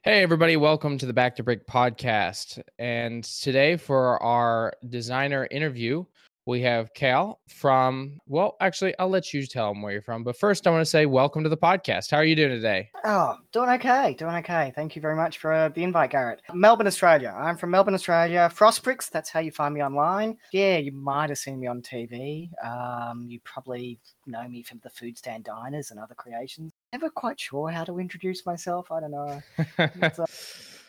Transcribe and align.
Hey, 0.04 0.22
everybody, 0.22 0.56
welcome 0.56 0.98
to 0.98 1.06
the 1.06 1.12
Back 1.12 1.34
to 1.34 1.42
Brick 1.42 1.66
podcast. 1.66 2.62
And 2.78 3.24
today, 3.24 3.76
for 3.76 4.22
our 4.22 4.72
designer 4.88 5.48
interview, 5.50 6.04
we 6.46 6.60
have 6.60 6.92
Kale 6.92 7.40
from, 7.48 8.18
well, 8.26 8.56
actually, 8.60 8.94
I'll 8.98 9.08
let 9.08 9.32
you 9.32 9.46
tell 9.46 9.72
them 9.72 9.80
where 9.80 9.92
you're 9.92 10.02
from. 10.02 10.24
But 10.24 10.38
first, 10.38 10.66
I 10.66 10.70
want 10.70 10.82
to 10.82 10.90
say 10.90 11.06
welcome 11.06 11.42
to 11.42 11.48
the 11.48 11.56
podcast. 11.56 12.10
How 12.10 12.18
are 12.18 12.24
you 12.24 12.36
doing 12.36 12.50
today? 12.50 12.90
Oh, 13.04 13.36
doing 13.52 13.70
okay, 13.70 14.14
doing 14.18 14.34
okay. 14.36 14.72
Thank 14.76 14.94
you 14.94 15.00
very 15.00 15.16
much 15.16 15.38
for 15.38 15.52
uh, 15.52 15.68
the 15.70 15.82
invite, 15.82 16.10
Garrett. 16.10 16.42
Melbourne, 16.52 16.86
Australia. 16.86 17.34
I'm 17.36 17.56
from 17.56 17.70
Melbourne, 17.70 17.94
Australia. 17.94 18.50
Frostbricks, 18.54 19.10
that's 19.10 19.30
how 19.30 19.40
you 19.40 19.50
find 19.50 19.74
me 19.74 19.82
online. 19.82 20.36
Yeah, 20.52 20.76
you 20.76 20.92
might 20.92 21.30
have 21.30 21.38
seen 21.38 21.60
me 21.60 21.66
on 21.66 21.80
TV. 21.80 22.50
Um, 22.62 23.26
you 23.28 23.40
probably 23.40 23.98
know 24.26 24.46
me 24.46 24.62
from 24.62 24.80
the 24.82 24.90
food 24.90 25.16
stand 25.16 25.44
diners 25.44 25.90
and 25.90 25.98
other 25.98 26.14
creations. 26.14 26.72
Never 26.92 27.08
quite 27.08 27.40
sure 27.40 27.70
how 27.70 27.84
to 27.84 27.98
introduce 27.98 28.44
myself. 28.44 28.92
I 28.92 29.00
don't 29.00 29.12
know. 29.12 29.42
It's 29.78 30.18
a 30.18 30.26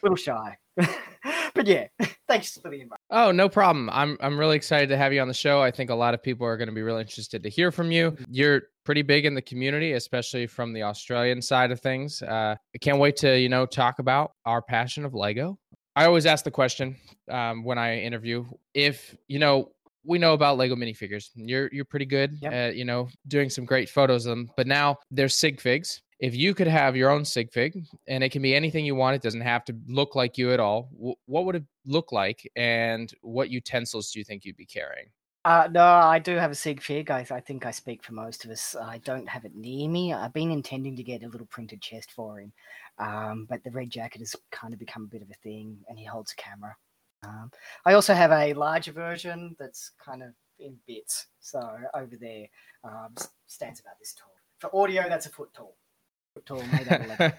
little 0.04 0.18
shy. 0.18 0.58
but 1.56 1.66
yeah, 1.68 1.88
thanks 2.28 2.58
for 2.60 2.70
the 2.70 2.82
invite. 2.82 3.00
Oh, 3.10 3.32
no 3.32 3.50
problem. 3.50 3.90
I'm 3.92 4.18
I'm 4.22 4.38
really 4.38 4.56
excited 4.56 4.90
to 4.90 4.98
have 4.98 5.12
you 5.14 5.22
on 5.22 5.28
the 5.28 5.34
show. 5.34 5.62
I 5.62 5.72
think 5.72 5.90
a 5.90 5.96
lot 5.96 6.14
of 6.14 6.22
people 6.22 6.46
are 6.46 6.58
going 6.58 6.68
to 6.68 6.74
be 6.76 6.84
really 6.84 7.02
interested 7.02 7.42
to 7.44 7.50
hear 7.50 7.72
from 7.72 7.92
you. 7.92 8.16
You're 8.30 8.64
pretty 8.84 9.02
big 9.02 9.26
in 9.26 9.34
the 9.34 9.42
community, 9.42 9.94
especially 9.94 10.46
from 10.46 10.74
the 10.74 10.84
Australian 10.84 11.42
side 11.42 11.72
of 11.72 11.80
things. 11.80 12.22
Uh, 12.22 12.56
I 12.74 12.78
can't 12.80 13.00
wait 13.00 13.16
to 13.18 13.40
you 13.40 13.50
know 13.50 13.66
talk 13.66 13.98
about 14.00 14.34
our 14.46 14.62
passion 14.62 15.06
of 15.06 15.16
Lego. 15.16 15.58
I 15.96 16.06
always 16.06 16.26
ask 16.26 16.44
the 16.44 16.52
question 16.52 16.98
um, 17.32 17.64
when 17.64 17.78
I 17.78 18.00
interview 18.00 18.46
if 18.74 19.16
you 19.28 19.40
know 19.40 19.72
we 20.08 20.20
know 20.20 20.34
about 20.34 20.58
Lego 20.58 20.76
minifigures. 20.76 21.30
You're 21.36 21.70
you're 21.72 21.86
pretty 21.86 22.06
good 22.06 22.38
Yep. 22.42 22.54
at 22.54 22.76
you 22.76 22.86
know 22.86 23.08
doing 23.28 23.50
some 23.50 23.66
great 23.66 23.90
photos 23.90 24.26
of 24.26 24.32
them. 24.32 24.52
But 24.56 24.68
now 24.68 24.98
there's 25.10 25.34
sig 25.36 25.60
figs. 25.60 26.02
If 26.20 26.34
you 26.36 26.54
could 26.54 26.68
have 26.68 26.96
your 26.96 27.10
own 27.10 27.26
sig 27.26 27.52
fig, 27.52 27.86
and 28.08 28.24
it 28.24 28.32
can 28.32 28.42
be 28.42 28.56
anything 28.56 28.86
you 28.86 28.96
want, 28.96 29.16
it 29.16 29.22
doesn't 29.22 29.42
have 29.42 29.66
to 29.66 29.76
look 29.88 30.16
like 30.16 30.38
you 30.38 30.54
at 30.54 30.60
all. 30.60 30.90
What 31.26 31.46
would 31.46 31.56
it 31.56 31.66
look 31.86 32.12
like, 32.12 32.50
and 32.56 33.14
what 33.22 33.50
utensils 33.50 34.12
do 34.12 34.20
you 34.20 34.26
think 34.26 34.46
you'd 34.46 34.56
be 34.56 34.66
carrying? 34.66 35.08
Uh, 35.44 35.68
no, 35.72 35.84
I 35.84 36.18
do 36.18 36.38
have 36.38 36.50
a 36.50 36.56
sig 36.56 36.82
fig. 36.82 37.12
I, 37.12 37.26
I 37.30 37.40
think 37.40 37.66
I 37.66 37.72
speak 37.72 38.04
for 38.04 38.14
most 38.14 38.46
of 38.46 38.52
us. 38.52 38.76
I 38.82 38.98
don't 39.00 39.30
have 39.30 39.46
it 39.46 39.56
near 39.56 39.88
me. 39.88 40.12
I've 40.12 40.34
been 40.34 40.52
intending 40.52 40.96
to 40.96 41.04
get 41.04 41.22
a 41.22 41.28
little 41.28 41.46
printed 41.48 41.82
chest 41.82 42.12
for 42.12 42.40
him, 42.40 42.52
um, 42.98 43.46
but 43.48 43.64
the 43.64 43.72
red 43.72 43.92
jacket 43.92 44.22
has 44.22 44.36
kind 44.52 44.74
of 44.74 44.80
become 44.80 45.04
a 45.04 45.08
bit 45.08 45.22
of 45.22 45.30
a 45.30 45.36
thing, 45.44 45.78
and 45.88 46.00
he 46.00 46.06
holds 46.06 46.32
a 46.32 46.36
camera. 46.36 46.76
Um, 47.24 47.52
I 47.86 47.94
also 47.94 48.14
have 48.14 48.32
a 48.32 48.54
larger 48.54 48.92
version 48.92 49.56
that's 49.60 49.92
kind 50.04 50.24
of 50.24 50.30
in 50.60 50.78
bits. 50.88 51.28
So 51.42 51.60
over 51.94 52.16
there 52.20 52.48
um, 52.84 53.14
stands 53.48 53.80
about 53.82 54.00
this 54.00 54.14
tall. 54.14 54.32
For 54.60 54.76
audio, 54.76 55.08
that's 55.10 55.26
a 55.26 55.30
foot 55.30 55.54
tall. 55.54 55.76
Foot 56.36 56.46
tall, 56.46 56.64
made 56.72 56.88
out. 56.90 57.34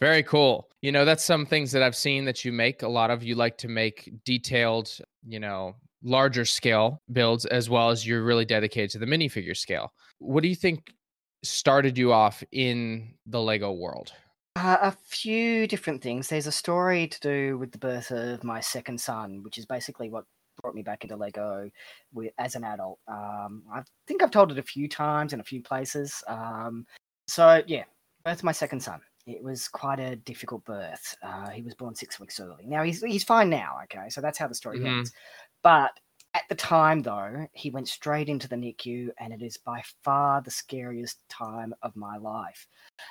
Very 0.00 0.22
cool. 0.24 0.68
You 0.82 0.92
know, 0.92 1.04
that's 1.04 1.24
some 1.24 1.46
things 1.46 1.70
that 1.72 1.82
I've 1.82 1.96
seen 1.96 2.24
that 2.24 2.44
you 2.44 2.52
make. 2.52 2.82
A 2.82 2.88
lot 2.88 3.10
of 3.10 3.22
you 3.22 3.36
like 3.36 3.56
to 3.58 3.68
make 3.68 4.12
detailed, 4.24 4.90
you 5.26 5.38
know, 5.38 5.76
larger 6.02 6.44
scale 6.44 7.00
builds 7.12 7.46
as 7.46 7.70
well 7.70 7.90
as 7.90 8.06
you're 8.06 8.24
really 8.24 8.44
dedicated 8.44 8.90
to 8.90 8.98
the 8.98 9.06
minifigure 9.06 9.56
scale. 9.56 9.92
What 10.18 10.42
do 10.42 10.48
you 10.48 10.56
think 10.56 10.92
started 11.44 11.96
you 11.96 12.12
off 12.12 12.42
in 12.50 13.14
the 13.26 13.40
Lego 13.40 13.72
world? 13.72 14.12
Uh, 14.56 14.78
a 14.82 14.90
few 14.90 15.66
different 15.66 16.02
things. 16.02 16.28
There's 16.28 16.46
a 16.46 16.52
story 16.52 17.06
to 17.06 17.20
do 17.20 17.58
with 17.58 17.72
the 17.72 17.78
birth 17.78 18.10
of 18.10 18.42
my 18.44 18.60
second 18.60 19.00
son, 19.00 19.42
which 19.42 19.58
is 19.58 19.66
basically 19.66 20.10
what 20.10 20.24
brought 20.60 20.74
me 20.74 20.82
back 20.82 21.04
into 21.04 21.16
Lego 21.16 21.70
with, 22.12 22.32
as 22.38 22.54
an 22.54 22.64
adult. 22.64 22.98
Um, 23.08 23.62
I 23.72 23.82
think 24.06 24.22
I've 24.22 24.30
told 24.30 24.52
it 24.52 24.58
a 24.58 24.62
few 24.62 24.88
times 24.88 25.32
in 25.32 25.40
a 25.40 25.44
few 25.44 25.62
places. 25.62 26.22
Um, 26.28 26.86
so 27.26 27.62
yeah, 27.66 27.84
birth 28.24 28.38
of 28.38 28.44
my 28.44 28.52
second 28.52 28.80
son. 28.80 29.00
It 29.26 29.42
was 29.42 29.68
quite 29.68 30.00
a 30.00 30.16
difficult 30.16 30.64
birth. 30.64 31.16
Uh, 31.22 31.48
he 31.50 31.62
was 31.62 31.74
born 31.74 31.94
six 31.94 32.20
weeks 32.20 32.38
early. 32.40 32.66
Now 32.66 32.82
he's 32.82 33.02
he's 33.02 33.24
fine 33.24 33.48
now. 33.50 33.78
Okay, 33.84 34.08
so 34.10 34.20
that's 34.20 34.38
how 34.38 34.48
the 34.48 34.54
story 34.54 34.84
Mhm. 34.84 34.84
ends. 34.84 35.12
But 35.62 35.92
at 36.34 36.42
the 36.48 36.54
time, 36.56 37.00
though, 37.02 37.46
he 37.52 37.70
went 37.70 37.88
straight 37.88 38.28
into 38.28 38.48
the 38.48 38.56
NICU, 38.56 39.12
and 39.18 39.32
it 39.32 39.40
is 39.42 39.56
by 39.56 39.82
far 40.02 40.42
the 40.42 40.50
scariest 40.50 41.26
time 41.28 41.74
of 41.82 41.96
my 41.96 42.16
life. 42.18 42.66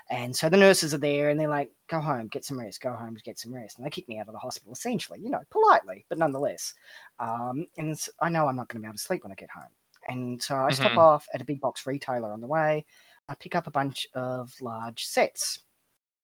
And 0.10 0.36
so 0.36 0.50
the 0.50 0.58
nurses 0.58 0.94
are 0.94 0.98
there 1.00 1.30
and 1.30 1.40
they're 1.40 1.48
like, 1.48 1.72
go 1.88 2.00
home, 2.00 2.28
get 2.28 2.46
some 2.46 2.60
rest, 2.60 2.82
go 2.82 2.94
home, 2.94 3.16
get 3.24 3.40
some 3.40 3.54
rest. 3.54 3.78
And 3.78 3.86
they 3.86 3.90
kick 3.90 4.08
me 4.08 4.20
out 4.20 4.28
of 4.28 4.34
the 4.34 4.40
hospital, 4.40 4.74
essentially, 4.74 5.20
you 5.20 5.30
know, 5.30 5.42
politely, 5.50 6.06
but 6.10 6.18
nonetheless. 6.18 6.74
Um, 7.20 7.68
and 7.78 8.00
I 8.22 8.30
know 8.30 8.48
I'm 8.48 8.56
not 8.56 8.70
going 8.70 8.82
to 8.82 8.86
be 8.86 8.88
able 8.88 8.98
to 8.98 9.04
sleep 9.04 9.24
when 9.24 9.32
I 9.32 9.36
get 9.36 9.50
home. 9.52 9.72
And 10.08 10.42
so 10.42 10.56
I 10.58 10.72
stop 10.72 10.98
Mhm. 10.98 10.98
off 10.98 11.28
at 11.34 11.42
a 11.42 11.46
big 11.46 11.62
box 11.62 11.86
retailer 11.86 12.32
on 12.32 12.42
the 12.42 12.48
way. 12.48 12.86
I 13.30 13.36
pick 13.36 13.56
up 13.56 13.68
a 13.68 13.72
bunch 13.72 14.08
of 14.14 14.54
large 14.62 15.06
sets 15.06 15.60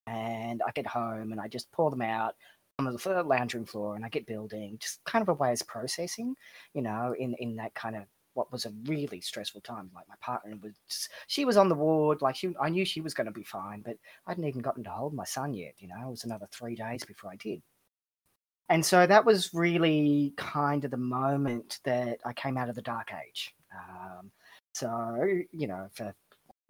and 0.07 0.61
I 0.67 0.71
get 0.71 0.87
home 0.87 1.31
and 1.31 1.39
I 1.39 1.47
just 1.47 1.71
pour 1.71 1.89
them 1.89 2.01
out 2.01 2.35
on 2.77 2.85
the 2.85 3.23
lounge 3.23 3.53
room 3.53 3.65
floor 3.65 3.95
and 3.95 4.05
I 4.05 4.09
get 4.09 4.25
building, 4.25 4.77
just 4.79 5.03
kind 5.05 5.21
of 5.21 5.29
a 5.29 5.33
way 5.33 5.53
of 5.53 5.67
processing, 5.67 6.35
you 6.73 6.81
know, 6.81 7.15
in, 7.17 7.35
in 7.35 7.55
that 7.57 7.73
kind 7.75 7.95
of 7.95 8.03
what 8.33 8.51
was 8.51 8.65
a 8.65 8.73
really 8.85 9.21
stressful 9.21 9.61
time. 9.61 9.89
Like 9.93 10.07
my 10.07 10.15
partner 10.21 10.55
was, 10.61 10.73
she 11.27 11.45
was 11.45 11.57
on 11.57 11.67
the 11.67 11.75
ward, 11.75 12.21
like 12.21 12.35
she, 12.35 12.53
I 12.59 12.69
knew 12.69 12.85
she 12.85 13.01
was 13.01 13.13
going 13.13 13.27
to 13.27 13.33
be 13.33 13.43
fine, 13.43 13.81
but 13.81 13.97
I 14.25 14.31
hadn't 14.31 14.45
even 14.45 14.61
gotten 14.61 14.83
to 14.85 14.89
hold 14.89 15.13
my 15.13 15.25
son 15.25 15.53
yet. 15.53 15.73
You 15.79 15.89
know, 15.89 16.07
it 16.07 16.11
was 16.11 16.23
another 16.23 16.47
three 16.51 16.75
days 16.75 17.03
before 17.03 17.31
I 17.31 17.35
did. 17.35 17.61
And 18.69 18.85
so 18.85 19.07
that 19.07 19.25
was 19.25 19.53
really 19.53 20.33
kind 20.37 20.85
of 20.85 20.91
the 20.91 20.97
moment 20.97 21.79
that 21.85 22.19
I 22.23 22.33
came 22.33 22.55
out 22.55 22.69
of 22.69 22.75
the 22.75 22.83
dark 22.83 23.09
age. 23.27 23.53
Um, 23.73 24.31
so, 24.73 25.17
you 25.51 25.67
know, 25.67 25.87
for 25.93 26.13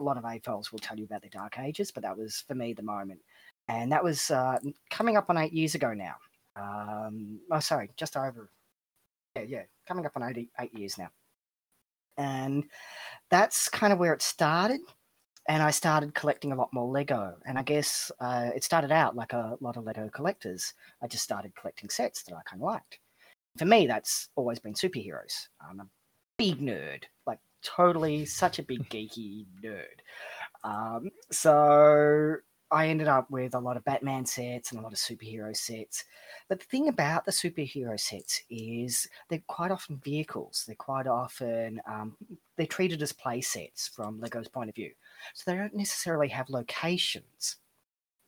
a 0.00 0.02
lot 0.02 0.16
of 0.16 0.24
AFOLs 0.24 0.72
will 0.72 0.78
tell 0.78 0.98
you 0.98 1.04
about 1.04 1.22
the 1.22 1.28
dark 1.28 1.58
ages, 1.58 1.90
but 1.90 2.02
that 2.02 2.16
was 2.16 2.44
for 2.48 2.54
me 2.54 2.72
the 2.72 2.82
moment. 2.82 3.20
And 3.68 3.92
that 3.92 4.02
was 4.02 4.30
uh, 4.30 4.58
coming 4.90 5.16
up 5.16 5.30
on 5.30 5.38
eight 5.38 5.52
years 5.52 5.74
ago 5.74 5.94
now. 5.94 6.16
Um, 6.56 7.40
oh, 7.52 7.60
sorry, 7.60 7.90
just 7.96 8.16
over. 8.16 8.50
Yeah, 9.36 9.42
yeah, 9.42 9.62
coming 9.86 10.06
up 10.06 10.12
on 10.16 10.22
eight, 10.24 10.48
eight 10.58 10.76
years 10.76 10.98
now. 10.98 11.08
And 12.16 12.64
that's 13.30 13.68
kind 13.68 13.92
of 13.92 13.98
where 13.98 14.12
it 14.12 14.22
started 14.22 14.80
and 15.48 15.62
I 15.62 15.70
started 15.70 16.14
collecting 16.14 16.52
a 16.52 16.56
lot 16.56 16.72
more 16.72 16.86
Lego. 16.88 17.34
And 17.46 17.58
I 17.58 17.62
guess 17.62 18.12
uh, 18.20 18.50
it 18.54 18.62
started 18.62 18.92
out 18.92 19.16
like 19.16 19.32
a 19.32 19.56
lot 19.60 19.76
of 19.76 19.84
Lego 19.84 20.08
collectors. 20.08 20.74
I 21.02 21.06
just 21.06 21.24
started 21.24 21.54
collecting 21.54 21.88
sets 21.90 22.22
that 22.22 22.34
I 22.34 22.40
kind 22.48 22.62
of 22.62 22.66
liked. 22.66 22.98
For 23.58 23.64
me, 23.64 23.86
that's 23.86 24.28
always 24.36 24.60
been 24.60 24.74
superheroes. 24.74 25.48
I'm 25.60 25.80
a 25.80 25.88
big 26.38 26.60
nerd, 26.60 27.02
like 27.26 27.38
totally 27.62 28.26
such 28.26 28.58
a 28.58 28.62
big 28.62 28.88
geeky 28.88 29.46
nerd. 29.62 30.00
Um, 30.64 31.10
so 31.30 32.36
I 32.70 32.88
ended 32.88 33.08
up 33.08 33.30
with 33.30 33.54
a 33.54 33.60
lot 33.60 33.76
of 33.76 33.84
Batman 33.84 34.26
sets 34.26 34.70
and 34.70 34.80
a 34.80 34.82
lot 34.82 34.92
of 34.92 34.98
superhero 34.98 35.56
sets. 35.56 36.04
But 36.48 36.60
the 36.60 36.66
thing 36.66 36.88
about 36.88 37.24
the 37.24 37.32
superhero 37.32 37.98
sets 37.98 38.42
is 38.50 39.08
they're 39.28 39.42
quite 39.48 39.70
often 39.72 39.98
vehicles. 39.98 40.64
They're 40.66 40.76
quite 40.76 41.06
often 41.06 41.80
um, 41.86 42.16
they're 42.56 42.66
treated 42.66 43.02
as 43.02 43.12
play 43.12 43.40
sets 43.40 43.88
from 43.88 44.20
Lego's 44.20 44.48
point 44.48 44.70
of 44.70 44.76
view. 44.76 44.92
So 45.34 45.50
they 45.50 45.56
don't 45.56 45.74
necessarily 45.74 46.28
have 46.28 46.50
locations. 46.50 47.56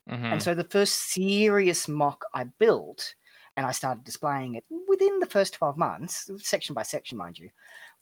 Mhm. 0.08 0.32
And 0.32 0.42
so 0.42 0.54
the 0.54 0.64
first 0.64 0.94
serious 1.12 1.88
mock 1.88 2.24
I 2.34 2.44
built, 2.44 3.14
and 3.56 3.66
I 3.66 3.72
started 3.72 4.04
displaying 4.04 4.54
it 4.54 4.64
within 4.88 5.18
the 5.20 5.26
first 5.26 5.54
12 5.54 5.76
months, 5.76 6.30
section 6.38 6.74
by 6.74 6.82
section, 6.82 7.18
mind 7.18 7.38
you, 7.38 7.50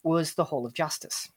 was 0.03 0.33
the 0.33 0.43
Hall 0.43 0.65
of 0.65 0.73
Justice. 0.73 1.29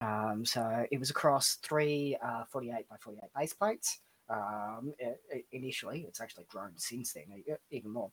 Um, 0.00 0.44
so 0.44 0.86
it 0.90 0.98
was 0.98 1.10
across 1.10 1.56
three 1.62 2.16
uh, 2.22 2.44
48 2.50 2.88
by 2.88 2.96
48 3.00 3.22
base 3.36 3.52
plates. 3.54 4.00
Um, 4.30 4.92
i- 5.02 5.14
i- 5.34 5.44
initially, 5.52 6.04
it's 6.06 6.20
actually 6.20 6.44
grown 6.48 6.72
since 6.76 7.12
then, 7.14 7.24
even 7.70 7.90
more. 7.90 8.10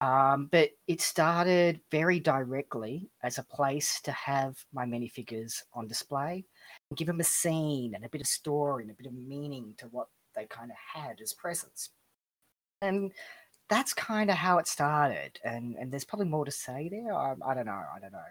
Um, 0.00 0.46
but 0.52 0.70
it 0.86 1.00
started 1.00 1.80
very 1.90 2.20
directly 2.20 3.10
as 3.24 3.38
a 3.38 3.42
place 3.42 4.00
to 4.02 4.12
have 4.12 4.56
my 4.72 4.84
minifigures 4.84 5.62
on 5.74 5.88
display 5.88 6.44
and 6.90 6.96
give 6.96 7.08
them 7.08 7.18
a 7.18 7.24
scene 7.24 7.94
and 7.96 8.04
a 8.04 8.08
bit 8.08 8.20
of 8.20 8.28
story 8.28 8.84
and 8.84 8.92
a 8.92 8.94
bit 8.94 9.06
of 9.08 9.14
meaning 9.14 9.74
to 9.78 9.86
what 9.88 10.06
they 10.36 10.46
kind 10.46 10.70
of 10.70 10.76
had 11.02 11.20
as 11.20 11.32
presents. 11.32 11.90
And 12.80 13.10
that's 13.68 13.92
kind 13.92 14.30
of 14.30 14.36
how 14.36 14.58
it 14.58 14.68
started. 14.68 15.40
And 15.44 15.74
and 15.74 15.90
there's 15.90 16.04
probably 16.04 16.28
more 16.28 16.44
to 16.44 16.52
say 16.52 16.88
there. 16.88 17.12
I, 17.12 17.34
I 17.44 17.54
don't 17.54 17.66
know. 17.66 17.72
I 17.94 17.98
don't 18.00 18.12
know. 18.12 18.22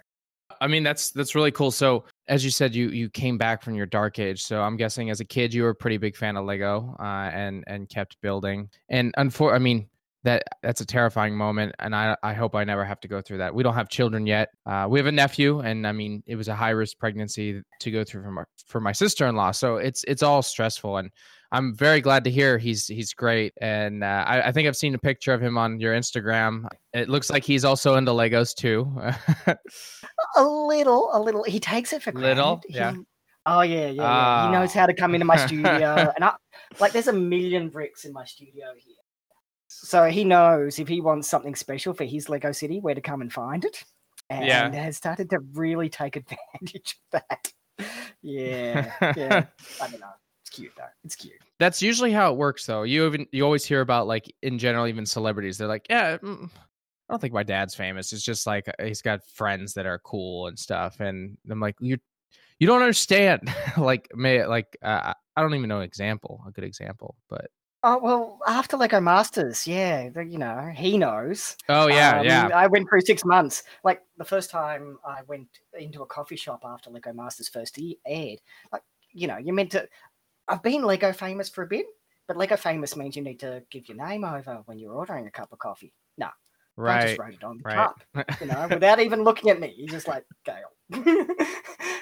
I 0.61 0.67
mean, 0.67 0.83
that's 0.83 1.11
that's 1.11 1.35
really 1.35 1.51
cool. 1.51 1.71
So, 1.71 2.05
as 2.27 2.43
you 2.43 2.51
said, 2.51 2.73
you 2.73 2.89
you 2.89 3.09
came 3.09 3.37
back 3.37 3.61
from 3.61 3.75
your 3.75 3.85
dark 3.85 4.19
age. 4.19 4.43
So, 4.43 4.61
I'm 4.61 4.77
guessing 4.77 5.09
as 5.09 5.19
a 5.19 5.25
kid, 5.25 5.53
you 5.53 5.63
were 5.63 5.69
a 5.69 5.75
pretty 5.75 5.97
big 5.97 6.15
fan 6.15 6.37
of 6.37 6.45
Lego, 6.45 6.95
uh, 6.99 7.03
and 7.33 7.63
and 7.67 7.89
kept 7.89 8.19
building. 8.21 8.69
And 8.89 9.13
unfor- 9.17 9.53
I 9.53 9.59
mean, 9.59 9.87
that 10.27 10.43
that's 10.61 10.81
a 10.81 10.85
terrifying 10.85 11.35
moment 11.35 11.73
and 11.79 11.95
i 11.95 12.15
i 12.21 12.33
hope 12.33 12.53
i 12.53 12.63
never 12.63 12.83
have 12.83 12.99
to 12.99 13.07
go 13.07 13.21
through 13.21 13.37
that 13.37 13.53
we 13.53 13.63
don't 13.63 13.75
have 13.75 13.87
children 13.87 14.25
yet 14.25 14.49
uh, 14.65 14.85
we 14.89 14.99
have 14.99 15.05
a 15.05 15.11
nephew 15.11 15.59
and 15.59 15.87
i 15.87 15.91
mean 15.91 16.21
it 16.25 16.35
was 16.35 16.49
a 16.49 16.55
high 16.55 16.71
risk 16.71 16.97
pregnancy 16.97 17.61
to 17.79 17.91
go 17.91 18.03
through 18.03 18.23
for 18.23 18.31
my, 18.31 18.43
for 18.65 18.81
my 18.81 18.91
sister-in-law 18.91 19.51
so 19.51 19.77
it's 19.77 20.03
it's 20.05 20.23
all 20.23 20.41
stressful 20.41 20.97
and 20.97 21.09
i'm 21.51 21.75
very 21.75 22.01
glad 22.01 22.23
to 22.23 22.29
hear 22.31 22.57
he's 22.57 22.87
he's 22.87 23.13
great 23.13 23.53
and 23.61 24.03
uh, 24.03 24.23
I, 24.27 24.47
I 24.47 24.51
think 24.51 24.67
i've 24.67 24.75
seen 24.77 24.93
a 24.95 24.99
picture 24.99 25.33
of 25.33 25.41
him 25.41 25.57
on 25.57 25.79
your 25.79 25.93
instagram 25.95 26.67
it 26.93 27.07
looks 27.09 27.29
like 27.29 27.43
he's 27.43 27.63
also 27.65 27.95
into 27.95 28.11
legos 28.11 28.53
too 28.55 28.91
a 30.35 30.43
little 30.43 31.09
a 31.13 31.19
little 31.19 31.43
he 31.43 31.59
takes 31.59 31.93
it 31.93 32.01
for 32.03 32.11
granted. 32.11 32.35
Little, 32.37 32.61
He- 32.67 32.75
yeah. 32.75 32.93
oh 33.45 33.61
yeah, 33.61 33.87
yeah, 33.87 33.91
yeah. 33.91 34.45
He 34.47 34.51
knows 34.51 34.75
Ah. 34.75 34.79
how 34.79 34.85
to 34.87 34.93
come 34.93 35.13
into 35.15 35.25
my 35.25 35.37
studio, 35.45 36.11
and 36.15 36.23
I 36.23 36.33
like 36.79 36.91
there's 36.91 37.07
a 37.07 37.13
million 37.13 37.69
bricks 37.69 38.05
in 38.05 38.13
my 38.13 38.25
studio 38.25 38.65
here. 38.75 38.95
So 39.69 40.05
he 40.05 40.23
knows 40.23 40.79
if 40.79 40.87
he 40.87 41.01
wants 41.01 41.29
something 41.29 41.55
special 41.55 41.93
for 41.93 42.03
his 42.03 42.29
Lego 42.29 42.51
City, 42.51 42.79
where 42.79 42.95
to 42.95 43.01
come 43.01 43.21
and 43.21 43.31
find 43.31 43.63
it, 43.65 43.83
and 44.29 44.45
Yeah. 44.45 44.71
has 44.73 44.97
started 44.97 45.29
to 45.31 45.39
really 45.53 45.89
take 45.89 46.15
advantage 46.15 46.97
of 47.13 47.21
that. 47.29 47.51
Yeah, 48.23 48.91
yeah. 49.15 49.45
I 49.81 49.87
don't 49.89 49.99
know. 50.01 50.07
It's 50.57 50.63
cute 50.65 50.73
though. 50.77 50.83
It's 51.03 51.15
cute. 51.15 51.33
That's 51.59 51.81
usually 51.81 52.11
how 52.11 52.31
it 52.31 52.37
works, 52.37 52.65
though. 52.65 52.83
You 52.83 53.05
even 53.05 53.27
you 53.31 53.43
always 53.43 53.65
hear 53.65 53.81
about 53.81 54.07
like 54.07 54.33
in 54.41 54.57
general, 54.59 54.87
even 54.87 55.05
celebrities. 55.05 55.57
They're 55.57 55.67
like, 55.67 55.87
yeah, 55.89 56.17
mm, 56.17 56.45
I 56.45 57.13
don't 57.13 57.19
think 57.19 57.33
my 57.33 57.43
dad's 57.43 57.75
famous. 57.75 58.13
It's 58.13 58.23
just 58.23 58.45
like 58.47 58.65
he's 58.83 59.01
got 59.01 59.23
friends 59.33 59.73
that 59.75 59.85
are 59.85 59.99
cool 59.99 60.47
and 60.47 60.57
stuff. 60.57 60.99
And 60.99 61.37
I'm 61.49 61.59
like, 61.59 61.75
you 61.79 61.97
you 62.59 62.67
don't 62.67 62.81
understand. 62.81 63.49
like, 63.77 64.09
may 64.15 64.45
like 64.45 64.77
uh, 64.81 65.13
I 65.35 65.41
don't 65.41 65.55
even 65.55 65.69
know 65.69 65.77
an 65.77 65.83
example, 65.83 66.43
a 66.47 66.51
good 66.51 66.63
example, 66.63 67.15
but 67.29 67.47
Oh 67.83 67.99
well, 67.99 68.39
after 68.47 68.75
Lego 68.75 68.99
Masters, 68.99 69.67
yeah, 69.67 70.09
the- 70.09 70.25
you 70.25 70.39
know 70.39 70.71
he 70.75 70.97
knows. 70.97 71.55
oh 71.69 71.87
yeah, 71.87 72.19
Um, 72.19 72.25
yeah, 72.25 72.49
I 72.53 72.67
went 72.67 72.89
through 72.89 73.01
six 73.01 73.23
months. 73.23 73.63
Like 73.83 74.01
the 74.17 74.25
first 74.25 74.49
time 74.49 74.97
I 75.07 75.21
went 75.27 75.47
into 75.77 76.01
a 76.01 76.05
coffee 76.07 76.35
shop 76.35 76.63
after 76.65 76.89
Lego 76.89 77.13
Masters 77.13 77.47
first 77.49 77.77
aired, 78.05 78.39
like 78.71 78.81
you 79.13 79.27
know, 79.27 79.37
you're 79.37 79.55
meant 79.55 79.71
to. 79.71 79.87
I've 80.47 80.63
been 80.63 80.83
Lego 80.83 81.11
famous 81.11 81.49
for 81.49 81.63
a 81.63 81.67
bit, 81.67 81.85
but 82.27 82.37
Lego 82.37 82.55
famous 82.55 82.95
means 82.95 83.15
you 83.15 83.23
need 83.23 83.39
to 83.39 83.63
give 83.69 83.87
your 83.87 83.97
name 83.97 84.23
over 84.23 84.61
when 84.65 84.79
you're 84.79 84.93
ordering 84.93 85.27
a 85.27 85.31
cup 85.31 85.51
of 85.51 85.59
coffee. 85.59 85.93
No, 86.17 86.27
I 86.27 86.81
right, 86.81 87.07
just 87.07 87.19
wrote 87.19 87.33
it 87.33 87.43
on 87.43 87.57
the 87.57 87.63
right. 87.63 87.75
cup, 87.75 88.41
you 88.41 88.47
know, 88.47 88.67
without 88.69 88.99
even 88.99 89.23
looking 89.23 89.49
at 89.49 89.59
me. 89.59 89.73
You're 89.77 89.87
just 89.87 90.07
like 90.07 90.25
Gail, 90.45 90.71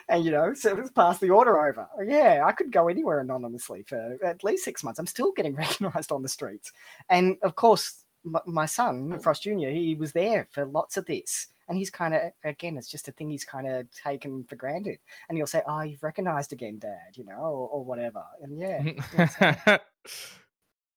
and 0.10 0.24
you 0.24 0.32
know, 0.32 0.54
so 0.54 0.78
it's 0.78 0.92
passed 0.92 1.22
the 1.22 1.30
order 1.30 1.68
over. 1.68 1.88
Yeah, 2.06 2.44
I 2.46 2.52
could 2.52 2.72
go 2.72 2.88
anywhere 2.88 3.20
anonymously 3.20 3.84
for 3.84 4.18
at 4.24 4.44
least 4.44 4.64
six 4.64 4.84
months. 4.84 5.00
I'm 5.00 5.08
still 5.08 5.32
getting 5.32 5.56
recognised 5.56 6.12
on 6.12 6.22
the 6.22 6.30
streets, 6.30 6.72
and 7.10 7.38
of 7.42 7.56
course, 7.56 8.04
my 8.46 8.66
son 8.66 9.12
hmm. 9.12 9.18
Frost 9.20 9.44
Junior, 9.44 9.72
he 9.72 9.96
was 9.96 10.12
there 10.12 10.48
for 10.52 10.66
lots 10.66 10.98
of 10.98 11.06
this. 11.06 11.48
And 11.68 11.78
he's 11.78 11.90
kind 11.90 12.14
of, 12.14 12.22
again, 12.44 12.78
it's 12.78 12.90
just 12.90 13.08
a 13.08 13.12
thing 13.12 13.30
he's 13.30 13.46
kind 13.46 13.68
of 13.68 13.88
taken 13.92 14.44
for 14.44 14.56
granted. 14.56 15.00
And 15.28 15.38
he'll 15.38 15.48
say, 15.48 15.62
Oh, 15.68 15.82
you've 15.82 16.04
recognized 16.04 16.54
again, 16.54 16.80
dad, 16.80 17.16
you 17.16 17.26
know, 17.26 17.38
or, 17.38 17.70
or 17.70 17.84
whatever. 17.84 18.24
And 18.42 18.60
yeah, 18.60 19.78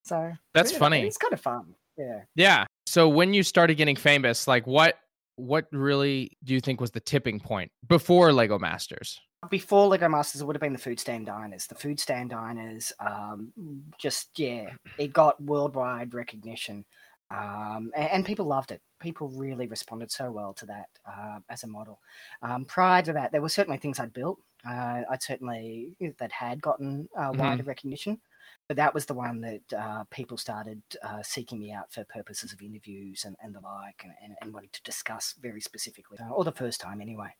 so 0.05 0.33
That's 0.55 0.73
yeah, 0.73 0.79
funny. 0.79 1.07
It's 1.07 1.17
kind 1.17 1.33
of 1.33 1.41
fun. 1.41 1.75
Yeah. 1.97 2.21
yeah. 2.35 2.65
So 2.87 3.09
when 3.09 3.35
you 3.35 3.43
started 3.43 3.77
getting 3.77 3.97
famous, 3.97 4.47
like 4.47 4.67
what 4.67 4.99
what 5.37 5.67
really 5.71 6.37
do 6.43 6.53
you 6.53 6.61
think 6.61 6.81
was 6.81 6.91
the 6.91 7.01
tipping 7.01 7.39
point 7.39 7.71
before 7.87 8.33
Lego 8.33 8.59
Masters? 8.59 9.21
before 9.51 9.87
Lego 9.87 10.09
Masters, 10.09 10.41
it 10.41 10.45
would 10.45 10.57
have 10.57 10.61
been 10.61 10.73
the 10.73 10.79
food 10.79 10.99
stand 10.99 11.27
diners. 11.27 11.67
The 11.67 11.75
food 11.75 12.01
stand 12.01 12.31
diners, 12.31 12.93
um, 12.99 13.53
just 13.99 14.39
yeah, 14.39 14.71
it 14.99 15.13
got 15.13 15.41
worldwide 15.43 16.15
recognition, 16.15 16.85
um, 17.31 17.93
and, 17.95 18.11
and 18.11 18.27
people 18.27 18.47
loved 18.47 18.73
it. 18.73 18.81
People 19.01 19.29
really 19.29 19.67
responded 19.67 20.11
so 20.11 20.31
well 20.31 20.53
to 20.55 20.67
that 20.67 20.89
uh, 21.07 21.41
as 21.49 21.63
a 21.65 21.67
model. 21.67 22.01
Um, 22.43 22.65
prior 22.65 23.03
to 23.03 23.13
that, 23.13 23.33
there 23.33 23.43
were 23.43 23.49
certainly 23.49 23.79
things 23.79 23.99
I'd 24.01 24.13
built. 24.13 24.41
Uh, 24.67 25.03
I'd 25.11 25.23
certainly 25.23 25.95
that 26.19 26.33
had 26.33 26.61
gotten 26.61 27.09
uh, 27.17 27.33
Mhm. 27.33 27.39
wider 27.39 27.63
recognition. 27.63 28.21
But 28.67 28.77
that 28.77 28.93
was 28.95 29.07
the 29.07 29.15
one 29.15 29.41
that 29.43 29.73
uh, 29.73 30.05
people 30.11 30.37
started 30.37 30.83
uh, 31.03 31.23
seeking 31.23 31.59
me 31.59 31.73
out 31.73 31.93
for 31.93 32.05
purposes 32.05 32.53
of 32.53 32.61
interviews 32.61 33.25
and, 33.25 33.37
and 33.43 33.55
the 33.55 33.61
like, 33.61 34.03
and, 34.05 34.13
and, 34.23 34.37
and 34.43 34.53
wanting 34.53 34.71
to 34.73 34.83
discuss 34.83 35.35
very 35.41 35.61
specifically, 35.61 36.19
uh, 36.19 36.31
or 36.31 36.45
the 36.45 36.53
first 36.53 36.81
time 36.81 37.01
anyway. 37.01 37.35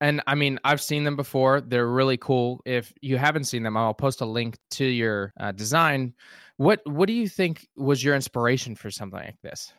And 0.00 0.22
I 0.26 0.34
mean, 0.34 0.58
I've 0.64 0.80
seen 0.80 1.04
them 1.04 1.16
before. 1.16 1.60
They're 1.60 1.88
really 1.88 2.16
cool. 2.16 2.60
If 2.64 2.92
you 3.02 3.18
haven't 3.18 3.44
seen 3.44 3.62
them, 3.62 3.76
I'll 3.76 3.94
post 3.94 4.20
a 4.20 4.26
link 4.26 4.56
to 4.72 4.84
your 4.84 5.32
uh, 5.38 5.52
design. 5.52 6.14
What 6.56 6.80
What 6.86 7.06
do 7.06 7.12
you 7.12 7.28
think 7.28 7.68
was 7.76 8.02
your 8.02 8.14
inspiration 8.14 8.74
for 8.76 8.90
something 8.90 9.20
like 9.20 9.40
this? 9.42 9.72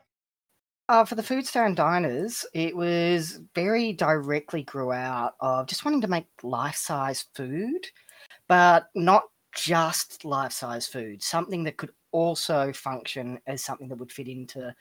Uh, 0.87 1.03
for 1.03 1.15
the 1.15 1.23
food 1.23 1.47
stand 1.47 1.75
diners, 1.75 2.45
it 2.53 2.75
was 2.75 3.39
very 3.55 3.91
directly 3.91 4.63
grew 4.63 4.91
out 4.91 5.35
of 5.39 5.65
just 5.65 5.83
wanting 5.83 6.01
to 6.01 6.07
make 6.07 6.27
life 6.43 6.75
size 6.75 7.23
food, 7.33 7.87
but 8.47 8.89
not 8.95 9.25
just 9.55 10.25
life 10.25 10.51
size 10.53 10.87
food, 10.87 11.23
something 11.23 11.63
that 11.65 11.77
could 11.77 11.93
also 12.11 12.73
function 12.73 13.39
as 13.47 13.63
something 13.63 13.87
that 13.89 13.97
would 13.97 14.11
fit 14.11 14.27
into 14.27 14.75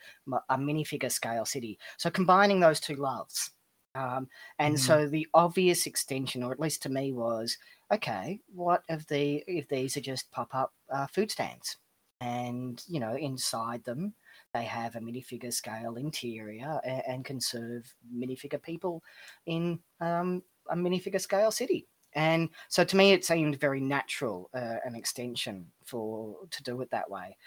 a 0.49 0.57
minifigure 0.57 1.11
scale 1.11 1.45
city. 1.45 1.79
So 1.97 2.11
combining 2.11 2.59
those 2.61 2.79
two 2.81 2.95
loves. 2.95 3.51
Um, 3.95 4.29
and 4.59 4.79
Mhm. 4.79 4.81
so 4.81 5.07
the 5.07 5.27
obvious 5.33 5.87
extension, 5.87 6.43
or 6.43 6.51
at 6.51 6.59
least 6.59 6.83
to 6.83 6.89
me, 6.89 7.13
was 7.13 7.57
okay, 7.91 8.41
what 8.47 8.83
if 8.89 9.07
the 9.07 9.43
if 9.47 9.69
these 9.69 9.97
are 9.97 10.01
just 10.01 10.31
pop 10.31 10.53
up 10.55 10.73
uh, 10.89 11.07
food 11.07 11.31
stands, 11.31 11.77
and 12.21 12.83
you 12.87 12.99
know 12.99 13.15
inside 13.15 13.83
them 13.85 14.15
they 14.55 14.63
have 14.63 14.95
a 14.95 14.99
minifigure 14.99 15.53
scale 15.53 15.95
interior 15.97 16.79
and, 16.83 17.03
and 17.07 17.25
can 17.25 17.41
serve 17.41 17.93
minifigure 18.13 18.61
people 18.61 19.03
in 19.45 19.79
um, 19.99 20.43
a 20.69 20.75
minifigure 20.75 21.21
scale 21.21 21.51
city. 21.51 21.87
And 22.13 22.49
so 22.69 22.85
to 22.85 22.95
me, 22.95 23.11
it 23.11 23.25
seemed 23.25 23.59
very 23.59 23.81
natural, 23.81 24.49
uh, 24.53 24.77
an 24.85 24.95
extension 24.95 25.71
for 25.83 26.47
to 26.51 26.63
do 26.63 26.79
it 26.81 26.89
that 26.91 27.09
way. 27.09 27.37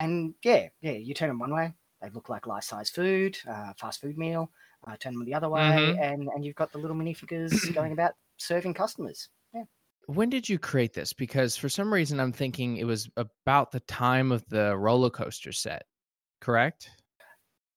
And 0.00 0.34
yeah, 0.44 0.68
yeah, 0.80 0.92
you 0.92 1.14
turn 1.14 1.28
them 1.28 1.38
one 1.38 1.54
way, 1.54 1.74
they 2.00 2.10
look 2.10 2.28
like 2.28 2.46
life 2.46 2.64
size 2.64 2.90
food, 2.90 3.38
uh, 3.48 3.72
fast 3.80 4.00
food 4.00 4.18
meal. 4.18 4.52
Uh, 4.86 4.96
turn 4.96 5.14
them 5.14 5.24
the 5.24 5.34
other 5.34 5.48
way, 5.48 5.96
Mhm. 5.96 6.00
and 6.00 6.28
and 6.28 6.44
you've 6.44 6.54
got 6.54 6.70
the 6.70 6.78
little 6.78 6.96
minifigures 6.96 7.50
going 7.74 7.90
about 7.92 8.12
serving 8.36 8.72
customers. 8.74 9.28
Yeah. 9.52 9.64
When 10.06 10.30
did 10.30 10.48
you 10.48 10.58
create 10.58 10.94
this? 10.94 11.12
Because 11.12 11.56
for 11.56 11.68
some 11.68 11.92
reason, 11.92 12.20
I'm 12.20 12.32
thinking 12.32 12.76
it 12.76 12.84
was 12.84 13.10
about 13.16 13.72
the 13.72 13.80
time 13.80 14.30
of 14.32 14.46
the 14.48 14.76
roller 14.76 15.10
coaster 15.10 15.52
set. 15.52 15.87
Correct? 16.40 16.90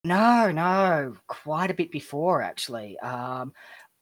No, 0.03 0.51
no, 0.51 1.15
quite 1.27 1.69
a 1.69 1.75
bit 1.75 1.91
before 1.91 2.41
actually. 2.41 2.97
Um, 2.99 3.53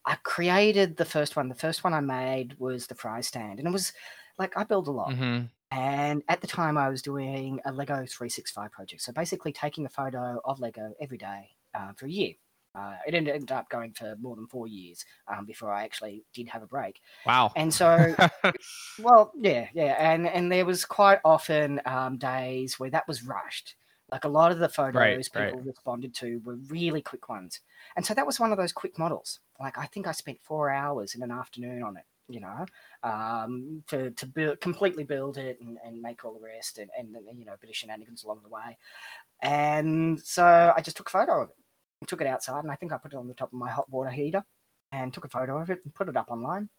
I 0.05 0.17
created 0.23 0.97
the 0.97 1.05
first 1.05 1.37
one. 1.37 1.49
The 1.49 1.55
first 1.55 1.83
one 1.85 1.93
I 1.93 2.01
made 2.01 2.55
was 2.59 2.87
the 2.87 2.95
fry 2.95 3.21
stand, 3.21 3.59
and 3.59 3.67
it 3.67 3.71
was 3.71 3.93
like 4.39 4.57
I 4.57 4.65
build 4.65 4.89
a 4.89 4.91
lot. 4.91 5.15
hmm 5.15 5.51
And 5.71 6.23
at 6.29 6.41
the 6.41 6.47
time, 6.47 6.77
I 6.77 6.89
was 6.89 7.01
doing 7.03 7.61
a 7.65 7.73
Lego 7.73 8.05
365 8.05 8.71
project. 8.73 9.01
So 9.03 9.13
basically, 9.13 9.53
taking 9.53 9.85
a 9.87 9.89
photo 9.89 10.41
of 10.45 10.59
Lego 10.59 10.93
every 11.01 11.17
day 11.19 11.57
uh, 11.75 11.93
for 11.93 12.07
a 12.07 12.11
year. 12.11 12.35
Uh, 12.75 12.97
it 13.07 13.15
ended 13.15 13.35
ended 13.35 13.51
up 13.53 13.69
going 13.69 13.93
for 13.93 14.15
more 14.17 14.35
than 14.37 14.47
four 14.47 14.67
years 14.67 15.05
um, 15.27 15.45
before 15.45 15.73
I 15.73 15.83
actually 15.85 16.25
did 16.33 16.49
have 16.49 16.63
a 16.63 16.67
break. 16.67 17.01
Wow. 17.25 17.53
And 17.55 17.73
so, 17.73 18.15
well, 18.97 19.31
yeah, 19.37 19.69
yeah, 19.73 19.95
and 20.13 20.27
and 20.27 20.51
there 20.51 20.65
was 20.65 20.85
quite 20.85 21.19
often 21.25 21.81
um, 21.85 22.17
days 22.17 22.79
where 22.79 22.89
that 22.91 23.07
was 23.07 23.23
rushed. 23.23 23.75
Like 24.11 24.23
a 24.23 24.29
lot 24.29 24.51
of 24.51 24.59
the 24.59 24.69
photos 24.69 24.95
right. 24.95 25.51
people 25.51 25.61
responded 25.61 26.15
to 26.15 26.41
were 26.43 26.55
really 26.55 27.01
quick 27.01 27.29
ones, 27.29 27.59
and 27.95 28.05
so 28.05 28.13
that 28.13 28.25
was 28.25 28.39
one 28.39 28.51
of 28.51 28.57
those 28.57 28.71
quick 28.71 28.97
models. 28.97 29.39
Like 29.59 29.77
I 29.77 29.85
think 29.85 30.07
I 30.07 30.11
spent 30.13 30.39
four 30.41 30.69
hours 30.69 31.15
in 31.15 31.21
an 31.21 31.31
afternoon 31.31 31.83
on 31.83 31.97
it, 31.97 32.05
you 32.27 32.39
know, 32.39 32.65
um, 33.03 33.83
to 33.87 34.11
to 34.11 34.25
build 34.25 34.61
completely 34.61 35.03
build 35.03 35.37
it 35.37 35.59
and, 35.61 35.77
and 35.85 36.01
make 36.01 36.25
all 36.25 36.33
the 36.33 36.45
rest, 36.45 36.79
and 36.79 36.89
and 36.97 37.15
you 37.37 37.45
know 37.45 37.53
a 37.53 37.57
bit 37.57 37.69
of 37.69 37.75
shenanigans 37.75 38.23
along 38.23 38.39
the 38.43 38.49
way. 38.49 38.77
And 39.41 40.19
so 40.19 40.73
I 40.75 40.81
just 40.81 40.97
took 40.97 41.07
a 41.07 41.11
photo 41.11 41.43
of 41.43 41.49
it, 41.49 41.55
and 42.01 42.07
took 42.07 42.21
it 42.21 42.27
outside, 42.27 42.63
and 42.63 42.71
I 42.71 42.75
think 42.75 42.91
I 42.91 42.97
put 42.97 43.13
it 43.13 43.17
on 43.17 43.27
the 43.27 43.33
top 43.33 43.53
of 43.53 43.59
my 43.59 43.69
hot 43.69 43.89
water 43.89 44.09
heater, 44.09 44.43
and 44.91 45.13
took 45.13 45.25
a 45.25 45.29
photo 45.29 45.59
of 45.59 45.69
it 45.69 45.79
and 45.83 45.93
put 45.93 46.09
it 46.09 46.17
up 46.17 46.31
online 46.31 46.69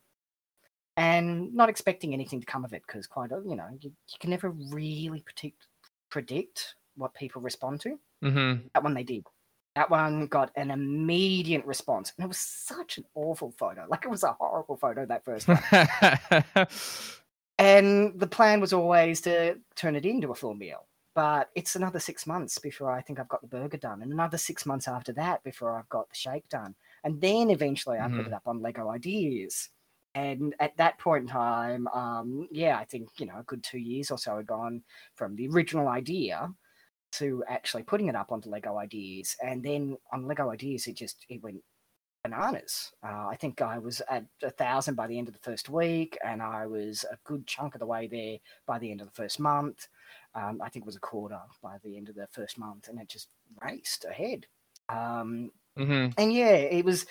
and 0.97 1.55
not 1.55 1.69
expecting 1.69 2.13
anything 2.13 2.41
to 2.41 2.47
come 2.47 2.65
of 2.65 2.73
it 2.73 2.83
because 2.87 3.07
quite 3.07 3.31
you 3.31 3.57
know 3.57 3.69
you, 3.81 3.91
you 3.91 4.19
can 4.19 4.31
never 4.31 4.51
really 4.51 5.21
predict 5.21 5.67
predict 6.11 6.75
what 7.00 7.14
people 7.14 7.42
respond 7.42 7.80
to. 7.83 7.99
Hmm 8.23 8.54
that 8.75 8.85
one 8.85 8.95
they 8.95 9.02
did. 9.02 9.25
That 9.76 9.90
one 9.90 10.26
got 10.26 10.50
an 10.57 10.71
immediate 10.71 11.64
response. 11.64 12.12
And 12.16 12.25
it 12.25 12.28
was 12.28 12.38
such 12.38 12.99
an 12.99 13.04
awful 13.14 13.52
photo. 13.59 13.87
Like 13.88 14.04
it 14.04 14.11
was 14.11 14.25
a 14.25 14.33
horrible 14.33 14.76
photo 14.76 15.07
that 15.07 15.25
first 15.25 15.47
one 15.49 15.59
and 17.59 18.19
the 18.19 18.26
plan 18.26 18.61
was 18.61 18.73
always 18.73 19.21
to 19.23 19.59
turn 19.76 19.97
it 19.97 20.07
into 20.07 20.30
a 20.30 20.35
full 20.35 20.54
meal. 20.54 20.87
But 21.14 21.50
it's 21.54 21.76
another 21.76 21.99
six 21.99 22.26
months 22.26 22.59
before 22.59 22.90
i 22.92 23.00
think 23.02 23.19
i've 23.19 23.28
got 23.28 23.40
the 23.42 23.49
burger 23.49 23.76
done 23.76 24.00
and 24.02 24.12
another 24.12 24.38
six 24.38 24.64
months 24.64 24.87
after 24.88 25.12
that 25.14 25.42
before 25.42 25.76
i've 25.78 25.88
got 25.88 26.09
the 26.09 26.14
shake 26.16 26.49
done. 26.49 26.75
And 27.04 27.21
then 27.21 27.50
eventually 27.50 27.99
i 27.99 28.07
put 28.09 28.19
Mhm. 28.25 28.26
it 28.28 28.33
up 28.33 28.47
on 28.47 28.62
lego 28.62 28.88
ideas. 28.88 29.69
And 30.14 30.54
at 30.59 30.76
that 30.78 30.99
point 30.99 31.23
in 31.23 31.28
time 31.28 31.87
um, 31.88 32.49
yeah 32.50 32.78
i 32.78 32.85
think 32.85 33.09
you 33.19 33.26
know 33.26 33.38
a 33.38 33.42
good 33.45 33.62
two 33.62 33.78
years 33.78 34.11
or 34.11 34.19
so 34.19 34.37
had 34.37 34.47
gone 34.47 34.83
from 35.14 35.37
the 35.37 35.49
original 35.49 35.88
idea 35.88 36.52
to 37.12 37.45
actually 37.49 37.83
putting 37.83 38.09
it 38.09 38.17
up 38.17 38.33
onto 38.33 38.50
Lego 38.50 38.79
Ideas, 38.79 39.37
and 39.43 39.62
then 39.64 39.97
on 40.12 40.26
Lego 40.26 40.50
Ideas, 40.50 40.87
it 40.87 40.95
just 40.95 41.25
it 41.29 41.43
went 41.43 41.62
bananas. 42.23 42.93
Uh, 43.02 43.29
I 43.29 43.37
think 43.37 43.62
I 43.62 43.79
was 43.79 44.02
at 44.11 44.26
a 44.43 44.50
thousand 44.50 44.95
by 44.95 45.07
the 45.07 45.19
end 45.19 45.29
of 45.29 45.35
the 45.35 45.40
first 45.40 45.69
week, 45.69 46.19
and 46.25 46.43
I 46.43 46.67
was 46.67 47.05
a 47.11 47.19
good 47.25 47.47
chunk 47.47 47.75
of 47.75 47.81
the 47.81 47.87
way 47.87 48.07
there 48.07 48.38
by 48.67 48.79
the 48.79 48.90
end 48.90 49.00
of 49.00 49.07
the 49.07 49.14
first 49.14 49.40
month. 49.40 49.88
Um, 50.35 50.61
I 50.62 50.69
think 50.69 50.85
it 50.85 50.87
was 50.87 50.97
a 50.97 51.00
quarter 51.00 51.40
by 51.62 51.79
the 51.83 51.97
end 51.97 52.09
of 52.09 52.14
the 52.14 52.29
first 52.33 52.59
month, 52.59 52.88
and 52.88 53.00
it 53.00 53.09
just 53.09 53.29
raced 53.62 54.05
ahead. 54.05 54.47
Um, 54.88 55.50
Mm-hmm. 55.79 56.11
and 56.19 56.33
yeah, 56.33 56.50
it 56.57 56.85
was, 56.85 57.07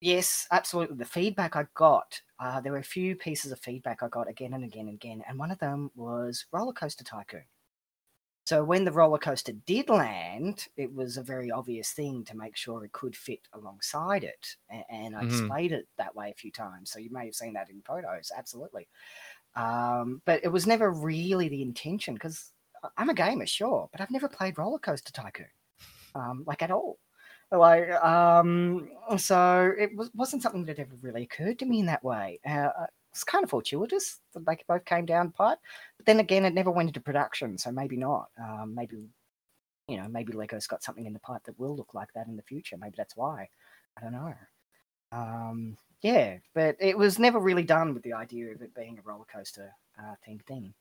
yes, 0.00 0.46
absolutely. 0.50 0.96
The 0.96 1.04
feedback 1.04 1.56
I 1.56 1.66
got, 1.74 2.20
uh, 2.38 2.60
there 2.60 2.72
were 2.72 2.78
a 2.78 2.84
few 2.84 3.16
pieces 3.16 3.52
of 3.52 3.60
feedback 3.60 4.02
I 4.02 4.08
got 4.08 4.28
again 4.28 4.54
and 4.54 4.64
again 4.64 4.86
and 4.88 4.94
again, 4.94 5.22
and 5.28 5.38
one 5.38 5.50
of 5.50 5.58
them 5.58 5.90
was 5.94 6.46
Roller 6.52 6.72
Coaster 6.72 7.04
Tycoon. 7.04 7.44
So 8.44 8.62
when 8.64 8.84
the 8.84 8.92
roller 8.92 9.18
coaster 9.18 9.52
did 9.52 9.88
land, 9.88 10.68
it 10.76 10.92
was 10.92 11.16
a 11.16 11.22
very 11.22 11.50
obvious 11.50 11.92
thing 11.92 12.24
to 12.26 12.36
make 12.36 12.56
sure 12.56 12.84
it 12.84 12.92
could 12.92 13.16
fit 13.16 13.48
alongside 13.54 14.22
it, 14.24 14.56
and, 14.68 14.84
and 14.90 15.16
I 15.16 15.24
Mhm. 15.24 15.24
displayed 15.24 15.72
it 15.72 15.88
that 15.96 16.14
way 16.14 16.30
a 16.30 16.34
few 16.34 16.52
times. 16.52 16.90
So 16.92 16.98
you 16.98 17.10
may 17.10 17.24
have 17.26 17.34
seen 17.34 17.54
that 17.54 17.70
in 17.70 17.82
photos, 17.82 18.30
absolutely. 18.36 18.88
Um, 19.56 20.22
but 20.24 20.44
it 20.44 20.48
was 20.48 20.66
never 20.66 20.90
really 20.90 21.48
the 21.48 21.62
intention 21.62 22.14
because 22.14 22.52
I'm 22.96 23.08
a 23.10 23.14
gamer, 23.14 23.46
sure, 23.46 23.88
but 23.92 24.00
I've 24.00 24.10
never 24.10 24.28
played 24.28 24.58
Roller 24.58 24.78
Coaster 24.78 25.12
Tycoon, 25.12 25.48
um, 26.14 26.44
like 26.46 26.62
at 26.62 26.70
all. 26.70 26.98
Like, 27.52 27.90
um, 27.92 28.90
so 29.18 29.72
it 29.78 29.96
was, 29.96 30.10
wasn't 30.14 30.42
something 30.42 30.64
that 30.66 30.78
ever 30.80 30.96
really 30.96 31.24
occurred 31.24 31.58
to 31.60 31.66
me 31.66 31.80
in 31.80 31.86
that 31.86 32.04
way. 32.04 32.40
Uh, 32.46 32.70
it's 33.14 33.22
kind 33.22 33.44
of 33.44 33.50
fortuitous 33.50 34.18
that 34.34 34.44
they 34.44 34.58
both 34.66 34.84
came 34.84 35.06
down 35.06 35.30
pipe, 35.30 35.58
but 35.96 36.04
then 36.04 36.18
again, 36.18 36.44
it 36.44 36.52
never 36.52 36.72
went 36.72 36.88
into 36.88 37.00
production, 37.00 37.56
so 37.56 37.70
maybe 37.70 37.96
not. 37.96 38.26
Um, 38.42 38.74
maybe, 38.74 39.08
you 39.86 39.96
know, 39.96 40.08
maybe 40.08 40.32
Lego's 40.32 40.66
got 40.66 40.82
something 40.82 41.06
in 41.06 41.12
the 41.12 41.20
pipe 41.20 41.44
that 41.44 41.58
will 41.58 41.76
look 41.76 41.94
like 41.94 42.08
that 42.14 42.26
in 42.26 42.36
the 42.36 42.42
future. 42.42 42.76
Maybe 42.76 42.94
that's 42.96 43.16
why. 43.16 43.48
I 43.96 44.00
don't 44.02 44.12
know. 44.12 44.34
Um, 45.12 45.76
yeah, 46.02 46.38
but 46.54 46.76
it 46.80 46.98
was 46.98 47.20
never 47.20 47.38
really 47.38 47.62
done 47.62 47.94
with 47.94 48.02
the 48.02 48.14
idea 48.14 48.52
of 48.52 48.62
it 48.62 48.74
being 48.74 48.98
a 48.98 49.08
roller 49.08 49.26
coaster 49.32 49.72
uh, 49.96 50.14
themed 50.26 50.44
thing. 50.46 50.74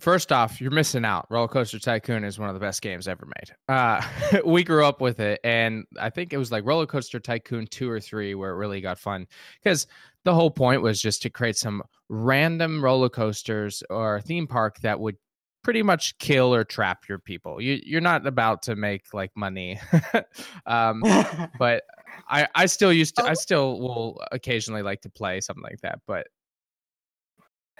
First 0.00 0.30
off, 0.30 0.60
you're 0.60 0.70
missing 0.70 1.04
out. 1.04 1.26
Roller 1.28 1.48
Coaster 1.48 1.78
Tycoon 1.78 2.22
is 2.22 2.38
one 2.38 2.48
of 2.48 2.54
the 2.54 2.60
best 2.60 2.82
games 2.82 3.08
ever 3.08 3.26
made. 3.26 3.54
Uh, 3.68 4.00
we 4.44 4.62
grew 4.62 4.84
up 4.84 5.00
with 5.00 5.18
it, 5.18 5.40
and 5.42 5.84
I 6.00 6.08
think 6.10 6.32
it 6.32 6.36
was 6.38 6.52
like 6.52 6.64
Roller 6.64 6.86
Coaster 6.86 7.18
Tycoon 7.18 7.66
two 7.66 7.90
or 7.90 7.98
three 8.00 8.34
where 8.34 8.50
it 8.52 8.56
really 8.56 8.80
got 8.80 8.98
fun 8.98 9.26
because 9.62 9.86
the 10.24 10.34
whole 10.34 10.50
point 10.50 10.82
was 10.82 11.02
just 11.02 11.22
to 11.22 11.30
create 11.30 11.56
some 11.56 11.82
random 12.08 12.82
roller 12.82 13.08
coasters 13.08 13.82
or 13.90 14.20
theme 14.20 14.46
park 14.46 14.78
that 14.80 15.00
would 15.00 15.16
pretty 15.64 15.82
much 15.82 16.16
kill 16.18 16.54
or 16.54 16.62
trap 16.64 17.08
your 17.08 17.18
people. 17.18 17.60
You 17.60 17.80
you're 17.84 18.00
not 18.00 18.24
about 18.26 18.62
to 18.62 18.76
make 18.76 19.12
like 19.12 19.32
money, 19.36 19.80
um, 20.66 21.02
but 21.58 21.82
I 22.28 22.46
I 22.54 22.66
still 22.66 22.92
used 22.92 23.16
to 23.16 23.24
I 23.24 23.30
Oh. 23.32 23.34
still 23.34 23.80
will 23.80 24.22
occasionally 24.32 24.82
like 24.82 25.00
to 25.02 25.10
play 25.10 25.40
something 25.40 25.62
like 25.64 25.80
that. 25.82 25.98
But 26.06 26.28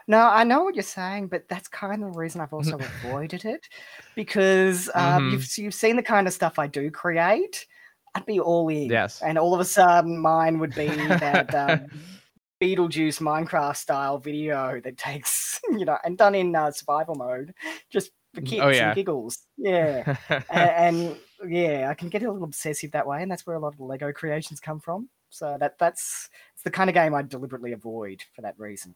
No, 0.09 0.21
I 0.21 0.43
know 0.43 0.65
what 0.65 0.75
you're 0.75 0.83
saying, 0.83 1.29
but 1.29 1.47
that's 1.49 1.69
kind 1.69 2.03
of 2.03 2.13
the 2.13 2.19
reason 2.19 2.41
I've 2.41 2.53
also 2.55 2.79
avoided 2.79 3.45
it 3.45 3.69
because 4.15 4.91
um, 4.95 5.29
Mhm. 5.29 5.33
you've 5.33 5.59
you've 5.59 5.75
seen 5.75 5.97
the 5.97 6.03
kind 6.03 6.27
of 6.27 6.33
stuff 6.33 6.59
I 6.59 6.67
do 6.67 6.91
create. 6.91 7.67
I'd 8.15 8.25
be 8.27 8.41
all 8.41 8.69
in, 8.71 8.89
Yes. 8.91 9.21
and 9.21 9.37
all 9.39 9.53
of 9.55 9.61
a 9.61 9.65
sudden, 9.67 10.19
mine 10.19 10.59
would 10.61 10.75
be 10.75 11.15
that 11.21 11.55
um, 11.55 11.91
Beetlejuice 12.61 13.21
Minecraft 13.21 13.77
style 13.77 14.19
video 14.19 14.81
that 14.81 14.97
takes 14.97 15.61
you 15.71 15.85
know 15.85 15.99
and 16.05 16.17
done 16.19 16.35
in 16.35 16.57
uh, 16.57 16.71
survival 16.73 17.15
mode, 17.15 17.55
just 17.91 18.11
for 18.35 18.41
kicks 18.41 18.63
Oh, 18.65 18.69
yeah. 18.71 18.87
and 18.87 18.95
giggles. 18.97 19.47
Yeah, 19.59 20.05
A- 20.51 20.53
and, 20.55 21.19
yeah, 21.47 21.89
I 21.91 21.95
can 21.95 22.09
get 22.09 22.23
a 22.23 22.33
little 22.33 22.45
obsessive 22.45 22.93
that 22.93 23.07
way, 23.07 23.23
and 23.23 23.31
that's 23.31 23.47
where 23.47 23.57
a 23.57 23.61
lot 23.61 23.75
of 23.75 23.77
the 23.79 23.85
Lego 23.85 24.11
creations 24.13 24.59
come 24.61 24.81
from. 24.81 25.11
So 25.31 25.59
that 25.61 25.79
that's 25.79 26.31
it's 26.55 26.63
the 26.63 26.71
kind 26.71 26.89
of 26.89 26.95
game 26.95 27.15
I 27.15 27.21
deliberately 27.23 27.73
avoid 27.73 28.25
for 28.35 28.41
that 28.43 28.59
reason. 28.59 28.95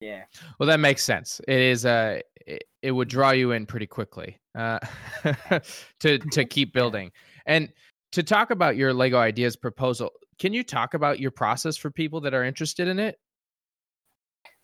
Yeah. 0.00 0.24
Well, 0.58 0.66
that 0.68 0.80
makes 0.80 1.04
sense. 1.04 1.40
It 1.46 1.60
is 1.60 1.84
uh 1.84 2.20
it, 2.46 2.64
it 2.82 2.92
would 2.92 3.08
draw 3.08 3.30
you 3.30 3.52
in 3.52 3.66
pretty 3.66 3.86
quickly 3.86 4.40
uh 4.56 4.78
to 6.00 6.18
to 6.18 6.44
keep 6.44 6.72
building. 6.72 7.12
And 7.46 7.72
to 8.12 8.22
talk 8.22 8.50
about 8.50 8.76
your 8.76 8.92
Lego 8.92 9.18
ideas 9.18 9.56
proposal, 9.56 10.10
can 10.38 10.52
you 10.52 10.64
talk 10.64 10.94
about 10.94 11.20
your 11.20 11.30
process 11.30 11.76
for 11.76 11.90
people 11.90 12.20
that 12.22 12.34
are 12.34 12.44
interested 12.44 12.88
in 12.88 12.98
it? 12.98 13.18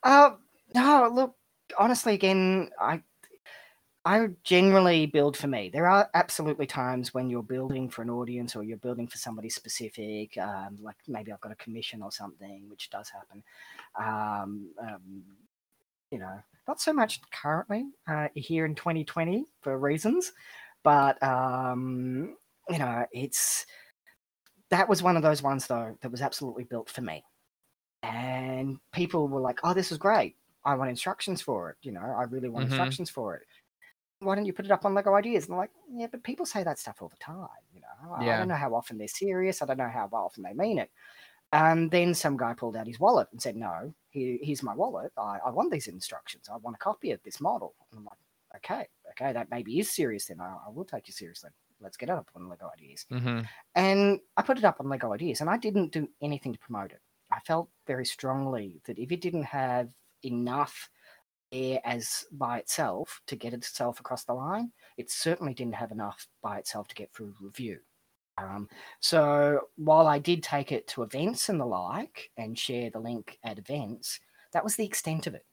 Uh, 0.02 0.30
no, 0.74 1.10
look, 1.12 1.36
honestly, 1.78 2.14
again, 2.14 2.70
I 2.80 3.02
I 4.06 4.28
generally 4.44 5.06
build 5.06 5.36
for 5.36 5.48
me. 5.48 5.68
There 5.68 5.88
are 5.88 6.08
absolutely 6.14 6.66
times 6.66 7.12
when 7.12 7.28
you're 7.28 7.42
building 7.42 7.90
for 7.90 8.02
an 8.02 8.10
audience 8.10 8.54
or 8.54 8.62
you're 8.62 8.78
building 8.78 9.08
for 9.08 9.18
somebody 9.18 9.50
specific, 9.50 10.38
um, 10.38 10.78
like 10.80 10.96
maybe 11.08 11.32
I've 11.32 11.40
got 11.40 11.50
a 11.52 11.56
commission 11.56 12.02
or 12.02 12.12
something, 12.12 12.68
which 12.70 12.88
does 12.90 13.10
happen. 13.10 13.42
Um, 13.96 14.74
um, 14.80 15.24
you 16.10 16.18
know, 16.18 16.40
not 16.68 16.80
so 16.80 16.92
much 16.92 17.20
currently 17.32 17.90
uh, 18.08 18.28
here 18.34 18.66
in 18.66 18.74
2020 18.76 19.46
for 19.62 19.78
reasons, 19.78 20.32
but 20.84 21.22
um, 21.22 22.36
you 22.70 22.78
know, 22.78 23.06
it's 23.12 23.66
that 24.70 24.88
was 24.88 25.02
one 25.02 25.16
of 25.16 25.22
those 25.22 25.42
ones 25.42 25.66
though 25.66 25.96
that 26.00 26.10
was 26.10 26.22
absolutely 26.22 26.64
built 26.64 26.90
for 26.90 27.00
me 27.02 27.24
and 28.02 28.78
people 28.92 29.28
were 29.28 29.40
like, 29.40 29.60
"Oh, 29.64 29.74
this 29.74 29.92
is 29.92 29.98
great. 29.98 30.36
I 30.64 30.76
want 30.76 30.90
instructions 30.90 31.42
for 31.42 31.70
it. 31.70 31.78
You 31.82 31.92
know, 31.92 32.02
I 32.02 32.24
really 32.24 32.48
want 32.50 32.64
Mhm. 32.64 32.66
instructions 32.66 33.10
for 33.10 33.36
it. 33.36 33.46
Why 34.20 34.34
don't 34.34 34.46
you 34.46 34.52
put 34.52 34.64
it 34.64 34.70
up 34.70 34.84
on 34.84 34.94
Lego 34.94 35.14
Ideas?" 35.14 35.44
And 35.46 35.54
I'm 35.54 35.58
like, 35.58 35.72
"Yeah, 35.90 36.06
but 36.10 36.22
people 36.24 36.46
say 36.46 36.62
that 36.64 36.78
stuff 36.78 37.02
all 37.02 37.08
the 37.08 37.16
time. 37.18 37.48
You 37.72 37.80
know, 37.80 38.12
I- 38.14 38.30
I 38.32 38.36
don't 38.36 38.48
know 38.48 38.54
how 38.54 38.74
often 38.74 38.98
they're 38.98 39.08
serious. 39.08 39.62
I 39.62 39.66
don't 39.66 39.78
know 39.78 39.88
how 39.90 40.08
often 40.12 40.42
they 40.42 40.54
mean 40.54 40.78
it." 40.78 40.90
And 41.52 41.90
then 41.90 42.14
some 42.14 42.36
guy 42.36 42.54
pulled 42.54 42.76
out 42.76 42.86
his 42.86 43.00
wallet 43.00 43.28
and 43.32 43.40
said, 43.40 43.56
"No, 43.56 43.94
here, 44.10 44.38
here's 44.42 44.62
my 44.62 44.74
wallet. 44.74 45.12
I, 45.16 45.38
I 45.46 45.50
want 45.50 45.70
these 45.72 45.86
instructions. 45.88 46.48
I 46.48 46.56
want 46.56 46.76
a 46.76 46.78
copy 46.78 47.12
of 47.12 47.22
this 47.22 47.40
model." 47.40 47.74
And 47.90 48.00
I'm 48.00 48.04
like, 48.04 48.18
"Okay, 48.56 48.88
okay, 49.12 49.32
that 49.32 49.50
maybe 49.50 49.78
is 49.78 49.90
serious. 49.94 50.26
Then 50.26 50.40
I, 50.40 50.56
I 50.66 50.70
will 50.70 50.84
take 50.84 51.06
you 51.08 51.12
seriously. 51.14 51.50
Let's 51.80 51.96
get 51.96 52.08
it 52.08 52.12
up 52.12 52.30
on 52.34 52.48
Lego 52.48 52.70
Ideas." 52.74 53.06
Mm-hmm. 53.12 53.42
And 53.74 54.20
I 54.36 54.42
put 54.42 54.58
it 54.58 54.64
up 54.64 54.80
on 54.80 54.88
Lego 54.88 55.12
Ideas, 55.12 55.40
and 55.40 55.50
I 55.50 55.56
didn't 55.56 55.92
do 55.92 56.08
anything 56.22 56.52
to 56.52 56.58
promote 56.58 56.92
it. 56.92 57.00
I 57.30 57.40
felt 57.40 57.70
very 57.86 58.04
strongly 58.06 58.80
that 58.86 58.98
if 58.98 59.12
it 59.12 59.20
didn't 59.20 59.44
have 59.44 59.90
enough 60.24 60.88
air 61.52 61.80
as 61.84 62.24
by 62.32 62.58
itself 62.58 63.20
to 63.26 63.36
get 63.36 63.54
itself 63.54 64.00
across 64.00 64.24
the 64.24 64.34
line, 64.34 64.72
it 64.96 65.10
certainly 65.10 65.54
didn't 65.54 65.74
have 65.74 65.92
enough 65.92 66.26
by 66.42 66.58
itself 66.58 66.88
to 66.88 66.94
get 66.94 67.12
through 67.12 67.34
review. 67.40 67.78
Um, 68.38 68.68
so 69.00 69.60
while 69.76 70.06
I 70.06 70.18
did 70.18 70.42
take 70.42 70.70
it 70.72 70.86
to 70.88 71.02
events 71.02 71.48
and 71.48 71.58
the 71.58 71.64
like 71.64 72.30
and 72.36 72.58
share 72.58 72.90
the 72.90 73.00
link 73.00 73.38
at 73.42 73.58
events, 73.58 74.20
that 74.52 74.64
was 74.64 74.76
the 74.76 74.84
extent 74.84 75.26
of 75.26 75.34
it. 75.34 75.46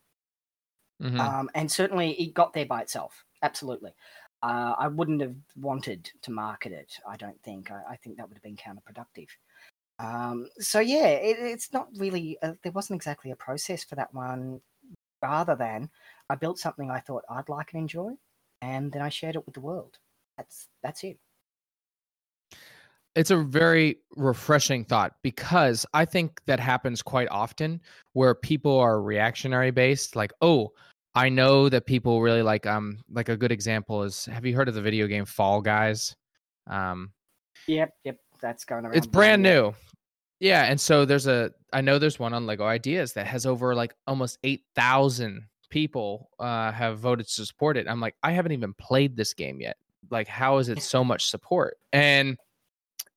Mm-hmm. 1.02 1.20
Um, 1.20 1.50
and 1.56 1.72
certainly 1.72 2.12
it 2.14 2.34
got 2.34 2.54
there 2.54 2.66
by 2.66 2.82
itself. 2.82 3.24
Absolutely. 3.42 3.92
Uh, 4.42 4.76
I 4.78 4.90
wouldn't 4.90 5.22
have 5.22 5.36
wanted 5.56 6.10
to 6.24 6.32
market 6.32 6.74
it, 6.74 6.94
I 7.08 7.16
don't 7.16 7.42
think. 7.44 7.72
I, 7.72 7.82
I 7.92 7.96
think 7.96 8.18
that 8.18 8.28
would 8.28 8.38
have 8.38 8.44
been 8.44 8.58
counterproductive. 8.58 9.30
Um, 10.00 10.48
so, 10.60 10.82
yeah, 10.82 11.08
it, 11.08 11.38
it's 11.40 11.72
not 11.72 11.88
really, 11.98 12.38
uh, 12.42 12.54
there 12.64 12.74
wasn't 12.74 12.98
exactly 12.98 13.32
a 13.32 13.38
process 13.38 13.86
for 13.86 13.96
that 13.96 14.14
one, 14.14 14.60
rather 15.24 15.56
than 15.56 15.90
I 16.30 16.36
built 16.36 16.60
something 16.60 16.92
I 16.92 17.00
thought 17.00 17.24
I'd 17.30 17.50
like 17.50 17.74
and 17.74 17.82
enjoy, 17.82 18.12
and 18.62 18.92
then 18.92 19.02
I 19.02 19.10
shared 19.10 19.36
it 19.36 19.46
with 19.46 19.56
the 19.56 19.62
world. 19.62 19.98
That's 20.38 20.68
that's 20.84 21.04
it. 21.04 21.18
it's 23.16 23.32
a 23.32 23.38
very 23.38 23.98
refreshing 24.16 24.84
thought 24.84 25.14
because 25.22 25.86
I 25.94 26.06
think 26.06 26.42
that 26.48 26.60
happens 26.60 27.02
quite 27.02 27.28
often 27.30 27.82
where 28.14 28.34
people 28.34 28.80
are 28.80 29.02
reactionary 29.02 29.72
based. 29.72 30.16
Like, 30.16 30.34
oh, 30.42 30.72
I 31.16 31.30
know 31.30 31.70
that 31.70 31.86
people 31.86 32.22
really 32.22 32.42
like 32.42 32.66
um 32.66 33.00
like 33.12 33.30
a 33.30 33.38
good 33.38 33.52
example 33.52 34.04
is 34.04 34.26
have 34.26 34.46
you 34.46 34.56
heard 34.56 34.68
of 34.68 34.76
the 34.76 34.82
video 34.82 35.08
game 35.08 35.26
Fall 35.26 35.62
Guys? 35.62 36.16
Um 36.68 37.12
Yep, 37.68 37.94
yep, 38.04 38.18
that's 38.42 38.66
going 38.66 38.86
around. 38.86 38.96
it's 38.96 39.08
brand 39.08 39.42
new. 39.42 39.74
Yeah, 40.40 40.66
and 40.66 40.80
so 40.80 41.06
there's 41.06 41.28
a 41.28 41.52
I 41.72 41.82
know 41.82 42.00
there's 42.00 42.20
one 42.20 42.34
on 42.34 42.46
Lego 42.46 42.66
Ideas 42.66 43.14
that 43.14 43.28
has 43.28 43.46
over 43.46 43.76
like 43.76 43.96
almost 44.08 44.38
8,000 44.44 45.48
people 45.70 46.30
uh 46.40 46.72
have 46.72 47.00
voted 47.00 47.28
to 47.28 47.46
support 47.46 47.78
it. 47.78 47.88
I'm 47.88 48.00
like 48.00 48.16
I 48.24 48.32
haven't 48.32 48.52
even 48.52 48.74
played 48.76 49.16
this 49.16 49.34
game 49.34 49.62
yet. 49.62 49.78
Like 50.12 50.28
how 50.28 50.58
is 50.58 50.70
it 50.70 50.82
so 50.82 51.04
much 51.04 51.28
support? 51.28 51.78
And 51.92 52.38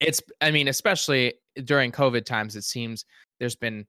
it's 0.00 0.22
I 0.40 0.50
mean 0.50 0.68
especially 0.68 1.34
during 1.64 1.92
COVID 1.92 2.24
times 2.24 2.56
it 2.56 2.64
seems 2.64 3.04
there's 3.40 3.56
been 3.56 3.86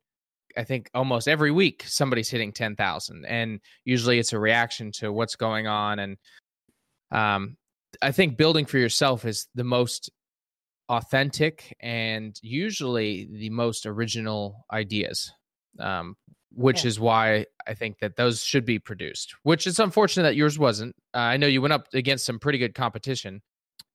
I 0.58 0.64
think 0.64 0.90
almost 0.94 1.28
every 1.28 1.52
week 1.52 1.84
somebody's 1.88 2.30
hitting 2.30 2.52
10,000 2.52 3.26
and 3.26 3.60
usually 3.86 4.20
it's 4.20 4.34
a 4.34 4.40
reaction 4.40 4.92
to 4.94 5.14
what's 5.14 5.36
going 5.36 5.68
on 5.68 6.00
and 6.00 6.18
um 7.12 7.58
I 8.02 8.12
think 8.12 8.38
building 8.38 8.66
for 8.66 8.78
yourself 8.78 9.26
is 9.26 9.48
the 9.56 9.64
most 9.64 10.10
authentic 10.90 11.76
and 11.82 12.40
usually 12.42 13.28
the 13.32 13.50
most 13.50 13.86
original 13.86 14.66
ideas 14.72 15.32
um 15.80 16.16
which 16.54 16.84
Yeah. 16.84 16.88
is 16.88 17.00
why 17.00 17.46
I 17.68 17.74
think 17.76 18.00
that 18.00 18.16
those 18.16 18.42
should 18.42 18.66
be 18.66 18.80
produced. 18.80 19.36
Which 19.44 19.68
is 19.68 19.80
unfortunate 19.80 20.24
that 20.24 20.36
yours 20.36 20.58
wasn't. 20.58 20.96
Uh, 21.14 21.18
I 21.20 21.38
know 21.38 21.46
you 21.46 21.62
went 21.62 21.74
up 21.74 21.86
against 21.94 22.26
some 22.26 22.40
pretty 22.40 22.58
good 22.58 22.74
competition, 22.74 23.42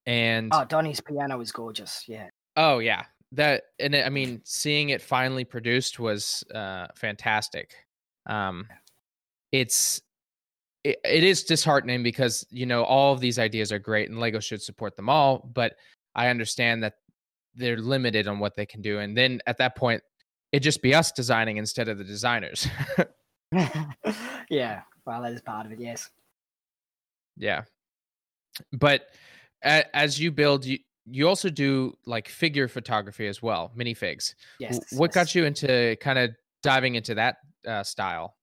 and 0.07 0.53
Oh, 0.55 0.65
Donny's 0.65 1.01
piano 1.01 1.41
is 1.41 1.51
gorgeous. 1.51 2.05
Yeah. 2.07 2.29
Oh 2.57 2.79
yeah, 2.79 3.07
that 3.33 3.63
and 3.81 3.97
I 3.97 4.11
mean, 4.11 4.43
seeing 4.45 4.91
it 4.91 5.03
finally 5.03 5.45
produced 5.45 5.99
was 5.99 6.45
uh, 6.55 6.87
fantastic. 6.95 7.75
Um, 8.27 8.69
it's 9.51 10.01
it, 10.85 10.99
it 11.05 11.25
is 11.25 11.43
disheartening 11.45 12.03
because 12.05 12.47
you 12.51 12.67
know 12.67 12.85
all 12.85 13.13
of 13.13 13.19
these 13.21 13.39
ideas 13.41 13.73
are 13.73 13.79
great 13.81 14.09
and 14.11 14.21
Lego 14.21 14.39
should 14.39 14.63
support 14.63 14.95
them 14.95 15.09
all, 15.09 15.51
but 15.53 15.75
I 16.15 16.29
understand 16.29 16.83
that 16.83 16.95
they're 17.55 17.79
limited 17.79 18.29
on 18.29 18.39
what 18.39 18.57
they 18.57 18.67
can 18.67 18.83
do, 18.83 18.99
and 18.99 19.17
then 19.17 19.41
at 19.47 19.59
that 19.59 19.77
point, 19.77 20.03
it'd 20.53 20.63
just 20.63 20.83
be 20.83 20.95
us 20.95 21.13
designing 21.13 21.57
instead 21.57 21.89
of 21.89 21.99
the 21.99 22.05
designers. 22.05 22.67
yeah. 24.51 24.83
Well, 25.05 25.23
that 25.23 25.33
is 25.33 25.43
part 25.43 25.67
of 25.67 25.73
it. 25.73 25.81
Yes. 25.81 26.11
yeah, 27.37 27.63
but 28.73 29.09
as 29.63 30.21
you 30.21 30.31
build, 30.31 30.65
you 30.65 30.79
you 31.07 31.29
also 31.29 31.51
do 31.51 31.97
like 32.07 32.29
figure 32.29 32.69
photography 32.69 33.27
as 33.27 33.43
well, 33.43 33.73
minifigs. 33.77 34.35
Yes. 34.61 34.79
What 34.93 35.11
yes. 35.11 35.15
got 35.15 35.35
you 35.35 35.45
into 35.45 35.97
kind 36.01 36.19
of 36.19 36.31
diving 36.63 36.95
into 36.95 37.15
that 37.17 37.39
uh, 37.67 37.83
style? 37.83 38.37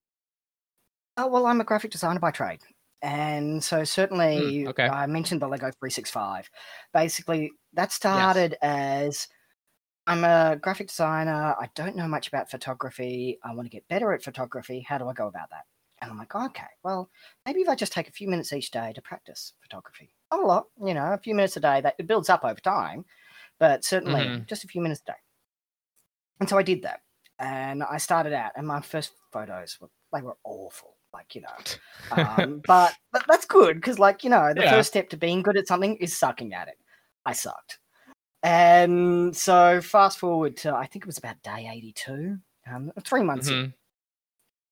Oh, 1.16 1.26
well, 1.26 1.46
I'm 1.46 1.60
a 1.60 1.64
graphic 1.64 1.90
designer 1.90 2.20
by 2.20 2.30
trade. 2.30 2.60
And 3.02 3.64
so 3.64 3.82
certainly 3.82 4.66
okay. 4.68 4.86
I 4.86 5.06
mentioned 5.06 5.40
the 5.40 5.48
Lego 5.48 5.70
365. 5.70 6.50
Basically, 6.92 7.50
that 7.74 7.92
started 7.92 8.56
as 8.62 9.28
I'm 10.06 10.24
a 10.24 10.56
graphic 10.60 10.88
designer. 10.88 11.56
I 11.58 11.70
don't 11.74 11.96
know 11.96 12.08
much 12.08 12.28
about 12.28 12.50
photography. 12.50 13.38
I 13.44 13.54
want 13.54 13.66
to 13.66 13.70
get 13.70 13.88
better 13.88 14.12
at 14.12 14.22
photography. 14.24 14.80
How 14.80 14.98
do 14.98 15.08
I 15.08 15.14
go 15.14 15.28
about 15.28 15.50
that? 15.50 15.66
And 16.02 16.10
I'm 16.10 16.18
like, 16.18 16.34
okay, 16.34 16.66
well, 16.82 17.10
maybe 17.46 17.60
if 17.62 17.68
I 17.68 17.74
just 17.76 17.92
take 17.92 18.08
a 18.08 18.12
few 18.12 18.28
minutes 18.28 18.52
each 18.52 18.70
day 18.70 18.92
to 18.94 19.02
practice 19.02 19.54
photography. 19.60 20.14
Not 20.32 20.40
a 20.42 20.46
lot, 20.46 20.68
you 20.84 20.94
know, 20.94 21.12
a 21.12 21.18
few 21.18 21.34
minutes 21.34 21.56
a 21.56 21.60
day. 21.60 21.80
That 21.82 21.96
it 21.98 22.06
builds 22.06 22.30
up 22.30 22.44
over 22.44 22.60
time, 22.60 23.04
but 23.58 23.84
certainly 23.84 24.42
Mhm. 24.42 24.48
just 24.48 24.64
a 24.64 24.68
few 24.68 24.82
minutes 24.82 25.02
a 25.02 25.12
day. 25.12 25.18
And 26.40 26.48
so 26.48 26.56
I 26.58 26.62
did 26.62 26.82
that, 26.82 27.02
and 27.38 27.82
I 27.82 27.98
started 27.98 28.32
out, 28.32 28.52
and 28.56 28.66
my 28.66 28.80
first 28.80 29.12
photos 29.32 29.78
were 29.80 29.90
they 30.12 30.22
were 30.22 30.38
awful, 30.44 30.96
like 31.12 31.34
you 31.34 31.42
know. 31.42 31.58
Um, 32.16 32.64
but, 32.66 32.96
but 33.12 33.24
that's 33.28 33.46
good 33.46 33.76
because, 33.76 33.98
like 33.98 34.24
you 34.24 34.30
know, 34.30 34.52
the 34.54 34.62
Yeah. 34.62 34.64
first 34.64 34.88
step 34.88 35.08
to 35.10 35.16
being 35.16 35.42
good 35.42 35.56
at 35.56 35.68
something 35.68 35.96
is 35.96 36.16
sucking 36.18 36.54
at 36.54 36.68
it. 36.68 36.78
I 37.26 37.32
sucked, 37.32 37.78
and 38.42 39.36
so 39.36 39.80
fast 39.80 40.18
forward 40.18 40.56
to 40.58 40.74
I 40.74 40.86
think 40.86 41.04
it 41.04 41.06
was 41.06 41.18
about 41.18 41.42
day 41.42 41.68
eighty-two, 41.72 42.38
um, 42.66 42.92
three 43.04 43.22
months 43.22 43.48
in, 43.48 43.54
Mhm. 43.54 43.74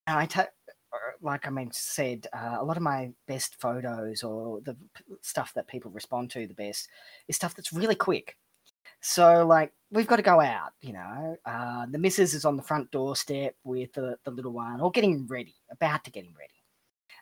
and 0.07 0.19
I 0.19 0.27
ta- 0.27 0.47
uh, 0.93 0.97
like 1.21 1.47
I 1.47 1.51
mean 1.51 1.71
said, 1.73 2.27
uh, 2.33 2.57
a 2.59 2.65
lot 2.65 2.77
of 2.79 2.83
my 2.83 3.13
best 3.27 3.61
photos 3.61 4.23
or 4.23 4.61
the 4.63 4.75
p- 4.95 5.05
stuff 5.21 5.53
that 5.55 5.67
people 5.69 5.91
respond 5.91 6.31
to 6.31 6.47
the 6.47 6.55
best 6.55 6.89
is 7.29 7.37
stuff 7.37 7.55
that's 7.55 7.73
really 7.73 7.95
quick. 7.95 8.39
So 9.01 9.47
like 9.47 9.73
we've 9.91 10.07
got 10.07 10.17
to 10.17 10.23
go 10.23 10.41
out, 10.41 10.73
you 10.81 10.93
know. 10.95 11.37
Uh, 11.45 11.87
the 11.91 11.99
missus 11.99 12.35
is 12.35 12.45
on 12.45 12.57
the 12.57 12.63
front 12.63 12.91
doorstep 12.91 13.55
with 13.65 13.93
the, 13.93 14.19
the 14.25 14.31
little 14.31 14.53
one, 14.53 14.81
or 14.81 14.91
getting 14.91 15.27
ready, 15.27 15.55
about 15.71 16.05
to 16.05 16.11
getting 16.11 16.35
ready. 16.39 16.58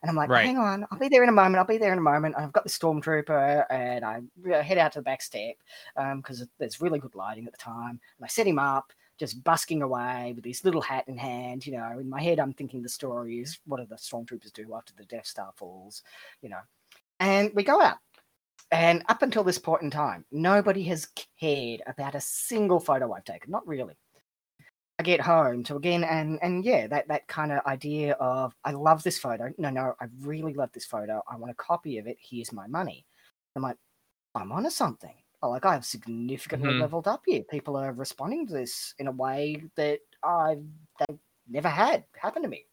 And 0.03 0.11
I'm 0.11 0.17
like, 0.17 0.29
Right. 0.29 0.45
hang 0.45 0.59
on, 0.59 0.87
I'll 0.91 0.99
be 0.99 1.09
there 1.09 1.23
in 1.23 1.29
a 1.29 1.33
moment. 1.33 1.57
I'll 1.57 1.65
be 1.65 1.79
there 1.79 1.93
in 1.93 1.99
a 1.99 2.03
moment. 2.03 2.35
I've 2.37 2.53
got 2.53 2.65
the 2.65 2.71
stormtrooper, 2.71 3.65
and 3.71 4.05
I 4.05 4.21
head 4.63 4.79
out 4.79 4.93
to 4.93 4.99
the 4.99 5.05
back 5.05 5.23
step 5.23 5.57
um, 5.97 6.19
because 6.19 6.47
there's 6.59 6.81
really 6.81 6.99
good 6.99 7.15
lighting 7.15 7.47
at 7.47 7.53
the 7.53 7.59
time. 7.59 8.01
And 8.19 8.25
I 8.25 8.29
set 8.29 8.47
him 8.47 8.59
up, 8.59 8.93
just 9.19 9.43
busking 9.45 9.83
away 9.83 10.33
with 10.37 10.45
his 10.45 10.65
little 10.65 10.83
hat 10.83 11.05
in 11.09 11.17
hand. 11.17 11.67
You 11.67 11.77
know, 11.79 11.99
in 11.99 12.09
my 12.09 12.23
head, 12.23 12.39
I'm 12.39 12.53
thinking 12.53 12.83
the 12.83 12.89
story 12.89 13.41
is 13.41 13.59
what 13.67 13.79
do 13.79 13.87
the 13.87 13.97
stormtroopers 13.97 14.53
do 14.53 14.75
after 14.75 14.93
the 14.97 15.05
Death 15.05 15.27
Star 15.27 15.53
falls? 15.57 16.03
You 16.43 16.51
know, 16.51 16.61
and 17.21 17.51
we 17.55 17.63
go 17.63 17.81
out. 17.81 17.99
And 18.73 19.05
up 19.09 19.23
until 19.23 19.45
this 19.45 19.59
point 19.59 19.83
in 19.83 19.91
time, 19.91 20.25
nobody 20.33 20.83
has 20.85 21.07
cared 21.39 21.83
about 21.87 22.17
a 22.17 22.21
single 22.21 22.81
photo 22.81 23.13
I've 23.13 23.25
taken. 23.25 23.51
Not 23.51 23.67
really. 23.67 23.95
I 24.99 25.03
get 25.03 25.21
home 25.21 25.63
to 25.65 25.77
again, 25.77 26.05
and 26.05 26.39
and 26.43 26.65
yeah, 26.65 26.87
that 26.87 27.09
that 27.09 27.29
kind 27.29 27.53
of 27.53 27.65
idea 27.67 28.15
of 28.15 28.55
I 28.65 28.73
love 28.73 29.03
this 29.03 29.19
photo. 29.19 29.53
No, 29.59 29.69
no, 29.71 29.95
I 30.01 30.07
really 30.21 30.55
love 30.55 30.73
this 30.73 30.87
photo. 30.87 31.23
I 31.29 31.37
want 31.37 31.51
a 31.53 31.55
copy 31.55 31.99
of 31.99 32.07
it. 32.07 32.17
Here's 32.21 32.53
my 32.53 32.67
money. 32.67 33.07
I'm 33.55 33.63
like, 33.63 33.77
I'm 34.35 34.53
onto 34.53 34.71
something. 34.71 35.15
Oh, 35.43 35.51
like 35.51 35.67
I've 35.67 35.85
significantly 35.87 36.73
Mhm. 36.73 36.81
leveled 36.81 37.09
up 37.09 37.23
here. 37.27 37.45
People 37.45 37.77
are 37.77 37.93
responding 37.93 38.47
to 38.49 38.55
this 38.55 38.95
in 38.99 39.09
a 39.09 39.13
way 39.13 39.65
that 39.77 40.01
I've 40.23 40.65
they've 41.09 41.19
never 41.49 41.69
had 41.69 42.07
happen 42.17 42.43
to 42.43 42.49
me. 42.49 42.67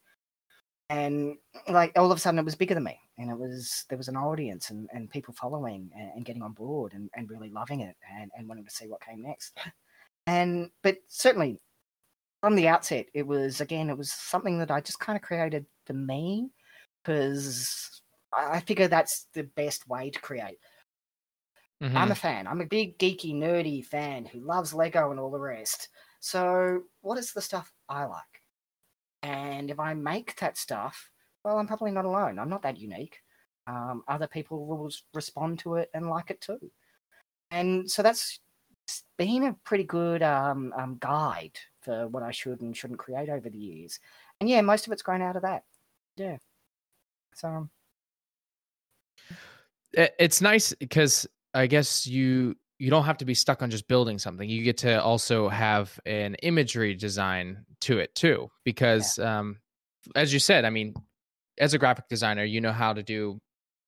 And 0.89 1.37
like 1.69 1.91
all 1.97 2.11
of 2.11 2.17
a 2.17 2.21
sudden 2.21 2.39
it 2.39 2.45
was 2.45 2.55
bigger 2.55 2.73
than 2.75 2.83
me. 2.83 2.99
And 3.17 3.29
it 3.31 3.37
was 3.37 3.85
there 3.89 3.97
was 3.97 4.07
an 4.07 4.17
audience 4.17 4.69
and, 4.69 4.89
and 4.93 5.09
people 5.09 5.33
following 5.33 5.89
and, 5.95 6.11
and 6.15 6.25
getting 6.25 6.41
on 6.43 6.53
board 6.53 6.93
and, 6.93 7.09
and 7.15 7.29
really 7.29 7.49
loving 7.49 7.81
it 7.81 7.95
and, 8.11 8.31
and 8.37 8.47
wanting 8.47 8.65
to 8.65 8.71
see 8.71 8.87
what 8.87 9.01
came 9.01 9.21
next. 9.21 9.57
And 10.27 10.71
but 10.83 10.99
certainly 11.09 11.59
from 12.43 12.55
the 12.57 12.67
outset, 12.67 13.07
it 13.13 13.27
was 13.27 13.61
again, 13.61 13.89
it 13.89 13.97
was 13.97 14.11
something 14.11 14.59
that 14.59 14.71
I 14.71 14.81
just 14.81 14.99
kind 14.99 15.15
of 15.15 15.23
created 15.23 15.65
for 15.85 15.93
me 15.93 16.51
because 17.03 18.01
I 18.33 18.59
figure 18.61 18.87
that's 18.89 19.27
the 19.33 19.43
best 19.43 19.87
way 19.87 20.11
to 20.11 20.19
create. 20.21 20.59
Mhm. 21.81 21.95
I'm 21.95 22.11
a 22.11 22.15
fan. 22.15 22.47
I'm 22.47 22.61
a 22.61 22.65
big 22.65 22.97
geeky, 22.97 23.33
nerdy 23.35 23.85
fan 23.85 24.25
who 24.25 24.39
loves 24.39 24.73
Lego 24.73 25.11
and 25.11 25.19
all 25.19 25.29
the 25.31 25.39
rest. 25.39 25.89
So, 26.21 26.83
what 27.01 27.17
is 27.19 27.33
the 27.33 27.41
stuff 27.41 27.71
I 27.87 28.05
like? 28.05 28.41
And 29.23 29.71
if 29.71 29.79
I 29.79 29.93
make 29.93 30.35
that 30.37 30.57
stuff, 30.57 31.11
well, 31.43 31.59
I'm 31.59 31.67
probably 31.67 31.91
not 31.91 32.05
alone. 32.05 32.39
I'm 32.39 32.49
not 32.49 32.63
that 32.63 32.77
unique. 32.79 33.21
Um, 33.67 34.03
other 34.07 34.27
people 34.27 34.67
will 34.67 34.91
respond 35.13 35.59
to 35.59 35.75
it 35.75 35.91
and 35.93 36.09
like 36.09 36.31
it 36.31 36.41
too. 36.41 36.71
And 37.51 37.89
so 37.91 38.03
that's 38.03 38.39
been 39.17 39.43
a 39.43 39.53
pretty 39.53 39.85
good 39.85 40.23
um, 40.23 40.73
um, 40.77 40.97
guide 40.99 41.59
for 41.83 42.07
what 42.07 42.23
I 42.23 42.31
should 42.31 42.61
and 42.61 42.75
shouldn't 42.75 42.99
create 42.99 43.29
over 43.29 43.49
the 43.49 43.57
years. 43.57 43.99
And 44.39 44.49
yeah, 44.49 44.61
most 44.61 44.87
of 44.87 44.93
it's 44.93 45.01
grown 45.01 45.21
out 45.21 45.35
of 45.35 45.41
that. 45.43 45.63
Yeah. 46.15 46.37
So, 47.35 47.47
um, 47.47 47.69
it's 49.93 50.41
nice 50.41 50.73
because 50.73 51.27
I 51.53 51.67
guess 51.67 52.07
you 52.07 52.55
you 52.79 52.89
don't 52.89 53.05
have 53.05 53.17
to 53.17 53.25
be 53.25 53.33
stuck 53.33 53.61
on 53.61 53.69
just 53.69 53.87
building 53.87 54.17
something. 54.17 54.49
You 54.49 54.63
get 54.63 54.77
to 54.79 55.01
also 55.01 55.47
have 55.49 55.99
an 56.05 56.35
imagery 56.35 56.95
design 56.95 57.65
to 57.81 57.99
it 57.99 58.13
too, 58.15 58.49
because 58.63 59.19
um, 59.19 59.57
as 60.15 60.33
you 60.33 60.39
said, 60.39 60.65
I 60.65 60.69
mean, 60.69 60.93
as 61.59 61.73
a 61.73 61.77
graphic 61.77 62.07
designer, 62.09 62.43
you 62.43 62.59
know 62.59 62.71
how 62.71 62.93
to 62.93 63.03
do 63.03 63.39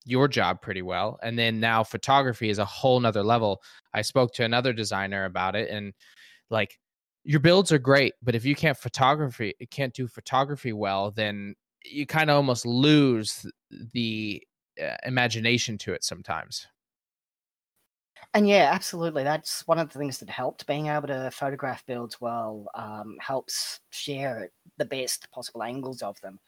your 0.05 0.27
job 0.27 0.61
pretty 0.61 0.83
well, 0.83 1.19
and 1.23 1.37
then 1.37 1.59
now 1.59 1.83
photography 1.83 2.49
is 2.49 2.59
a 2.59 2.65
whole 2.65 2.99
nother 2.99 3.23
level. 3.23 3.61
I 3.93 4.01
spoke 4.03 4.33
to 4.35 4.43
another 4.43 4.71
designer 4.71 5.25
about 5.25 5.55
it, 5.55 5.69
and 5.69 5.93
like 6.51 6.77
your 7.25 7.41
builds 7.41 7.71
are 7.73 7.79
great, 7.79 8.13
but 8.23 8.35
if 8.35 8.45
you 8.45 8.55
can't 8.55 8.77
photography, 8.77 9.53
can't 9.71 9.93
do 9.93 10.07
photography 10.07 10.73
well, 10.73 11.11
then 11.11 11.55
you 11.83 12.05
kind 12.07 12.29
of 12.29 12.37
almost 12.37 12.65
lose 12.65 13.45
the 13.71 14.43
uh, 14.81 14.97
imagination 15.05 15.77
to 15.79 15.93
it 15.93 16.03
sometimes. 16.03 16.67
And 18.33 18.47
yeah, 18.47 18.69
absolutely. 18.73 19.23
That's 19.23 19.65
one 19.67 19.79
of 19.79 19.91
the 19.91 19.99
things 19.99 20.19
that 20.19 20.29
helped. 20.29 20.67
Being 20.67 20.87
able 20.87 21.07
to 21.07 21.31
photograph 21.31 21.85
builds 21.85 22.19
well 22.21 22.67
um, 22.75 23.17
helps 23.19 23.79
share 23.91 24.51
the 24.77 24.85
best 24.85 25.29
possible 25.31 25.63
angles 25.63 26.01
of 26.01 26.19
them. 26.21 26.39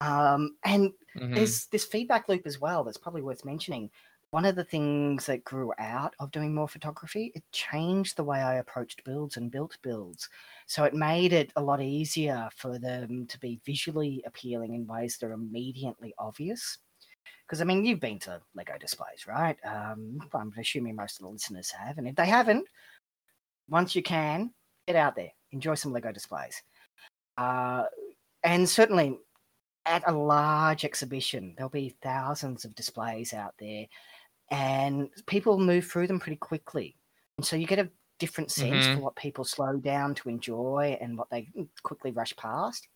Um, 0.00 0.58
and 0.64 0.92
Mhm. 1.14 1.60
there's 1.60 1.68
this 1.68 1.86
feedback 1.86 2.28
loop 2.28 2.46
as 2.46 2.60
well 2.60 2.84
that's 2.84 2.98
probably 2.98 3.22
worth 3.22 3.44
mentioning. 3.44 3.90
One 4.36 4.44
of 4.44 4.54
the 4.54 4.64
things 4.64 5.24
that 5.24 5.44
grew 5.44 5.72
out 5.78 6.14
of 6.20 6.30
doing 6.30 6.54
more 6.54 6.68
photography, 6.68 7.32
it 7.34 7.42
changed 7.52 8.18
the 8.18 8.24
way 8.24 8.42
I 8.42 8.56
approached 8.56 9.02
builds 9.02 9.38
and 9.38 9.50
built 9.50 9.78
builds. 9.80 10.28
So 10.66 10.84
it 10.84 10.92
made 10.92 11.32
it 11.32 11.54
a 11.56 11.62
lot 11.62 11.80
easier 11.80 12.46
for 12.54 12.78
them 12.78 13.26
to 13.28 13.40
be 13.40 13.62
visually 13.64 14.22
appealing 14.26 14.74
in 14.74 14.86
ways 14.86 15.16
that 15.16 15.28
are 15.28 15.32
immediately 15.32 16.12
obvious. 16.18 16.76
Because 17.46 17.62
I 17.62 17.64
mean, 17.64 17.86
you've 17.86 17.98
been 17.98 18.18
to 18.18 18.42
Lego 18.54 18.76
displays, 18.78 19.26
right? 19.26 19.56
Um, 19.64 20.18
I'm 20.34 20.52
assuming 20.58 20.96
most 20.96 21.18
of 21.18 21.24
the 21.24 21.32
listeners 21.32 21.70
have, 21.70 21.96
and 21.96 22.06
if 22.06 22.14
they 22.14 22.26
haven't, 22.26 22.66
once 23.70 23.96
you 23.96 24.02
can, 24.02 24.50
get 24.86 24.96
out 24.96 25.16
there, 25.16 25.32
enjoy 25.52 25.76
some 25.76 25.94
Lego 25.94 26.12
displays. 26.12 26.62
Uh, 27.38 27.84
and 28.42 28.68
certainly 28.68 29.16
at 29.86 30.06
a 30.06 30.12
large 30.12 30.84
exhibition, 30.84 31.54
there'll 31.56 31.70
be 31.70 31.96
thousands 32.02 32.64
of 32.64 32.74
displays 32.74 33.32
out 33.32 33.54
there, 33.58 33.86
and 34.50 35.10
people 35.26 35.58
move 35.58 35.86
through 35.86 36.06
them 36.06 36.20
pretty 36.20 36.36
quickly. 36.36 36.96
And 37.38 37.46
so 37.46 37.56
you 37.56 37.66
get 37.66 37.78
a 37.78 37.90
different 38.18 38.50
sense 38.50 38.86
Mhm. 38.86 38.94
for 38.94 39.00
what 39.00 39.16
people 39.16 39.44
slow 39.44 39.76
down 39.78 40.14
to 40.16 40.28
enjoy 40.28 40.96
and 41.00 41.18
what 41.18 41.30
they 41.30 41.50
quickly 41.82 42.12
rush 42.12 42.34
past. 42.36 42.88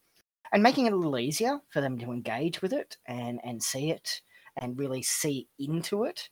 And 0.53 0.63
making 0.63 0.87
it 0.87 0.93
a 0.93 0.97
little 0.97 1.19
easier 1.19 1.61
for 1.71 1.81
them 1.81 1.99
to 1.99 2.13
engage 2.13 2.63
with 2.63 2.73
it 2.73 2.97
and, 3.07 3.41
and 3.45 3.63
see 3.63 3.91
it 3.91 4.23
and 4.57 4.79
really 4.79 5.03
see 5.03 5.49
into 5.59 6.05
it. 6.05 6.31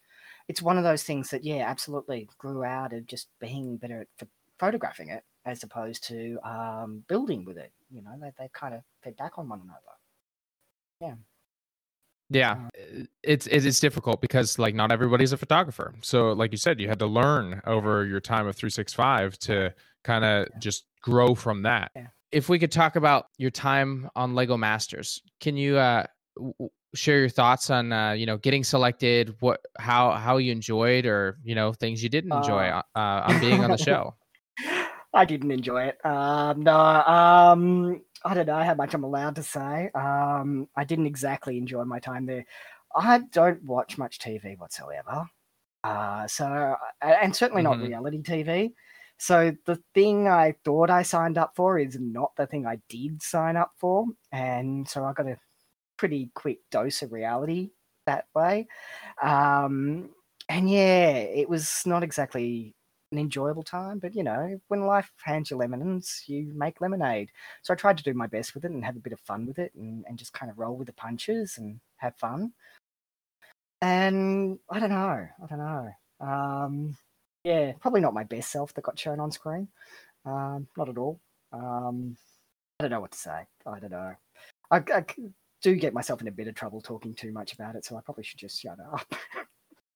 It's 0.48 0.62
one 0.62 0.78
of 0.78 0.84
those 0.84 1.04
things 1.04 1.30
that, 1.30 1.44
yeah, 1.44 1.68
absolutely 1.68 2.28
grew 2.38 2.64
out 2.64 2.92
of 2.92 3.06
just 3.06 3.28
being 3.38 3.76
better 3.76 4.02
at 4.20 4.28
photographing 4.58 5.10
it 5.10 5.24
as 5.44 5.62
opposed 5.62 6.02
to 6.04 6.38
um, 6.48 7.04
building 7.08 7.44
with 7.44 7.58
it. 7.58 7.72
you 7.90 8.02
know 8.02 8.18
they 8.20 8.32
they 8.38 8.48
kind 8.52 8.74
of 8.74 8.82
fed 9.02 9.16
back 9.16 9.38
on 9.38 9.48
one 9.48 9.60
another. 9.62 9.94
Yeah. 11.00 11.14
Yeah, 12.30 12.52
Uh, 12.52 13.00
uh, 13.00 13.04
it's 13.22 13.46
it's 13.46 13.80
difficult 13.80 14.20
because 14.20 14.58
like 14.58 14.74
not 14.74 14.92
everybody's 14.92 15.32
a 15.32 15.36
photographer. 15.36 15.94
So 16.02 16.32
like 16.32 16.52
you 16.52 16.58
said, 16.58 16.80
you 16.80 16.88
had 16.88 16.98
to 16.98 17.06
learn 17.06 17.60
over 17.66 18.04
your 18.04 18.20
time 18.20 18.46
of 18.46 18.54
365 18.56 19.38
to 19.40 19.74
kind 20.04 20.24
of 20.24 20.48
Yeah. 20.52 20.58
just 20.58 20.84
grow 21.02 21.34
from 21.34 21.62
that. 21.62 21.90
Yeah. 21.96 22.08
If 22.30 22.48
we 22.50 22.58
could 22.58 22.72
talk 22.72 22.96
about 22.96 23.26
your 23.38 23.50
time 23.50 24.10
on 24.14 24.34
Lego 24.34 24.56
Masters, 24.58 25.22
can 25.40 25.56
you 25.56 25.78
uh 25.78 26.04
w- 26.36 26.70
share 26.94 27.20
your 27.20 27.28
thoughts 27.30 27.70
on 27.70 27.92
uh 27.92 28.12
you 28.12 28.26
know 28.26 28.36
getting 28.36 28.64
selected, 28.64 29.34
what 29.40 29.60
how 29.78 30.12
how 30.12 30.36
you 30.36 30.52
enjoyed 30.52 31.06
or 31.06 31.38
you 31.42 31.54
know 31.54 31.72
things 31.72 32.02
you 32.02 32.08
didn't 32.10 32.32
enjoy 32.32 32.68
Uh, 32.68 32.82
uh, 32.94 32.98
uh, 32.98 33.22
on 33.32 33.40
being 33.40 33.64
on 33.64 33.70
the 33.70 33.78
show? 33.90 34.14
I 35.18 35.24
didn't 35.24 35.50
enjoy 35.50 35.84
it. 35.84 36.04
Um, 36.04 36.62
no, 36.62 36.76
um, 36.76 38.02
I 38.24 38.34
don't 38.34 38.46
know 38.46 38.62
how 38.62 38.74
much 38.74 38.94
I'm 38.94 39.04
allowed 39.04 39.36
to 39.36 39.42
say. 39.42 39.90
Um, 39.94 40.68
I 40.76 40.84
didn't 40.84 41.06
exactly 41.06 41.58
enjoy 41.58 41.84
my 41.84 41.98
time 41.98 42.26
there. 42.26 42.44
I 42.94 43.18
don't 43.32 43.62
watch 43.64 43.98
much 43.98 44.18
TV 44.18 44.54
whatsoever. 44.56 45.26
Uh, 45.84 46.26
so, 46.28 46.76
and 47.02 47.34
certainly 47.36 47.62
not 47.62 47.80
Mhm. 47.80 47.82
reality 47.82 48.22
TV. 48.22 48.74
So 49.18 49.56
the 49.66 49.82
thing 49.94 50.28
I 50.28 50.54
thought 50.64 50.90
I 50.90 51.02
signed 51.02 51.38
up 51.38 51.54
for 51.56 51.78
is 51.78 51.98
not 52.00 52.32
the 52.36 52.46
thing 52.46 52.66
I 52.66 52.80
did 52.88 53.22
sign 53.22 53.56
up 53.56 53.72
for, 53.78 54.06
and 54.32 54.88
so 54.88 55.04
I 55.04 55.12
got 55.14 55.28
a 55.28 55.38
pretty 55.98 56.30
quick 56.34 56.60
dose 56.70 57.02
of 57.02 57.12
reality 57.12 57.70
that 58.06 58.26
way. 58.34 58.68
Um, 59.22 60.10
and 60.48 60.70
yeah, 60.70 61.10
it 61.10 61.48
was 61.48 61.82
not 61.86 62.02
exactly 62.04 62.74
an 63.12 63.18
enjoyable 63.18 63.62
time, 63.62 63.98
but 63.98 64.14
you 64.14 64.22
know, 64.22 64.60
when 64.68 64.86
life 64.86 65.10
hands 65.22 65.50
you 65.50 65.56
lemons, 65.56 66.24
you 66.26 66.52
make 66.54 66.80
lemonade. 66.80 67.30
So 67.62 67.72
I 67.72 67.76
tried 67.76 67.98
to 67.98 68.04
do 68.04 68.14
my 68.14 68.26
best 68.26 68.54
with 68.54 68.64
it 68.64 68.70
and 68.70 68.84
have 68.84 68.96
a 68.96 69.00
bit 69.00 69.12
of 69.12 69.20
fun 69.20 69.46
with 69.46 69.58
it 69.58 69.72
and, 69.74 70.04
and 70.08 70.18
just 70.18 70.32
kind 70.32 70.50
of 70.50 70.58
roll 70.58 70.76
with 70.76 70.86
the 70.86 70.92
punches 70.92 71.56
and 71.58 71.80
have 71.96 72.16
fun. 72.16 72.52
And 73.80 74.58
I 74.70 74.80
don't 74.80 74.90
know, 74.90 75.28
I 75.42 75.46
don't 75.48 75.58
know. 75.58 75.88
Um, 76.20 76.96
yeah, 77.44 77.72
probably 77.80 78.00
not 78.00 78.14
my 78.14 78.24
best 78.24 78.50
self 78.50 78.74
that 78.74 78.82
got 78.82 78.98
shown 78.98 79.20
on 79.20 79.30
screen. 79.30 79.68
Um, 80.24 80.66
not 80.76 80.88
at 80.88 80.98
all. 80.98 81.20
Um, 81.52 82.16
I 82.78 82.84
don't 82.84 82.90
know 82.90 83.00
what 83.00 83.12
to 83.12 83.18
say. 83.18 83.46
I 83.66 83.78
don't 83.78 83.92
know. 83.92 84.14
I 84.70 84.82
do 85.62 85.74
get 85.76 85.94
myself 85.94 86.20
in 86.20 86.28
a 86.28 86.32
bit 86.32 86.48
of 86.48 86.54
trouble 86.54 86.80
talking 86.80 87.14
too 87.14 87.32
much 87.32 87.52
about 87.52 87.74
it, 87.74 87.84
so 87.84 87.96
I 87.96 88.00
probably 88.00 88.24
should 88.24 88.38
just 88.38 88.60
shut 88.60 88.78
up. 88.92 89.14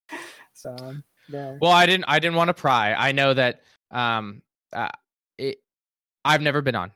so 0.53 0.75
um, 0.81 1.03
yeah. 1.29 1.57
Well, 1.61 1.71
I 1.71 1.85
didn't 1.85 2.05
I 2.07 2.19
didn't 2.19 2.35
want 2.35 2.49
to 2.49 2.53
pry. 2.53 2.93
I 2.93 3.11
know 3.11 3.33
that 3.33 3.61
um 3.91 4.41
uh, 4.71 4.89
it 5.37 5.57
I've 6.25 6.41
never 6.41 6.61
been 6.61 6.75
on. 6.75 6.91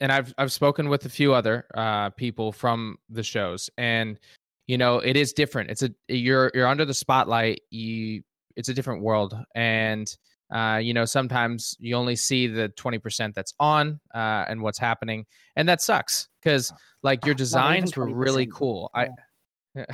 And 0.00 0.10
I've 0.10 0.34
I've 0.38 0.52
spoken 0.52 0.88
with 0.88 1.04
a 1.04 1.08
few 1.08 1.32
other 1.34 1.66
uh 1.74 2.10
people 2.10 2.52
from 2.52 2.98
the 3.08 3.22
shows 3.22 3.70
and 3.78 4.18
you 4.66 4.78
know, 4.78 4.98
it 4.98 5.16
is 5.16 5.32
different. 5.32 5.70
It's 5.70 5.82
a 5.82 5.90
you're 6.08 6.50
you're 6.54 6.66
under 6.68 6.84
the 6.84 6.94
spotlight. 6.94 7.62
You 7.70 8.22
it's 8.56 8.68
a 8.68 8.74
different 8.74 9.02
world 9.02 9.36
and 9.54 10.14
uh, 10.52 10.76
you 10.76 10.92
know, 10.92 11.06
sometimes 11.06 11.74
you 11.80 11.96
only 11.96 12.14
see 12.14 12.46
the 12.46 12.68
20% 12.76 13.32
that's 13.32 13.54
on 13.58 13.98
uh, 14.14 14.44
and 14.48 14.60
what's 14.60 14.78
happening. 14.78 15.24
And 15.56 15.66
that 15.66 15.80
sucks 15.80 16.28
because, 16.42 16.70
like, 17.02 17.24
your 17.24 17.34
designs 17.34 17.96
were 17.96 18.14
really 18.14 18.46
20%. 18.46 18.52
cool. 18.52 18.90
I, 18.94 19.08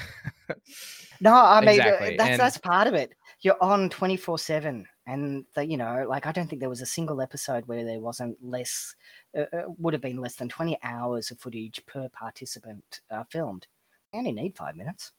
No, 1.20 1.32
I 1.34 1.60
mean 1.60 1.68
uh, 1.68 1.72
Exactly, 1.72 2.16
that's 2.16 2.30
and- 2.30 2.40
that's 2.40 2.58
part 2.58 2.88
of 2.88 2.94
it. 2.94 3.12
You're 3.40 3.62
on 3.62 3.88
twenty 3.90 4.16
four 4.16 4.38
seven, 4.38 4.86
and 5.06 5.44
the, 5.54 5.64
you 5.64 5.76
know, 5.76 6.04
like 6.08 6.26
I 6.26 6.32
don't 6.32 6.48
think 6.48 6.60
there 6.60 6.68
was 6.68 6.80
a 6.82 6.86
single 6.86 7.20
episode 7.22 7.66
where 7.66 7.84
there 7.84 8.00
wasn't 8.00 8.36
less, 8.42 8.94
uh, 9.36 9.44
uh, 9.52 9.62
would 9.78 9.94
have 9.94 10.02
been 10.02 10.16
less 10.20 10.34
than 10.36 10.48
twenty 10.48 10.76
hours 10.82 11.30
of 11.30 11.38
footage 11.38 11.80
per 11.86 12.08
participant 12.08 13.00
uh, 13.10 13.22
filmed. 13.30 13.66
They 14.12 14.18
only 14.18 14.32
need 14.32 14.56
five 14.56 14.74
minutes, 14.74 15.12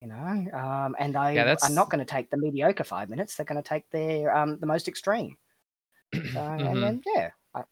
you 0.00 0.08
know, 0.08 0.14
um, 0.54 0.94
and 1.00 1.14
they 1.14 1.18
are 1.38 1.44
that's- 1.44 1.70
not 1.70 1.90
going 1.90 1.98
to 1.98 2.04
take 2.10 2.30
the 2.30 2.36
mediocre 2.36 2.84
five 2.84 3.08
minutes. 3.08 3.34
They're 3.34 3.46
going 3.46 3.60
to 3.62 3.68
take 3.68 3.90
their 3.90 4.34
um, 4.36 4.58
the 4.60 4.66
most 4.66 4.86
extreme. 4.86 5.36
So, 6.14 6.20
Mhm. 6.20 6.66
And 6.70 6.82
then 6.82 7.02
yeah, 7.12 7.30
I 7.54 7.62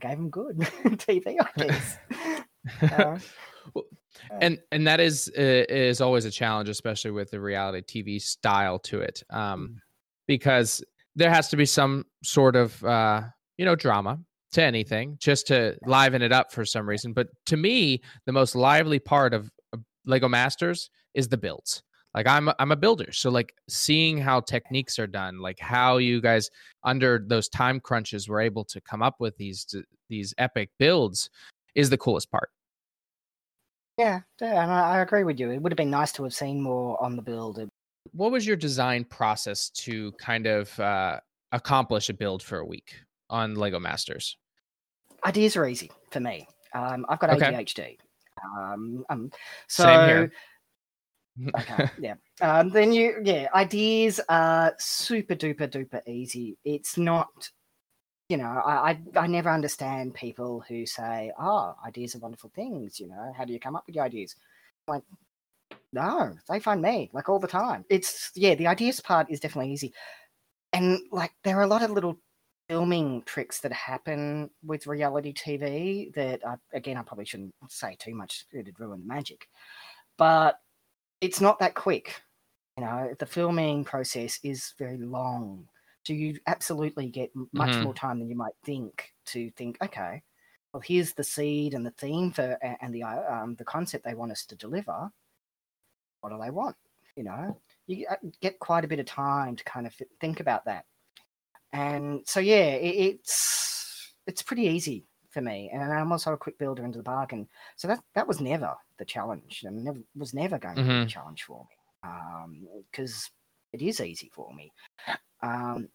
gave 0.00 0.16
them 0.16 0.30
good 0.30 0.56
TV 1.04 1.36
ideas. 1.58 1.98
Uh, 2.80 3.18
and 4.40 4.58
and 4.72 4.86
that 4.86 5.00
is 5.00 5.30
uh, 5.36 5.64
is 5.68 6.00
always 6.00 6.24
a 6.24 6.30
challenge 6.30 6.68
especially 6.68 7.10
with 7.10 7.30
the 7.30 7.40
reality 7.40 8.02
tv 8.02 8.20
style 8.20 8.78
to 8.78 9.00
it 9.00 9.22
um 9.30 9.76
because 10.26 10.82
there 11.16 11.30
has 11.30 11.48
to 11.48 11.56
be 11.56 11.66
some 11.66 12.04
sort 12.22 12.56
of 12.56 12.82
uh 12.84 13.22
you 13.56 13.64
know 13.64 13.76
drama 13.76 14.18
to 14.54 14.62
anything 14.62 15.16
just 15.20 15.48
to 15.48 15.76
liven 15.84 16.22
it 16.22 16.32
up 16.32 16.52
for 16.52 16.64
some 16.64 16.88
reason. 16.88 17.12
But 17.12 17.28
to 17.46 17.56
me 17.56 18.00
the 18.24 18.32
most 18.32 18.54
lively 18.54 18.98
part 18.98 19.34
of 19.34 19.50
lego 20.06 20.28
masters 20.28 20.90
is 21.12 21.28
the 21.28 21.36
builds. 21.36 21.82
Like 22.14 22.28
i'm 22.28 22.46
a, 22.46 22.54
i'm 22.60 22.70
a 22.70 22.76
builder 22.76 23.10
so 23.10 23.28
like 23.28 23.52
seeing 23.68 24.18
how 24.18 24.38
techniques 24.38 25.00
are 25.00 25.06
done 25.08 25.40
like 25.40 25.58
how 25.58 25.96
you 25.96 26.20
guys 26.20 26.48
under 26.84 27.20
those 27.26 27.48
time 27.48 27.80
crunches 27.80 28.28
were 28.28 28.40
able 28.40 28.64
to 28.66 28.80
come 28.80 29.02
up 29.02 29.16
with 29.18 29.36
these 29.36 29.74
these 30.08 30.32
epic 30.38 30.70
builds 30.78 31.28
is 31.74 31.90
the 31.90 31.98
coolest 31.98 32.30
part 32.30 32.50
Yeah, 33.96 34.20
yeah, 34.40 34.62
and 34.62 34.72
I, 34.72 34.96
I 34.96 35.00
agree 35.02 35.24
with 35.24 35.38
you. 35.38 35.50
It 35.50 35.62
would 35.62 35.70
have 35.72 35.76
been 35.76 35.90
nice 35.90 36.12
to 36.12 36.24
have 36.24 36.34
seen 36.34 36.60
more 36.60 37.00
on 37.02 37.16
the 37.16 37.22
build. 37.22 37.58
It- 37.58 37.68
what 38.12 38.32
was 38.32 38.46
your 38.46 38.56
design 38.56 39.04
process 39.04 39.70
to 39.70 40.12
kind 40.12 40.46
of 40.46 40.78
uh, 40.78 41.20
accomplish 41.52 42.08
a 42.10 42.12
build 42.14 42.42
for 42.42 42.58
a 42.58 42.64
week 42.64 42.94
on 43.30 43.54
Lego 43.54 43.78
Masters? 43.80 44.36
Ideas 45.24 45.56
are 45.56 45.66
easy 45.66 45.90
for 46.10 46.20
me. 46.20 46.46
Um, 46.74 47.06
I've 47.08 47.18
got 47.18 47.30
Okay. 47.30 47.46
ADHD. 47.52 47.96
Um, 48.44 49.04
um, 49.08 49.30
so 49.68 49.84
Same 49.84 50.00
here. 50.00 50.32
okay, 51.56 51.88
yeah. 51.98 52.14
Um, 52.42 52.68
then 52.70 52.92
you, 52.92 53.20
yeah, 53.24 53.48
ideas 53.54 54.20
are 54.28 54.74
super 54.78 55.34
duper 55.34 55.68
duper 55.68 56.06
easy. 56.06 56.58
It's 56.64 56.98
not, 56.98 57.48
you 58.28 58.36
know, 58.38 58.44
I, 58.64 58.90
I 58.92 59.00
I 59.16 59.26
never 59.26 59.50
understand 59.50 60.14
people 60.14 60.64
who 60.68 60.86
say, 60.86 61.32
"Oh, 61.38 61.74
ideas 61.86 62.14
are 62.14 62.20
wonderful 62.20 62.50
things." 62.54 62.98
You 63.00 63.08
know, 63.08 63.32
how 63.36 63.44
do 63.44 63.52
you 63.52 63.60
come 63.60 63.76
up 63.76 63.84
with 63.86 63.96
your 63.96 64.04
ideas? 64.04 64.34
Like, 64.88 65.02
no, 65.92 66.34
they 66.48 66.60
find 66.60 66.82
me 66.82 67.10
like 67.12 67.28
all 67.28 67.38
the 67.40 67.48
time. 67.48 67.84
It's 67.90 68.30
yeah, 68.34 68.54
the 68.54 68.66
ideas 68.68 69.00
part 69.00 69.30
is 69.30 69.40
definitely 69.40 69.72
easy, 69.72 69.94
and 70.72 71.00
like 71.12 71.32
there 71.44 71.58
are 71.58 71.62
a 71.64 71.68
lot 71.68 71.82
of 71.82 71.90
little 71.92 72.18
filming 72.68 73.22
tricks 73.26 73.60
that 73.60 73.72
happen 73.72 74.50
with 74.64 74.86
reality 74.86 75.32
TV 75.34 76.14
that 76.14 76.40
I, 76.46 76.56
again 76.74 76.96
I 76.98 77.02
probably 77.02 77.26
shouldn't 77.26 77.54
say 77.68 77.96
too 77.98 78.14
much; 78.14 78.46
it'd 78.52 78.80
ruin 78.80 79.00
the 79.00 79.06
magic. 79.06 79.48
But 80.18 80.60
it's 81.20 81.40
not 81.40 81.58
that 81.60 81.74
quick. 81.74 82.22
You 82.78 82.84
know, 82.84 83.14
the 83.18 83.26
filming 83.26 83.84
process 83.84 84.40
is 84.44 84.74
very 84.78 84.98
long. 84.98 85.68
So 86.04 86.12
you 86.12 86.38
absolutely 86.46 87.08
get 87.10 87.32
much 87.52 87.74
Mhm. 87.76 87.84
more 87.84 87.94
time 87.94 88.18
than 88.18 88.28
you 88.28 88.36
might 88.36 88.54
think 88.62 89.14
to 89.26 89.50
think, 89.52 89.78
okay, 89.82 90.22
well, 90.72 90.80
here's 90.82 91.14
the 91.14 91.24
seed 91.24 91.74
and 91.74 91.86
the 91.86 91.92
theme 91.92 92.32
for 92.32 92.58
and 92.62 92.94
the 92.94 93.02
uh, 93.04 93.32
um, 93.32 93.56
the 93.56 93.64
concept 93.64 94.04
they 94.04 94.14
want 94.14 94.32
us 94.32 94.44
to 94.46 94.56
deliver. 94.56 95.10
What 96.20 96.30
do 96.30 96.38
they 96.40 96.50
want? 96.50 96.76
You 97.16 97.24
know, 97.24 97.60
you 97.86 98.06
uh, 98.08 98.16
get 98.40 98.58
quite 98.58 98.84
a 98.84 98.88
bit 98.88 98.98
of 98.98 99.06
time 99.06 99.56
to 99.56 99.64
kind 99.64 99.86
of 99.86 99.94
think 100.20 100.40
about 100.40 100.64
that. 100.64 100.86
And 101.72 102.26
so 102.28 102.40
yeah, 102.40 102.74
it, 102.74 102.96
it's 102.96 104.14
it's 104.26 104.42
pretty 104.42 104.64
easy 104.64 105.06
for 105.30 105.40
me, 105.40 105.70
and 105.72 105.82
I'm 105.92 106.12
also 106.12 106.32
a 106.32 106.38
quick 106.38 106.58
builder 106.58 106.84
into 106.84 106.98
the 106.98 107.04
bargain. 107.04 107.48
So 107.76 107.88
that 107.88 108.04
that 108.14 108.28
was 108.28 108.40
never 108.40 108.76
the 108.98 109.04
challenge, 109.04 109.64
and 109.64 109.84
never 109.84 110.00
was 110.16 110.34
never 110.34 110.58
going 110.58 110.80
to 110.80 110.86
be 110.86 111.02
a 111.02 111.06
challenge 111.06 111.44
for 111.44 111.66
me, 112.02 112.66
because 112.90 113.30
it 113.74 113.82
is 113.82 114.00
easy 114.00 114.30
for 114.32 114.54
me. 114.54 114.72
Um, 115.42 115.88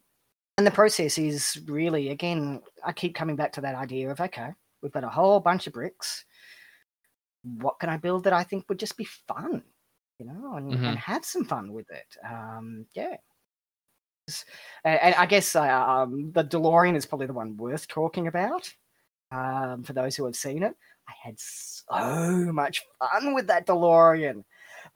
and 0.58 0.68
the 0.68 0.72
process 0.72 1.18
is 1.18 1.58
really, 1.66 2.10
again, 2.10 2.62
I 2.86 2.92
keep 2.92 3.16
coming 3.16 3.38
back 3.38 3.54
to 3.54 3.62
that 3.62 3.76
idea 3.76 4.12
of 4.12 4.20
okay, 4.20 4.50
we've 4.82 4.92
got 4.92 5.06
a 5.06 5.10
whole 5.10 5.40
bunch 5.40 5.66
of 5.68 5.74
bricks. 5.74 6.26
What 7.44 7.80
can 7.80 7.90
I 7.90 7.96
build 7.98 8.26
that 8.26 8.34
I 8.34 8.44
think 8.44 8.68
would 8.68 8.80
just 8.80 8.98
be 8.98 9.06
fun, 9.06 9.64
you 10.20 10.26
know, 10.26 10.56
and, 10.56 10.74
Mhm. 10.74 10.88
and 10.90 10.98
have 10.98 11.24
some 11.24 11.46
fun 11.46 11.72
with 11.72 11.90
it? 11.90 12.18
Um, 12.30 12.86
yeah. 12.94 13.16
And, 14.84 15.00
and 15.02 15.16
I 15.16 15.26
guess 15.26 15.56
uh, 15.56 15.62
um, 15.64 16.32
the 16.34 16.44
DeLorean 16.44 16.96
is 16.96 17.06
probably 17.06 17.28
the 17.28 17.34
one 17.34 17.56
worth 17.58 17.88
talking 17.88 18.28
about 18.28 18.72
um, 19.32 19.84
for 19.84 19.94
those 19.94 20.16
who 20.18 20.26
have 20.26 20.36
seen 20.36 20.64
it. 20.64 20.76
I 21.08 21.14
had 21.24 21.40
so 21.40 22.52
much 22.52 22.84
fun 23.00 23.34
with 23.34 23.48
that 23.48 23.66
DeLorean. 23.66 24.44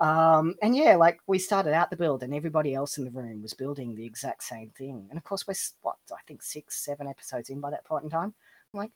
Um, 0.03 0.55
and 0.61 0.75
yeah, 0.75 0.97
like 0.97 1.19
we 1.27 1.39
started 1.39 1.73
out 1.73 1.89
the 1.89 1.95
build, 1.95 2.23
and 2.23 2.33
everybody 2.35 2.73
else 2.75 2.97
in 2.97 3.05
the 3.05 3.11
room 3.11 3.41
was 3.41 3.53
building 3.53 3.95
the 3.95 4.05
exact 4.05 4.43
same 4.43 4.69
thing. 4.77 5.07
And 5.09 5.17
of 5.17 5.23
course, 5.23 5.47
we're 5.47 5.55
what 5.81 5.95
I 6.11 6.17
think 6.27 6.43
six, 6.43 6.83
seven 6.83 7.07
episodes 7.07 7.49
in 7.49 7.61
by 7.61 7.69
that 7.71 7.85
point 7.85 8.03
in 8.03 8.09
time. 8.09 8.33
I'm 8.73 8.77
like, 8.77 8.91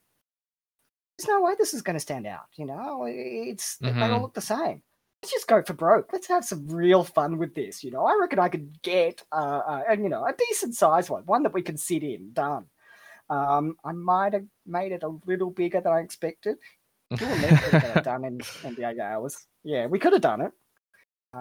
there's 1.18 1.30
no 1.30 1.42
way 1.42 1.54
this 1.58 1.74
is 1.74 1.82
going 1.82 1.94
to 1.96 2.00
stand 2.02 2.28
out. 2.28 2.48
You 2.58 2.66
know, 2.66 3.06
it's 3.08 3.78
they 3.78 3.92
all 3.92 4.20
Mhm. 4.20 4.22
look 4.24 4.34
the 4.34 4.42
same. 4.42 4.84
Let's 5.24 5.32
just 5.32 5.48
go 5.48 5.64
for 5.64 5.74
broke. 5.74 6.12
Let's 6.12 6.28
have 6.28 6.44
some 6.44 6.68
real 6.68 7.06
fun 7.06 7.38
with 7.38 7.56
this. 7.56 7.86
You 7.86 7.92
know, 7.92 8.06
I 8.06 8.18
reckon 8.20 8.40
I 8.40 8.50
could 8.50 8.82
get 8.82 9.24
uh, 9.32 9.84
uh 9.88 9.96
you 9.98 10.10
know 10.10 10.26
a 10.26 10.34
decent 10.34 10.76
size 10.76 11.10
one, 11.10 11.24
one 11.26 11.44
that 11.44 11.54
we 11.54 11.62
can 11.62 11.78
sit 11.78 12.04
in. 12.04 12.34
Done. 12.34 12.66
Um, 13.30 13.78
I 13.86 13.94
might 13.94 14.34
have 14.34 14.46
made 14.66 14.92
it 14.92 15.04
a 15.04 15.18
little 15.26 15.52
bigger 15.52 15.80
than 15.80 15.94
I 15.94 16.00
expected. 16.02 16.58
You 17.12 17.26
and 17.28 17.42
me 17.42 17.48
could 17.48 17.74
have 17.82 18.04
done 18.04 18.26
in, 18.26 18.42
in 18.66 18.76
the 18.76 18.90
eight 18.90 19.00
hours. 19.00 19.48
Yeah, 19.64 19.86
we 19.88 20.00
could 20.00 20.14
have 20.14 20.22
done 20.22 20.42
it. 20.42 20.52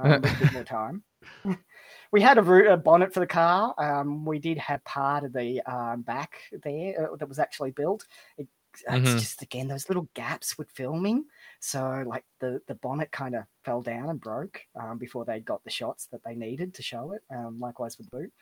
Um, 0.05 0.13
a 0.13 0.21
bit 0.21 0.53
more 0.53 0.65
time. 0.65 1.03
we 2.13 2.21
had 2.21 2.39
a, 2.39 2.73
a 2.73 2.77
bonnet 2.77 3.13
for 3.13 3.21
the 3.21 3.27
car. 3.27 3.75
Um, 3.79 4.25
we 4.25 4.39
did 4.39 4.59
have 4.59 4.85
part 4.85 5.25
of 5.25 5.33
the 5.33 5.61
um, 5.63 6.03
back 6.03 6.39
there 6.63 7.11
uh, 7.13 7.17
that 7.17 7.29
was 7.29 7.39
actually 7.39 7.71
built. 7.73 8.07
It, 8.39 8.49
It's 8.75 8.87
Mhm. 8.91 9.19
just 9.19 9.41
again 9.43 9.69
those 9.69 9.89
little 9.89 10.09
gaps 10.15 10.59
with 10.59 10.71
filming. 10.71 11.25
So 11.61 12.05
like 12.07 12.25
the 12.41 12.61
the 12.67 12.75
bonnet 12.75 13.11
kind 13.11 13.35
of 13.35 13.45
fell 13.65 13.81
down 13.83 14.11
and 14.11 14.21
broke 14.21 14.61
um, 14.79 14.99
before 14.99 15.25
they 15.25 15.41
got 15.41 15.65
the 15.65 15.71
shots 15.71 16.07
that 16.13 16.21
they 16.25 16.35
needed 16.35 16.75
to 16.75 16.83
show 16.83 17.13
it. 17.13 17.23
Um, 17.35 17.59
likewise 17.59 17.97
with 17.99 18.11
the 18.11 18.17
boot. 18.19 18.33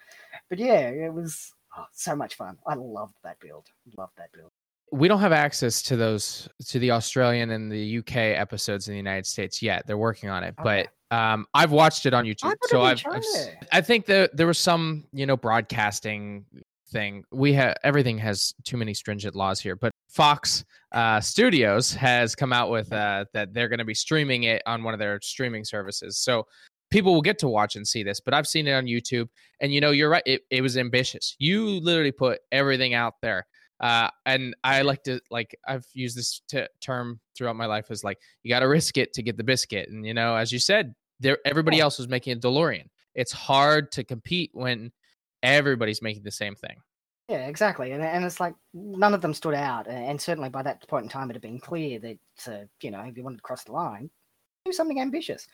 But 0.51 0.59
yeah, 0.59 0.89
it 0.89 1.13
was 1.15 1.53
oh, 1.79 1.87
so 1.93 2.17
much 2.17 2.35
fun. 2.35 2.59
I 2.67 2.75
loved 2.75 3.15
that 3.23 3.39
build. 3.41 3.67
Loved 3.97 4.17
that 4.17 4.33
build. 4.33 4.51
we 4.91 5.07
don't 5.09 5.21
have 5.21 5.33
access 5.33 5.83
to 5.83 5.97
those 5.97 6.49
to 6.67 6.79
the 6.81 6.91
Australian 6.91 7.51
and 7.51 7.71
the 7.71 7.99
UK 7.99 8.17
episodes 8.17 8.89
in 8.89 8.93
the 8.95 8.99
United 8.99 9.27
States 9.27 9.63
yet. 9.63 9.87
They're 9.87 9.97
working 10.09 10.31
on 10.31 10.43
it, 10.45 10.55
Okay. 10.59 10.65
but 10.65 10.89
um, 11.15 11.47
I've 11.55 11.71
watched 11.71 12.07
it 12.07 12.15
on 12.15 12.25
YouTube. 12.25 12.55
So 12.65 12.83
I've, 12.83 13.03
I've. 13.11 13.23
I 13.73 13.81
think 13.81 14.07
that 14.07 14.37
there 14.37 14.47
was 14.47 14.59
some 14.59 15.05
you 15.13 15.27
know 15.27 15.37
broadcasting 15.37 16.45
thing. 16.91 17.25
We 17.31 17.53
have 17.55 17.77
everything 17.85 18.19
has 18.19 18.55
too 18.65 18.77
many 18.77 18.95
stringent 18.95 19.35
laws 19.35 19.61
here, 19.61 19.77
but 19.77 19.93
Fox 20.09 20.65
uh, 20.93 21.21
Studios 21.21 21.93
has 21.95 22.35
come 22.35 22.53
out 22.53 22.71
with 22.71 22.93
uh, 22.93 23.27
that 23.33 23.55
they're 23.55 23.69
going 23.69 23.79
to 23.79 23.85
be 23.85 23.95
streaming 23.95 24.45
it 24.45 24.63
on 24.67 24.83
one 24.83 24.95
of 24.95 25.01
their 25.01 25.21
streaming 25.23 25.65
services. 25.65 26.19
So 26.19 26.47
people 26.91 27.15
will 27.15 27.23
get 27.23 27.39
to 27.41 27.49
watch 27.49 27.77
and 27.77 27.87
see 27.87 28.03
this, 28.03 28.21
but 28.21 28.35
I've 28.35 28.47
seen 28.47 28.67
it 28.67 28.73
on 28.73 28.87
YouTube. 28.87 29.29
And 29.61 29.73
you 29.73 29.81
know, 29.81 29.91
you're 29.91 30.11
right. 30.11 30.23
It, 30.27 30.43
it 30.51 30.63
was 30.63 30.77
ambitious. 30.77 31.37
You 31.39 31.81
literally 31.81 32.13
put 32.13 32.41
everything 32.51 32.95
out 32.95 33.15
there. 33.23 33.47
Uh, 33.81 34.09
and 34.25 34.55
I 34.63 34.83
like 34.83 35.03
to 35.05 35.21
like 35.31 35.57
I've 35.67 35.87
used 35.93 36.17
this 36.17 36.41
t- 36.49 36.67
term 36.81 37.21
throughout 37.37 37.57
my 37.57 37.67
life 37.67 37.87
as 37.91 38.05
like 38.05 38.19
you 38.43 38.49
got 38.49 38.61
to 38.61 38.69
risk 38.69 38.97
it 38.97 39.13
to 39.15 39.23
get 39.23 39.37
the 39.37 39.45
biscuit. 39.45 39.89
And 39.89 40.07
you 40.07 40.15
know, 40.15 40.37
as 40.37 40.53
you 40.53 40.59
said, 40.59 40.95
there 41.21 41.39
everybody 41.45 41.81
else 41.81 41.99
was 41.99 42.09
making 42.09 42.35
a 42.35 42.41
DeLorean. 42.41 42.89
It's 43.15 43.33
hard 43.33 43.93
to 43.93 44.05
compete 44.05 44.51
when 44.53 44.93
everybody's 45.43 46.03
making 46.03 46.25
the 46.25 46.31
same 46.31 46.55
thing. 46.55 46.77
Yeah, 47.29 47.47
exactly. 47.47 47.93
And 47.93 48.03
and 48.03 48.25
it's 48.25 48.41
like 48.41 48.55
none 48.75 49.15
of 49.15 49.21
them 49.21 49.35
stood 49.35 49.55
out. 49.55 49.87
And 49.89 50.21
certainly 50.21 50.51
by 50.51 50.63
that 50.63 50.87
point 50.89 51.05
in 51.05 51.09
time, 51.09 51.31
it 51.31 51.35
had 51.35 51.43
been 51.43 51.61
clear 51.61 51.99
that 52.01 52.19
uh, 52.47 52.65
you 52.81 52.91
know 52.91 53.01
if 53.01 53.17
you 53.17 53.23
wanted 53.23 53.37
to 53.37 53.43
cross 53.43 53.65
the 53.65 53.73
line, 53.73 54.11
do 54.65 54.73
something 54.73 55.01
ambitious. 55.01 55.47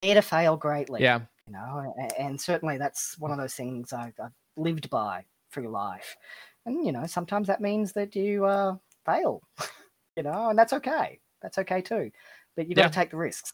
Dare 0.00 0.14
to 0.14 0.22
fail 0.22 0.56
greatly. 0.56 1.02
Yeah. 1.02 1.20
you 1.46 1.52
know 1.52 1.92
and 2.18 2.40
certainly 2.40 2.78
that's 2.78 3.18
one 3.18 3.32
of 3.32 3.38
those 3.38 3.54
things 3.54 3.92
I've, 3.92 4.14
I've 4.22 4.30
lived 4.56 4.88
by 4.88 5.24
through 5.52 5.68
life 5.68 6.16
and 6.66 6.86
you 6.86 6.92
know 6.92 7.06
sometimes 7.06 7.48
that 7.48 7.60
means 7.60 7.92
that 7.92 8.14
you 8.14 8.44
uh, 8.44 8.76
fail 9.04 9.42
you 10.16 10.22
know 10.22 10.50
and 10.50 10.58
that's 10.58 10.72
okay 10.72 11.18
that's 11.42 11.58
okay 11.58 11.80
too 11.80 12.10
but 12.56 12.68
you 12.68 12.74
got 12.74 12.88
to 12.88 12.94
take 12.94 13.10
the 13.10 13.16
risks 13.16 13.52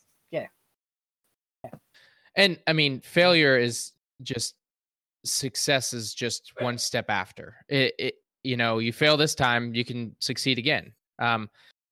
And 2.36 2.58
I 2.66 2.72
mean, 2.72 3.00
failure 3.00 3.56
is 3.56 3.92
just 4.22 4.54
success 5.24 5.92
is 5.92 6.14
just 6.14 6.52
one 6.60 6.78
step 6.78 7.06
after. 7.08 7.56
It, 7.68 7.94
it 7.98 8.14
you 8.42 8.56
know, 8.56 8.78
you 8.78 8.92
fail 8.92 9.16
this 9.16 9.34
time, 9.34 9.74
you 9.74 9.84
can 9.84 10.14
succeed 10.20 10.58
again. 10.58 10.92
Um, 11.18 11.50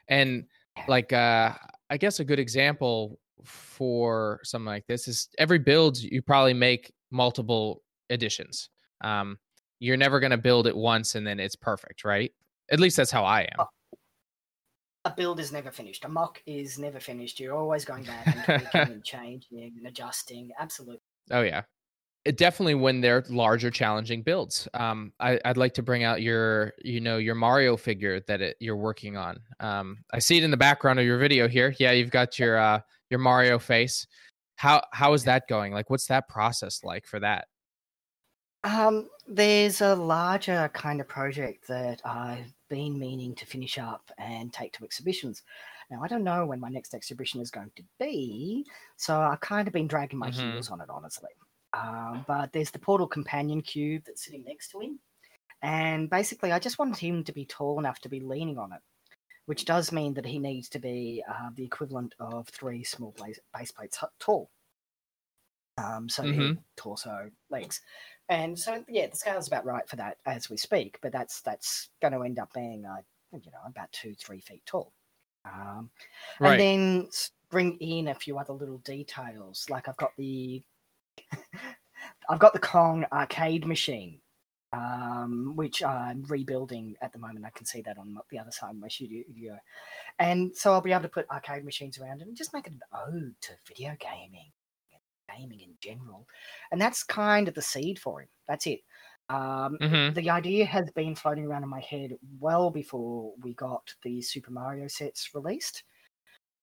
and 0.08 0.44
like 0.86 1.12
uh, 1.12 1.52
I 1.90 1.96
guess 1.96 2.20
a 2.20 2.24
good 2.24 2.38
example 2.38 3.18
for 3.44 4.40
something 4.44 4.66
like 4.66 4.86
this 4.86 5.08
is 5.08 5.28
every 5.38 5.58
build 5.58 5.98
you 5.98 6.22
probably 6.22 6.54
make 6.54 6.92
multiple 7.10 7.82
editions. 8.10 8.70
Um, 9.02 9.38
you're 9.80 9.96
never 9.96 10.20
going 10.20 10.30
to 10.30 10.38
build 10.38 10.66
it 10.66 10.76
once 10.76 11.14
and 11.14 11.26
then 11.26 11.40
it's 11.40 11.56
perfect, 11.56 12.04
right? 12.04 12.32
At 12.70 12.80
least 12.80 12.96
that's 12.96 13.10
how 13.10 13.24
I 13.24 13.42
am. 13.42 13.66
A 15.06 15.10
build 15.10 15.38
is 15.38 15.52
never 15.52 15.70
finished 15.70 16.04
a 16.04 16.08
mock 16.08 16.42
is 16.46 16.78
never 16.78 16.98
finished 16.98 17.38
you're 17.38 17.54
always 17.54 17.84
going 17.84 18.04
back 18.04 18.26
and 18.26 18.44
tweaking 18.44 18.80
and 18.92 19.04
changing 19.04 19.74
and 19.76 19.86
adjusting 19.86 20.50
absolutely 20.58 21.02
Oh 21.30 21.42
yeah, 21.42 21.62
it 22.24 22.38
definitely 22.38 22.74
when 22.74 23.00
they're 23.00 23.24
larger, 23.28 23.70
challenging 23.70 24.22
builds. 24.22 24.66
Um, 24.74 25.12
I, 25.20 25.38
I'd 25.44 25.56
like 25.56 25.74
to 25.74 25.82
bring 25.82 26.04
out 26.04 26.22
your, 26.22 26.72
you 26.82 27.00
know, 27.00 27.18
your 27.18 27.34
Mario 27.34 27.76
figure 27.76 28.20
that 28.20 28.40
it, 28.40 28.56
you're 28.60 28.76
working 28.76 29.16
on. 29.16 29.38
Um, 29.60 29.98
I 30.12 30.18
see 30.18 30.38
it 30.38 30.44
in 30.44 30.50
the 30.50 30.56
background 30.56 30.98
of 30.98 31.04
your 31.04 31.18
video 31.18 31.48
here. 31.48 31.74
Yeah, 31.78 31.92
you've 31.92 32.10
got 32.10 32.38
your 32.38 32.56
uh, 32.58 32.80
your 33.10 33.20
Mario 33.20 33.58
face. 33.58 34.06
How 34.56 34.82
how 34.92 35.12
is 35.12 35.24
that 35.24 35.48
going? 35.48 35.72
Like, 35.72 35.90
what's 35.90 36.06
that 36.06 36.28
process 36.28 36.82
like 36.82 37.06
for 37.06 37.20
that? 37.20 37.46
Um, 38.62 39.10
there's 39.26 39.82
a 39.82 39.94
larger 39.94 40.70
kind 40.72 41.02
of 41.02 41.08
project 41.08 41.68
that 41.68 42.00
I've 42.06 42.53
been 42.68 42.98
meaning 42.98 43.34
to 43.36 43.46
finish 43.46 43.78
up 43.78 44.10
and 44.18 44.52
take 44.52 44.72
to 44.74 44.84
exhibitions. 44.84 45.42
Now, 45.90 46.02
I 46.02 46.08
don't 46.08 46.24
know 46.24 46.46
when 46.46 46.60
my 46.60 46.68
next 46.68 46.94
exhibition 46.94 47.40
is 47.40 47.50
going 47.50 47.72
to 47.76 47.84
be, 47.98 48.66
so 48.96 49.20
I've 49.20 49.40
kind 49.40 49.68
of 49.68 49.74
been 49.74 49.86
dragging 49.88 50.18
my 50.18 50.30
Mhm. 50.30 50.30
heels 50.30 50.70
on 50.70 50.80
it, 50.80 50.90
honestly. 50.90 51.30
Um, 51.72 52.24
but 52.26 52.52
there's 52.52 52.70
the 52.70 52.78
Portal 52.78 53.08
Companion 53.08 53.60
Cube 53.62 54.04
that's 54.06 54.24
sitting 54.24 54.44
next 54.44 54.68
to 54.70 54.80
him. 54.80 55.00
And 55.62 56.10
basically, 56.10 56.52
I 56.52 56.58
just 56.60 56.78
wanted 56.78 56.98
him 56.98 57.24
to 57.24 57.32
be 57.32 57.46
tall 57.46 57.78
enough 57.78 58.00
to 58.00 58.08
be 58.08 58.20
leaning 58.20 58.58
on 58.58 58.72
it, 58.72 58.82
which 59.46 59.64
does 59.66 59.92
mean 59.92 60.14
that 60.14 60.26
he 60.26 60.38
needs 60.38 60.68
to 60.70 60.78
be 60.80 61.24
uh, 61.28 61.50
the 61.54 61.64
equivalent 61.64 62.14
of 62.20 62.48
three 62.48 62.84
small 62.84 63.14
base 63.54 63.72
plates 63.72 63.98
tall. 64.20 64.50
Um, 65.76 66.08
so 66.08 66.30
head, 66.30 66.52
Mhm. 66.52 66.64
torso, 66.76 67.30
legs, 67.50 67.80
and 68.28 68.58
so 68.58 68.84
yeah, 68.88 69.08
the 69.08 69.16
scale's 69.16 69.48
about 69.48 69.64
right 69.66 69.88
for 69.88 69.96
that 69.96 70.18
as 70.26 70.48
we 70.48 70.56
speak. 70.56 70.98
But 71.02 71.12
that's 71.12 71.40
that's 71.42 71.90
going 72.00 72.12
to 72.12 72.22
end 72.22 72.38
up 72.38 72.52
being, 72.54 72.84
uh, 72.86 73.02
you 73.32 73.50
know, 73.50 73.60
about 73.66 73.90
two 73.92 74.14
three 74.14 74.40
feet 74.40 74.64
tall. 74.66 74.92
Um, 75.44 75.90
Right. 76.38 76.44
and 76.44 76.58
then 76.60 77.10
bring 77.50 77.78
in 77.78 78.08
a 78.08 78.14
few 78.14 78.38
other 78.38 78.52
little 78.54 78.78
details, 78.78 79.66
like 79.70 79.88
I've 79.88 79.96
got 79.96 80.12
the 80.16 80.64
I've 82.28 82.38
got 82.38 82.52
the 82.52 82.58
Kong 82.58 83.04
arcade 83.12 83.66
machine, 83.66 84.20
um, 84.72 85.54
which 85.56 85.82
I'm 85.82 86.22
rebuilding 86.24 86.96
at 87.02 87.12
the 87.12 87.18
moment. 87.18 87.46
I 87.46 87.50
can 87.50 87.66
see 87.66 87.82
that 87.82 87.98
on 87.98 88.16
the 88.30 88.38
other 88.38 88.50
side 88.50 88.70
of 88.70 88.76
my 88.76 88.88
studio, 88.88 89.58
and 90.18 90.56
so 90.56 90.72
I'll 90.72 90.80
be 90.80 90.92
able 90.92 91.02
to 91.04 91.08
put 91.08 91.30
arcade 91.30 91.64
machines 91.64 91.98
around 91.98 92.22
it 92.22 92.28
and 92.28 92.36
just 92.36 92.54
make 92.54 92.66
it 92.66 92.74
an 92.74 92.80
ode 92.92 93.36
to 93.42 93.52
video 93.68 93.96
gaming, 94.00 94.52
gaming 95.36 95.60
in 95.60 95.74
general, 95.80 96.26
and 96.70 96.80
that's 96.80 97.02
kind 97.02 97.48
of 97.48 97.54
the 97.54 97.62
seed 97.62 97.98
for 97.98 98.22
him. 98.22 98.28
That's 98.48 98.66
it. 98.66 98.80
Um, 99.30 99.78
hmm 99.80 100.12
the 100.12 100.28
idea 100.30 100.66
has 100.66 100.90
been 100.90 101.14
floating 101.14 101.46
around 101.46 101.62
in 101.62 101.68
my 101.68 101.80
head 101.80 102.12
well 102.38 102.70
before 102.70 103.32
we 103.40 103.54
got 103.54 103.94
the 104.02 104.20
Super 104.20 104.50
Mario 104.50 104.86
sets 104.86 105.34
released. 105.34 105.84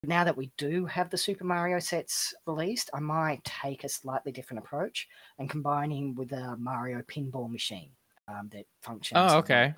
Now 0.03 0.23
that 0.23 0.37
we 0.37 0.51
do 0.57 0.85
have 0.85 1.09
the 1.11 1.17
Super 1.17 1.43
Mario 1.43 1.79
sets 1.79 2.33
released, 2.47 2.89
I 2.93 2.99
might 2.99 3.43
take 3.43 3.83
a 3.83 3.89
slightly 3.89 4.31
different 4.31 4.63
approach 4.63 5.07
and 5.37 5.49
combine 5.49 5.91
him 5.91 6.15
with 6.15 6.31
a 6.33 6.57
Mario 6.57 7.01
pinball 7.03 7.49
machine 7.51 7.91
um, 8.27 8.49
that 8.49 8.65
functions. 8.81 9.19
Oh, 9.19 9.37
okay. 9.39 9.73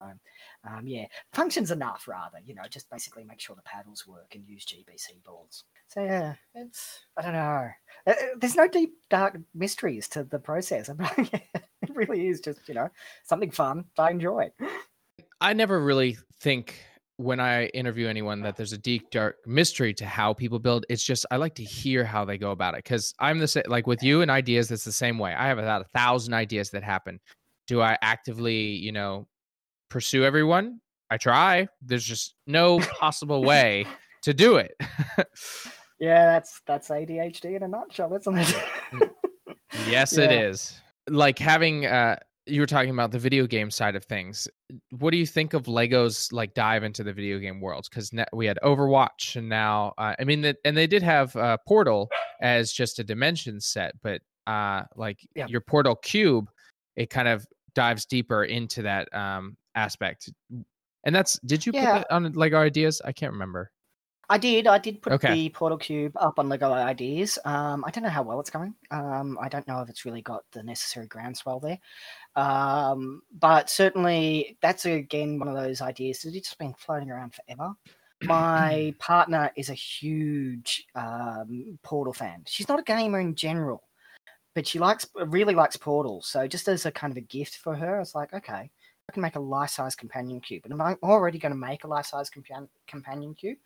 Um, 0.00 0.20
um, 0.64 0.86
yeah, 0.86 1.06
functions 1.32 1.70
enough 1.70 2.08
rather. 2.08 2.38
You 2.44 2.54
know, 2.54 2.62
just 2.68 2.90
basically 2.90 3.24
make 3.24 3.40
sure 3.40 3.54
the 3.54 3.62
paddles 3.62 4.06
work 4.06 4.34
and 4.34 4.46
use 4.46 4.64
GBC 4.64 5.22
balls. 5.22 5.64
So 5.92 6.02
yeah, 6.02 6.34
it's 6.54 7.00
I 7.18 7.22
don't 7.22 7.34
know. 7.34 7.68
Uh, 8.06 8.10
uh, 8.10 8.14
There's 8.40 8.56
no 8.56 8.66
deep 8.66 8.94
dark 9.10 9.38
mysteries 9.54 10.08
to 10.08 10.24
the 10.24 10.38
process. 10.38 10.88
it 11.18 11.60
really 11.90 12.28
is 12.28 12.40
just 12.40 12.66
you 12.66 12.74
know 12.74 12.88
something 13.24 13.50
fun. 13.50 13.84
I 13.98 14.10
enjoy. 14.10 14.50
I 15.42 15.52
never 15.52 15.78
really 15.78 16.16
think 16.40 16.82
when 17.18 17.40
I 17.40 17.66
interview 17.66 18.08
anyone 18.08 18.40
that 18.40 18.56
there's 18.56 18.72
a 18.72 18.78
deep 18.78 19.10
dark 19.10 19.36
mystery 19.46 19.92
to 19.94 20.06
how 20.06 20.32
people 20.32 20.58
build. 20.58 20.86
It's 20.88 21.04
just 21.04 21.26
I 21.30 21.36
like 21.36 21.56
to 21.56 21.64
hear 21.64 22.06
how 22.06 22.24
they 22.24 22.38
go 22.38 22.52
about 22.52 22.72
it 22.72 22.84
because 22.84 23.12
I'm 23.18 23.38
the 23.38 23.48
same. 23.48 23.64
Like 23.66 23.86
with 23.86 24.02
you 24.02 24.22
and 24.22 24.30
ideas, 24.30 24.70
it's 24.70 24.84
the 24.84 24.92
same 24.92 25.18
way. 25.18 25.34
I 25.34 25.46
have 25.48 25.58
about 25.58 25.82
a 25.82 25.88
thousand 25.92 26.32
ideas 26.32 26.70
that 26.70 26.82
happen. 26.82 27.20
Do 27.66 27.82
I 27.82 27.98
actively, 28.00 28.76
you 28.76 28.92
know, 28.92 29.28
pursue 29.90 30.24
everyone? 30.24 30.80
I 31.10 31.18
try. 31.18 31.68
There's 31.82 32.04
just 32.04 32.34
no 32.46 32.78
possible 32.78 33.44
way 33.44 33.86
to 34.22 34.32
do 34.32 34.56
it. 34.56 34.72
Yeah, 36.02 36.26
that's 36.26 36.60
that's 36.66 36.88
ADHD 36.88 37.54
in 37.54 37.62
a 37.62 37.68
nutshell, 37.68 38.12
isn't 38.14 38.36
it? 38.36 38.54
yes, 39.86 40.12
it 40.18 40.32
Yeah. 40.32 40.48
is. 40.48 40.80
Like 41.08 41.38
having 41.38 41.86
uh 41.86 42.16
you 42.46 42.60
were 42.60 42.66
talking 42.66 42.90
about 42.90 43.12
the 43.12 43.20
video 43.20 43.46
game 43.46 43.70
side 43.70 43.94
of 43.94 44.04
things. 44.04 44.48
What 44.90 45.12
do 45.12 45.16
you 45.16 45.26
think 45.26 45.54
of 45.54 45.68
Lego's 45.68 46.32
like 46.32 46.54
dive 46.54 46.82
into 46.82 47.04
the 47.04 47.12
video 47.12 47.38
game 47.38 47.60
world? 47.60 47.86
Because 47.88 48.10
we 48.32 48.46
had 48.46 48.58
Overwatch, 48.64 49.36
and 49.36 49.48
now 49.48 49.92
uh, 49.96 50.16
I 50.18 50.24
mean, 50.24 50.40
the, 50.40 50.56
and 50.64 50.76
they 50.76 50.88
did 50.88 51.04
have 51.04 51.36
uh, 51.36 51.56
Portal 51.68 52.10
as 52.40 52.72
just 52.72 52.98
a 52.98 53.04
dimension 53.04 53.60
set, 53.60 53.94
but 54.02 54.22
uh, 54.48 54.82
like 54.96 55.20
Yeah. 55.36 55.46
your 55.46 55.60
Portal 55.60 55.94
Cube, 55.94 56.50
it 56.96 57.10
kind 57.10 57.28
of 57.28 57.46
dives 57.76 58.06
deeper 58.06 58.42
into 58.42 58.82
that 58.82 59.14
um, 59.14 59.56
aspect. 59.76 60.28
And 61.04 61.14
that's 61.14 61.38
did 61.46 61.64
you 61.64 61.70
Yeah. 61.72 61.84
put 61.84 62.08
that 62.08 62.12
on 62.12 62.32
Lego 62.32 62.58
ideas? 62.58 63.00
I 63.04 63.12
can't 63.12 63.32
remember. 63.32 63.70
I 64.32 64.38
did. 64.38 64.66
I 64.66 64.78
did 64.78 65.02
put 65.02 65.12
Okay. 65.12 65.34
the 65.34 65.48
Portal 65.50 65.76
Cube 65.76 66.16
up 66.16 66.38
on 66.38 66.48
Lego 66.48 66.72
Ideas. 66.72 67.38
Um, 67.44 67.84
I 67.86 67.90
don't 67.90 68.02
know 68.02 68.08
how 68.08 68.22
well 68.22 68.40
it's 68.40 68.48
going. 68.48 68.74
Um, 68.90 69.36
I 69.38 69.50
don't 69.50 69.68
know 69.68 69.80
if 69.82 69.90
it's 69.90 70.06
really 70.06 70.22
got 70.22 70.44
the 70.52 70.62
necessary 70.62 71.06
groundswell 71.06 71.60
there. 71.60 71.78
Um, 72.34 73.20
but 73.38 73.68
certainly, 73.68 74.56
that's 74.62 74.86
again 74.86 75.38
one 75.38 75.48
of 75.48 75.54
those 75.54 75.82
ideas 75.82 76.22
that 76.22 76.34
it's 76.34 76.48
just 76.48 76.58
been 76.58 76.72
floating 76.78 77.10
around 77.10 77.34
forever. 77.34 77.74
My 78.22 78.94
partner 78.98 79.52
is 79.54 79.68
a 79.68 79.74
huge 79.74 80.86
um, 80.94 81.78
Portal 81.82 82.14
fan. 82.14 82.42
She's 82.46 82.68
not 82.68 82.80
a 82.80 82.84
gamer 82.84 83.20
in 83.20 83.34
general, 83.34 83.82
but 84.54 84.66
she 84.66 84.78
likes 84.78 85.06
really 85.26 85.54
likes 85.54 85.76
Portal. 85.76 86.22
So 86.22 86.48
just 86.48 86.68
as 86.68 86.86
a 86.86 86.90
kind 86.90 87.10
of 87.10 87.18
a 87.18 87.26
gift 87.36 87.56
for 87.56 87.74
her, 87.76 87.96
I 87.96 87.98
was 87.98 88.14
like, 88.14 88.32
okay, 88.32 88.70
I 89.10 89.12
can 89.12 89.20
make 89.20 89.36
a 89.36 89.40
life-size 89.40 89.94
companion 89.94 90.40
cube, 90.40 90.64
and 90.64 90.80
I'm 90.80 90.96
already 91.02 91.38
going 91.38 91.52
to 91.52 91.58
make 91.58 91.84
a 91.84 91.88
life-size 91.88 92.30
compan- 92.30 92.68
companion 92.86 93.34
cube. 93.34 93.58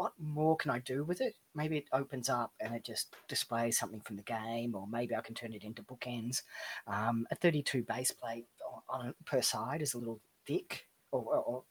What 0.00 0.14
more 0.18 0.56
can 0.56 0.70
I 0.70 0.78
do 0.78 1.04
with 1.04 1.20
it? 1.20 1.34
Maybe 1.54 1.76
it 1.76 1.84
opens 1.92 2.30
up 2.30 2.54
and 2.58 2.74
it 2.74 2.84
just 2.84 3.14
displays 3.28 3.78
something 3.78 4.00
from 4.00 4.16
the 4.16 4.22
game, 4.22 4.74
or 4.74 4.86
maybe 4.90 5.14
I 5.14 5.20
can 5.20 5.34
turn 5.34 5.52
it 5.52 5.62
into 5.62 5.82
bookends. 5.82 6.40
Um, 6.86 7.26
a 7.30 7.34
32 7.34 7.82
base 7.82 8.10
plate 8.10 8.46
on, 8.88 9.02
on 9.08 9.14
per 9.26 9.42
side 9.42 9.82
is 9.82 9.92
a 9.92 9.98
little 9.98 10.18
thick 10.46 10.86
or, 11.12 11.20
or, 11.20 11.42
or 11.42 11.64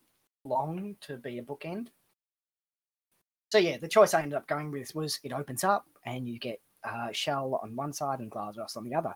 long 0.43 0.95
to 1.01 1.17
be 1.17 1.39
a 1.39 1.41
bookend. 1.41 1.87
So 3.51 3.57
yeah, 3.57 3.77
the 3.77 3.87
choice 3.87 4.13
I 4.13 4.21
ended 4.21 4.37
up 4.37 4.47
going 4.47 4.69
with 4.69 4.93
was 4.93 5.19
it 5.23 5.33
opens 5.33 5.63
up 5.63 5.87
and 6.05 6.29
you 6.29 6.37
get 6.37 6.61
uh, 6.83 7.09
Chell 7.11 7.59
on 7.63 7.75
one 7.75 7.93
side 7.93 8.19
and 8.19 8.29
GLaDOS 8.29 8.77
on 8.77 8.83
the 8.83 8.93
other. 8.93 9.15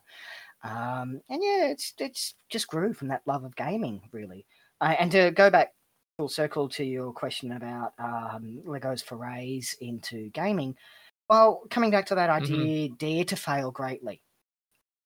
Um, 0.63 1.21
and 1.29 1.43
yeah, 1.43 1.67
it's 1.67 1.93
it's 1.99 2.33
just 2.49 2.67
grew 2.67 2.95
from 2.95 3.09
that 3.09 3.21
love 3.27 3.43
of 3.43 3.55
gaming, 3.55 4.01
really. 4.11 4.47
Uh, 4.81 4.95
and 4.97 5.11
to 5.11 5.29
go 5.29 5.51
back 5.51 5.75
full 6.17 6.29
circle 6.29 6.69
to 6.69 6.83
your 6.83 7.11
question 7.11 7.53
about 7.53 7.93
um, 7.97 8.61
Lego's 8.65 9.01
forays 9.01 9.75
into 9.81 10.29
gaming, 10.29 10.75
well, 11.29 11.63
coming 11.69 11.91
back 11.91 12.05
to 12.07 12.15
that 12.15 12.29
idea, 12.29 12.89
dare 12.97 13.23
to 13.25 13.35
fail 13.35 13.71
greatly. 13.71 14.21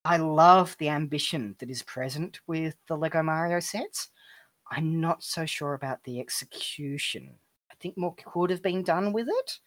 I 0.04 0.18
love 0.18 0.76
the 0.80 0.90
ambition 0.90 1.56
that 1.60 1.70
is 1.70 1.84
present 1.84 2.40
with 2.48 2.76
the 2.88 2.98
Lego 2.98 3.22
Mario 3.22 3.60
sets. 3.60 4.10
I'm 4.72 5.00
not 5.00 5.24
so 5.24 5.46
sure 5.46 5.74
about 5.74 6.04
the 6.04 6.20
execution. 6.20 7.36
I 7.72 7.76
think 7.80 7.98
more 7.98 8.16
could 8.16 8.50
have 8.50 8.62
been 8.62 8.84
done 8.84 9.14
with 9.14 9.28
it 9.30 9.60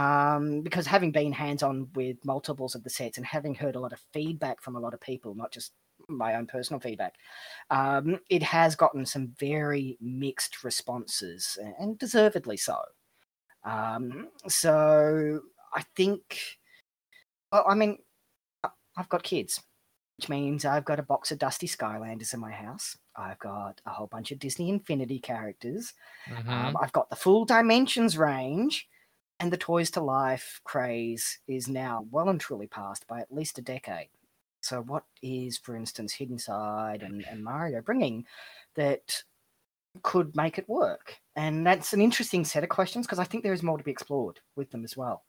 um, 0.00 0.60
because 0.60 0.86
having 0.86 1.10
been 1.10 1.32
hands 1.32 1.62
on 1.62 1.88
with 1.94 2.16
multiples 2.24 2.74
of 2.74 2.84
the 2.84 2.90
sets 2.90 3.16
and 3.16 3.26
having 3.26 3.54
heard 3.54 3.76
a 3.76 3.80
lot 3.80 3.92
of 3.92 4.04
feedback 4.12 4.60
from 4.60 4.76
a 4.76 4.80
lot 4.80 4.94
of 4.94 5.00
people, 5.00 5.34
not 5.34 5.52
just 5.52 5.72
my 6.08 6.34
own 6.34 6.46
personal 6.46 6.80
feedback, 6.80 7.14
um, 7.70 8.20
it 8.30 8.42
has 8.42 8.76
gotten 8.76 9.06
some 9.06 9.34
very 9.38 9.96
mixed 10.00 10.64
responses 10.64 11.58
and 11.78 11.98
deservedly 11.98 12.56
so. 12.56 12.80
Um, 13.64 14.28
so 14.46 15.40
I 15.74 15.84
think, 15.96 16.58
well, 17.52 17.64
I 17.68 17.74
mean, 17.74 17.98
I've 18.96 19.08
got 19.08 19.22
kids, 19.22 19.62
which 20.18 20.28
means 20.28 20.64
I've 20.64 20.84
got 20.84 20.98
a 21.00 21.02
box 21.04 21.30
of 21.32 21.38
Dusty 21.38 21.66
Skylanders 21.66 22.34
in 22.34 22.40
my 22.40 22.52
house. 22.52 22.96
I've 23.16 23.38
got 23.38 23.80
a 23.86 23.90
whole 23.90 24.06
bunch 24.06 24.32
of 24.32 24.38
Disney 24.38 24.70
Infinity 24.70 25.18
characters. 25.20 25.94
Mhm. 26.28 26.48
Um, 26.48 26.76
I've 26.80 26.92
got 26.92 27.10
the 27.10 27.16
full 27.16 27.44
dimensions 27.44 28.16
range, 28.16 28.88
and 29.40 29.52
the 29.52 29.58
Toys 29.58 29.90
to 29.92 30.00
Life 30.00 30.60
craze 30.64 31.40
is 31.46 31.68
now 31.68 32.06
well 32.10 32.28
and 32.28 32.40
truly 32.40 32.66
past 32.66 33.06
by 33.06 33.20
at 33.20 33.32
least 33.32 33.58
a 33.58 33.62
decade. 33.62 34.10
So, 34.66 34.82
what 34.82 35.04
is, 35.22 35.58
for 35.58 35.76
instance, 35.76 36.12
Hidden 36.12 36.38
Side 36.38 37.02
and, 37.02 37.24
and 37.30 37.42
Mario 37.42 37.80
bringing 37.80 38.24
that 38.74 39.22
could 40.02 40.34
make 40.36 40.58
it 40.58 40.68
work? 40.68 41.16
And 41.36 41.66
that's 41.66 41.92
an 41.92 42.00
interesting 42.00 42.44
set 42.44 42.64
of 42.64 42.68
questions 42.68 43.06
because 43.06 43.18
I 43.18 43.24
think 43.24 43.42
there 43.42 43.52
is 43.52 43.62
more 43.62 43.78
to 43.78 43.84
be 43.84 43.90
explored 43.90 44.40
with 44.56 44.70
them 44.70 44.84
as 44.84 44.96
well. 44.96 45.22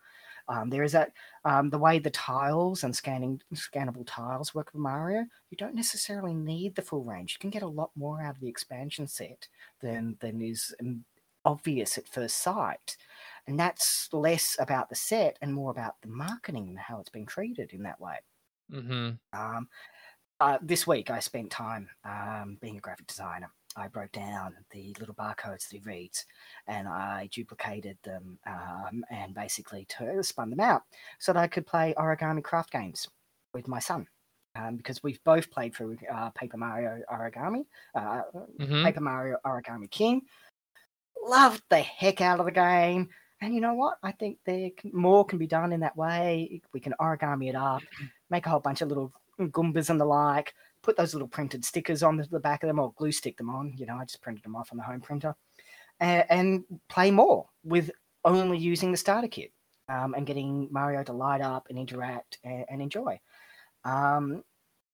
Um, 0.50 0.70
there 0.70 0.84
is 0.84 0.94
that 0.94 1.12
um, 1.44 1.70
the 1.70 1.78
way 1.78 2.00
the 2.00 2.10
tiles 2.10 2.84
and 2.84 2.96
scanning 2.96 3.42
scannable 3.54 4.06
tiles 4.08 4.56
work 4.56 4.72
with 4.74 4.82
Mario. 4.82 5.26
You 5.50 5.58
don't 5.58 5.76
necessarily 5.76 6.34
need 6.34 6.76
the 6.76 6.82
full 6.82 7.04
range. 7.04 7.34
You 7.34 7.40
can 7.40 7.50
get 7.50 7.64
a 7.64 7.68
lot 7.68 7.92
more 7.96 8.22
out 8.22 8.36
of 8.36 8.42
the 8.42 8.48
expansion 8.48 9.08
set 9.08 9.48
than 9.82 10.16
than 10.22 10.42
is 10.42 10.74
um, 10.80 11.04
obvious 11.44 11.98
at 11.98 12.08
first 12.08 12.38
sight. 12.42 12.98
And 13.48 13.60
that's 13.60 14.10
less 14.12 14.58
about 14.60 14.90
the 14.90 14.96
set 14.96 15.38
and 15.42 15.54
more 15.54 15.72
about 15.72 15.96
the 16.02 16.10
marketing 16.10 16.68
and 16.70 16.78
how 16.80 17.00
it's 17.00 17.10
been 17.10 17.26
treated 17.26 17.74
in 17.74 17.84
that 17.84 18.00
way. 18.00 18.18
Mhm. 18.72 19.20
Um, 19.34 19.70
uh, 20.40 20.58
this 20.62 20.86
week, 20.86 21.10
I 21.10 21.20
spent 21.20 21.52
time 21.52 21.90
um, 22.04 22.58
being 22.62 22.78
a 22.78 22.82
graphic 22.82 23.08
designer. 23.08 23.52
I 23.76 23.88
broke 23.88 24.12
down 24.12 24.56
the 24.72 24.96
little 25.00 25.14
barcodes 25.16 25.70
that 25.70 25.72
he 25.72 25.80
reads, 25.80 26.26
and 26.68 26.88
I 26.88 27.30
duplicated 27.32 27.98
them 28.04 28.40
um, 28.48 29.06
and 29.12 29.34
basically 29.36 29.86
to, 29.98 30.24
spun 30.24 30.50
them 30.50 30.60
out 30.60 30.84
so 31.20 31.32
that 31.34 31.40
I 31.40 31.48
could 31.48 31.68
play 31.68 31.94
origami 31.98 32.44
craft 32.44 32.72
games 32.72 33.08
with 33.54 33.68
my 33.68 33.80
son. 33.80 34.08
Um, 34.56 34.76
because 34.76 35.04
we've 35.04 35.24
both 35.24 35.52
played 35.52 35.76
through 35.76 35.98
uh, 36.12 36.32
Paper 36.32 36.58
Mario 36.58 37.04
Origami, 37.12 37.66
uh, 37.94 38.24
Mhm. 38.60 38.84
Paper 38.84 39.02
Mario 39.02 39.38
Origami 39.46 39.90
King. 39.92 40.24
Loved 41.24 41.62
the 41.70 41.80
heck 41.80 42.22
out 42.22 42.40
of 42.40 42.46
the 42.48 42.52
game. 42.52 43.10
And 43.42 43.54
you 43.54 43.62
know 43.62 43.76
what? 43.76 44.00
I 44.02 44.14
think 44.14 44.40
there 44.46 44.72
can, 44.76 44.92
more 44.94 45.24
can 45.24 45.38
be 45.38 45.46
done 45.46 45.72
in 45.74 45.82
that 45.82 45.96
way. 45.96 46.60
We 46.74 46.80
can 46.80 46.96
origami 47.00 47.50
it 47.50 47.56
up, 47.56 47.84
make 48.30 48.46
a 48.46 48.50
whole 48.50 48.60
bunch 48.60 48.82
of 48.82 48.90
little 48.90 49.12
Goombas 49.40 49.90
and 49.90 50.00
the 50.00 50.06
like, 50.06 50.54
put 50.82 50.98
those 50.98 51.14
little 51.14 51.28
printed 51.28 51.64
stickers 51.66 52.04
on 52.04 52.18
the, 52.18 52.24
the 52.32 52.40
back 52.40 52.64
of 52.64 52.68
them 52.68 52.80
or 52.80 52.94
glue 52.98 53.12
stick 53.12 53.38
them 53.38 53.50
on. 53.50 53.74
You 53.76 53.86
know, 53.86 53.96
I 53.96 54.06
just 54.06 54.22
printed 54.22 54.44
them 54.44 54.56
off 54.56 54.70
on 54.72 54.78
the 54.78 54.84
home 54.84 55.02
printer 55.02 55.36
and, 56.00 56.24
and 56.30 56.64
play 56.90 57.12
more 57.12 57.48
with 57.64 57.92
only 58.26 58.58
using 58.58 58.92
the 58.92 58.98
starter 58.98 59.28
kit 59.28 59.52
um, 59.90 60.14
and 60.14 60.26
getting 60.26 60.68
Mario 60.72 61.04
to 61.04 61.14
light 61.14 61.42
up 61.42 61.68
and 61.70 61.78
interact 61.78 62.40
and, 62.44 62.66
and 62.70 62.82
enjoy. 62.82 63.20
Um, 63.86 64.44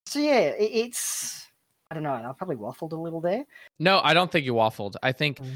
so 0.05 0.19
yeah, 0.19 0.39
it, 0.39 0.71
it's 0.71 1.47
I 1.89 1.93
don't 1.95 2.03
know. 2.03 2.13
I 2.13 2.31
probably 2.37 2.55
waffled 2.55 2.91
a 2.93 2.95
little 2.95 3.21
there. 3.21 3.45
No, 3.79 3.99
I 4.03 4.13
don't 4.13 4.31
think 4.31 4.45
you 4.45 4.53
waffled. 4.53 4.95
I 5.03 5.11
think 5.11 5.39
Mm. 5.39 5.51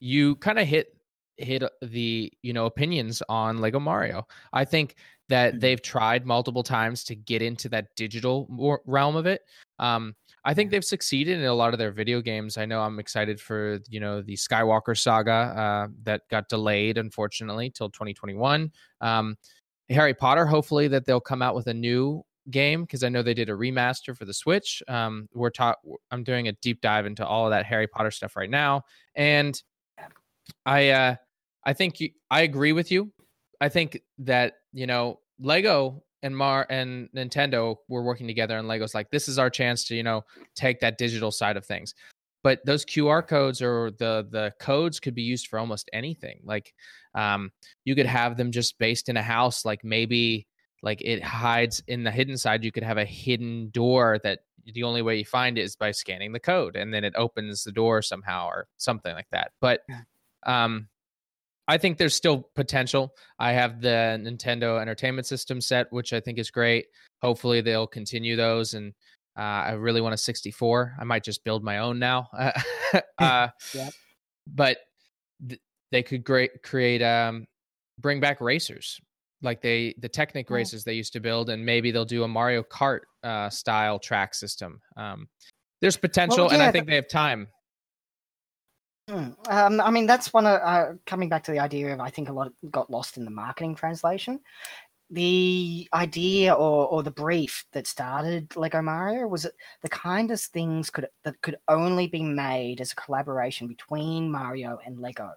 you 0.00 0.36
kind 0.36 0.58
of 0.58 0.66
hit 0.66 0.95
hit 1.38 1.62
the 1.82 2.32
you 2.42 2.52
know 2.52 2.66
opinions 2.66 3.22
on 3.28 3.58
Lego 3.58 3.80
Mario. 3.80 4.26
I 4.52 4.64
think 4.64 4.96
that 5.28 5.54
Mhm. 5.54 5.60
they've 5.60 5.82
tried 5.82 6.24
multiple 6.24 6.62
times 6.62 7.02
to 7.04 7.14
get 7.16 7.42
into 7.42 7.68
that 7.70 7.88
digital 7.96 8.46
realm 8.86 9.16
of 9.16 9.26
it. 9.26 9.42
Um, 9.78 10.14
I 10.44 10.54
think 10.54 10.70
they've 10.70 10.84
succeeded 10.84 11.38
in 11.40 11.44
a 11.46 11.54
lot 11.54 11.72
of 11.72 11.78
their 11.78 11.90
video 11.90 12.20
games. 12.20 12.56
I 12.56 12.64
know 12.66 12.80
I'm 12.80 12.98
excited 13.00 13.40
for 13.40 13.80
you 13.88 14.00
know 14.00 14.22
the 14.22 14.34
Skywalker 14.34 14.96
saga 14.96 15.32
uh, 15.32 15.88
that 16.04 16.28
got 16.30 16.48
delayed 16.48 16.98
unfortunately 16.98 17.70
till 17.70 17.90
2021. 17.90 18.72
Um, 19.00 19.36
Harry 19.90 20.14
Potter, 20.14 20.46
hopefully 20.46 20.88
that 20.88 21.04
they'll 21.04 21.20
come 21.20 21.42
out 21.42 21.54
with 21.54 21.66
a 21.68 21.74
new 21.74 22.24
game 22.50 22.82
because 22.84 23.02
I 23.02 23.08
know 23.08 23.22
they 23.22 23.34
did 23.34 23.48
a 23.50 23.52
remaster 23.54 24.16
for 24.16 24.24
the 24.24 24.34
Switch. 24.34 24.82
Um, 24.88 25.28
we're 25.34 25.50
taught 25.50 25.78
I'm 26.12 26.22
doing 26.22 26.46
a 26.48 26.52
deep 26.52 26.80
dive 26.80 27.06
into 27.06 27.26
all 27.26 27.46
of 27.46 27.50
that 27.50 27.66
Harry 27.66 27.88
Potter 27.88 28.12
stuff 28.12 28.36
right 28.36 28.50
now, 28.50 28.82
and 29.16 29.60
I 30.64 30.90
uh, 30.90 31.16
I 31.66 31.72
think 31.72 32.00
you, 32.00 32.10
I 32.30 32.42
agree 32.42 32.72
with 32.72 32.90
you. 32.90 33.12
I 33.60 33.68
think 33.68 34.00
that 34.18 34.54
you 34.72 34.86
know 34.86 35.20
Lego 35.38 36.02
and 36.22 36.34
Mar 36.36 36.66
and 36.70 37.08
Nintendo 37.14 37.76
were 37.88 38.02
working 38.02 38.26
together, 38.26 38.56
and 38.56 38.68
Lego's 38.68 38.94
like 38.94 39.10
this 39.10 39.28
is 39.28 39.38
our 39.38 39.50
chance 39.50 39.84
to 39.88 39.96
you 39.96 40.02
know 40.02 40.24
take 40.54 40.80
that 40.80 40.96
digital 40.96 41.30
side 41.30 41.56
of 41.56 41.66
things. 41.66 41.94
But 42.42 42.64
those 42.64 42.84
QR 42.84 43.26
codes 43.26 43.60
or 43.60 43.90
the 43.90 44.26
the 44.30 44.54
codes 44.60 45.00
could 45.00 45.14
be 45.14 45.22
used 45.22 45.48
for 45.48 45.58
almost 45.58 45.90
anything. 45.92 46.40
Like 46.44 46.72
um, 47.14 47.50
you 47.84 47.96
could 47.96 48.06
have 48.06 48.36
them 48.36 48.52
just 48.52 48.78
based 48.78 49.08
in 49.08 49.16
a 49.16 49.22
house, 49.22 49.64
like 49.64 49.82
maybe 49.82 50.46
like 50.82 51.02
it 51.02 51.22
hides 51.24 51.82
in 51.88 52.04
the 52.04 52.12
hidden 52.12 52.38
side. 52.38 52.62
You 52.62 52.70
could 52.70 52.84
have 52.84 52.98
a 52.98 53.04
hidden 53.04 53.70
door 53.70 54.20
that 54.22 54.40
the 54.64 54.84
only 54.84 55.02
way 55.02 55.16
you 55.16 55.24
find 55.24 55.58
it 55.58 55.62
is 55.62 55.74
by 55.74 55.90
scanning 55.90 56.32
the 56.32 56.40
code, 56.40 56.76
and 56.76 56.94
then 56.94 57.02
it 57.02 57.14
opens 57.16 57.64
the 57.64 57.72
door 57.72 58.02
somehow 58.02 58.46
or 58.46 58.68
something 58.76 59.14
like 59.14 59.28
that. 59.32 59.50
But 59.60 59.80
um, 60.46 60.88
I 61.68 61.78
think 61.78 61.98
there's 61.98 62.14
still 62.14 62.48
potential. 62.54 63.14
I 63.38 63.52
have 63.52 63.80
the 63.80 64.18
Nintendo 64.22 64.80
Entertainment 64.80 65.26
System 65.26 65.60
set, 65.60 65.86
which 65.90 66.12
I 66.12 66.20
think 66.20 66.38
is 66.38 66.50
great. 66.50 66.86
Hopefully, 67.22 67.60
they'll 67.60 67.86
continue 67.88 68.36
those. 68.36 68.74
And 68.74 68.92
uh, 69.36 69.40
I 69.40 69.72
really 69.72 70.00
want 70.00 70.14
a 70.14 70.18
64. 70.18 70.96
I 71.00 71.04
might 71.04 71.24
just 71.24 71.44
build 71.44 71.64
my 71.64 71.78
own 71.78 71.98
now. 71.98 72.28
uh, 73.18 73.48
Yep. 73.74 73.92
But 74.46 74.78
th- 75.48 75.60
they 75.90 76.02
could 76.02 76.22
great 76.24 76.62
create 76.62 77.02
um, 77.02 77.46
bring 77.98 78.20
back 78.20 78.40
racers 78.40 79.00
like 79.42 79.60
they 79.60 79.94
the 79.98 80.08
Technic 80.08 80.48
Yeah. 80.48 80.56
races 80.56 80.84
they 80.84 80.94
used 80.94 81.12
to 81.14 81.20
build, 81.20 81.50
and 81.50 81.66
maybe 81.66 81.90
they'll 81.90 82.04
do 82.04 82.22
a 82.22 82.28
Mario 82.28 82.62
Kart 82.62 83.00
uh, 83.24 83.50
style 83.50 83.98
track 83.98 84.34
system. 84.34 84.80
Um, 84.96 85.28
there's 85.80 85.96
potential, 85.96 86.48
and 86.48 86.58
yeah, 86.58 86.68
I 86.68 86.72
think 86.72 86.86
they 86.86 86.94
have 86.94 87.08
time. 87.08 87.48
Mm, 89.08 89.36
Um, 89.48 89.80
I 89.80 89.90
mean, 89.90 90.06
that's 90.06 90.32
one 90.32 90.46
of 90.46 90.60
uh, 90.62 90.94
coming 91.06 91.28
back 91.28 91.44
to 91.44 91.52
the 91.52 91.60
idea 91.60 91.94
of 91.94 92.00
I 92.00 92.10
think 92.10 92.28
a 92.28 92.32
lot 92.32 92.52
got 92.70 92.90
lost 92.90 93.16
in 93.16 93.24
the 93.24 93.30
marketing 93.30 93.76
translation. 93.76 94.40
The 95.10 95.88
idea 95.94 96.52
or, 96.54 96.88
or 96.88 97.02
the 97.04 97.12
brief 97.12 97.64
that 97.72 97.86
started 97.86 98.56
Lego 98.56 98.82
Mario 98.82 99.28
was 99.28 99.46
the 99.82 99.88
kindest 99.88 100.52
things 100.52 100.90
could 100.90 101.08
that 101.24 101.40
could 101.42 101.56
only 101.68 102.08
be 102.08 102.22
made 102.22 102.80
as 102.80 102.92
a 102.92 102.96
collaboration 102.96 103.68
between 103.68 104.30
Mario 104.30 104.78
and 104.84 104.98
Lego. 105.00 105.32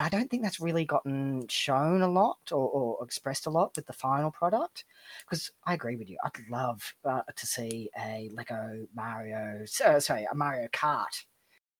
I 0.00 0.08
don't 0.08 0.30
think 0.30 0.42
that's 0.42 0.60
really 0.60 0.84
gotten 0.84 1.46
shown 1.48 2.02
a 2.02 2.08
lot 2.10 2.38
or, 2.52 2.68
or 2.70 3.04
expressed 3.04 3.46
a 3.46 3.50
lot 3.50 3.76
with 3.76 3.86
the 3.86 3.92
final 3.92 4.30
product. 4.32 4.84
Because 5.24 5.50
I 5.64 5.74
agree 5.74 5.96
with 5.96 6.10
you. 6.10 6.18
I'd 6.24 6.32
love 6.50 6.94
uh, 7.04 7.22
to 7.36 7.46
see 7.46 7.90
a 7.98 8.30
Lego 8.32 8.86
Mario, 8.94 9.64
uh, 9.84 10.00
sorry, 10.00 10.26
a 10.30 10.34
Mario 10.34 10.68
Kart 10.68 11.24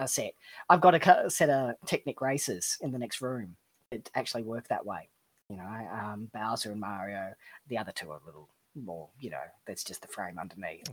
uh, 0.01 0.07
set. 0.07 0.33
I've 0.69 0.81
got 0.81 0.95
a 0.95 1.31
set 1.31 1.51
of 1.51 1.75
Technic 1.87 2.21
races 2.21 2.79
in 2.81 2.93
the 2.93 2.99
next 2.99 3.21
room 3.21 3.57
that 3.91 4.11
actually 4.15 4.43
work 4.43 4.69
that 4.69 4.85
way. 4.85 5.09
You 5.49 5.57
know, 5.57 5.89
um, 5.93 6.31
Bowser 6.35 6.73
and 6.73 6.81
Mario. 6.81 7.33
The 7.69 7.79
other 7.79 7.93
two 7.93 8.11
are 8.11 8.21
a 8.23 8.27
little 8.27 8.49
more, 8.75 9.09
you 9.19 9.31
know, 9.31 9.41
that's 9.67 9.85
just 9.85 10.03
the 10.03 10.09
frame 10.09 10.39
underneath. 10.39 10.89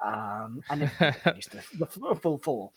Um, 0.00 0.62
and 0.70 0.90
just 1.36 1.50
the, 1.50 1.62
the, 1.78 1.86
full 1.86 2.38
four. 2.38 2.70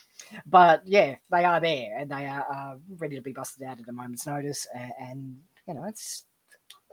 But 0.45 0.81
yeah, 0.85 1.15
they 1.29 1.45
are 1.45 1.59
there 1.59 1.97
and 1.97 2.09
they 2.09 2.25
are 2.25 2.45
uh, 2.51 2.75
ready 2.97 3.15
to 3.15 3.21
be 3.21 3.31
busted 3.31 3.63
out 3.63 3.79
at 3.79 3.87
a 3.87 3.91
moment's 3.91 4.27
notice. 4.27 4.67
And, 4.75 4.91
and, 4.99 5.37
you 5.67 5.73
know, 5.73 5.85
it's, 5.85 6.25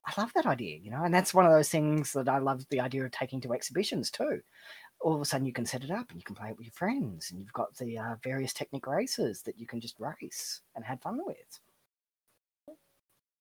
I 0.07 0.20
love 0.20 0.32
that 0.34 0.47
idea, 0.47 0.78
you 0.78 0.91
know, 0.91 1.03
and 1.05 1.12
that's 1.12 1.34
one 1.34 1.47
of 1.47 1.53
those 1.53 1.68
things 1.68 2.12
that 2.12 2.28
I 2.28 2.39
love 2.39 2.64
the 2.70 2.80
idea 2.80 3.05
of 3.05 3.11
taking 3.11 3.41
to 3.43 3.53
exhibitions 3.53 4.11
too. 4.11 4.41
All 5.01 5.14
of 5.14 5.20
a 5.20 5.24
sudden, 5.24 5.46
you 5.46 5.53
can 5.53 5.66
set 5.66 5.84
it 5.84 5.90
up 5.90 6.11
and 6.11 6.18
you 6.18 6.24
can 6.24 6.34
play 6.34 6.49
it 6.49 6.57
with 6.57 6.66
your 6.66 6.72
friends, 6.72 7.30
and 7.30 7.40
you've 7.40 7.53
got 7.53 7.76
the 7.76 7.99
uh, 7.99 8.16
various 8.22 8.53
Technic 8.53 8.86
races 8.86 9.42
that 9.42 9.59
you 9.59 9.66
can 9.66 9.80
just 9.80 9.99
race 9.99 10.62
and 10.74 10.84
have 10.84 11.01
fun 11.01 11.20
with. 11.24 11.61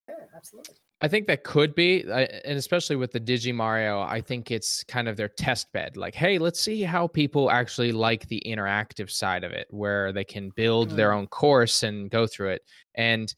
Yeah, 0.07 0.15
absolutely. 0.35 0.75
I 1.01 1.07
think 1.07 1.27
that 1.27 1.43
could 1.43 1.75
be, 1.75 2.01
and 2.01 2.57
especially 2.57 2.95
with 2.95 3.11
the 3.11 3.19
Digi 3.19 3.53
Mario, 3.53 4.01
I 4.01 4.21
think 4.21 4.49
it's 4.49 4.83
kind 4.85 5.07
of 5.07 5.15
their 5.15 5.27
test 5.27 5.71
bed. 5.71 5.95
Like, 5.95 6.15
hey, 6.15 6.39
let's 6.39 6.59
see 6.59 6.81
how 6.81 7.07
people 7.07 7.51
actually 7.51 7.91
like 7.91 8.27
the 8.27 8.41
interactive 8.45 9.11
side 9.11 9.43
of 9.43 9.51
it, 9.51 9.67
where 9.69 10.11
they 10.11 10.23
can 10.23 10.49
build 10.55 10.89
mm. 10.89 10.95
their 10.95 11.11
own 11.11 11.27
course 11.27 11.83
and 11.83 12.09
go 12.09 12.25
through 12.25 12.49
it. 12.49 12.61
And 12.95 13.31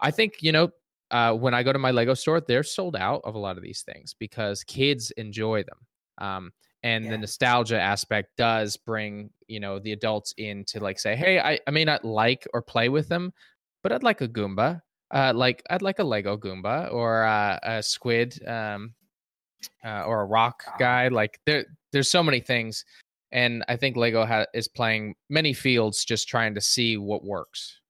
I 0.00 0.10
think, 0.10 0.42
you 0.42 0.52
know, 0.52 0.70
uh, 1.10 1.32
when 1.32 1.54
I 1.54 1.62
go 1.62 1.72
to 1.72 1.78
my 1.78 1.90
Lego 1.90 2.14
store, 2.14 2.40
they're 2.40 2.62
sold 2.62 2.96
out 2.96 3.22
of 3.24 3.34
a 3.34 3.38
lot 3.38 3.56
of 3.56 3.62
these 3.62 3.82
things 3.82 4.14
because 4.18 4.64
kids 4.64 5.10
enjoy 5.12 5.62
them. 5.62 5.78
Um, 6.18 6.52
and 6.86 7.04
yeah. 7.04 7.10
the 7.10 7.18
nostalgia 7.18 7.80
aspect 7.80 8.30
does 8.36 8.76
bring, 8.76 9.30
you 9.48 9.60
know, 9.60 9.78
the 9.78 9.92
adults 9.92 10.34
in 10.36 10.64
to 10.66 10.80
like 10.80 10.98
say, 10.98 11.16
hey, 11.16 11.40
I, 11.40 11.58
I 11.66 11.70
may 11.70 11.84
not 11.84 12.04
like 12.04 12.46
or 12.54 12.62
play 12.62 12.88
with 12.88 13.08
them, 13.08 13.32
but 13.82 13.92
I'd 13.92 14.02
like 14.02 14.20
a 14.20 14.28
Goomba 14.28 14.82
uh, 15.10 15.32
like 15.34 15.62
I'd 15.70 15.82
like 15.82 15.98
a 15.98 16.04
Lego 16.04 16.36
Goomba 16.36 16.92
or 16.92 17.24
uh, 17.24 17.58
a 17.62 17.82
squid 17.82 18.44
um, 18.46 18.94
uh, 19.84 20.02
or 20.04 20.22
a 20.22 20.26
rock 20.26 20.64
guy. 20.78 21.08
Like 21.08 21.38
there, 21.46 21.66
there's 21.92 22.10
so 22.10 22.22
many 22.22 22.40
things, 22.40 22.84
and 23.32 23.64
I 23.68 23.76
think 23.76 23.96
Lego 23.96 24.26
ha- 24.26 24.46
is 24.54 24.68
playing 24.68 25.14
many 25.30 25.52
fields, 25.52 26.04
just 26.04 26.28
trying 26.28 26.54
to 26.54 26.60
see 26.60 26.96
what 26.96 27.24
works. 27.24 27.80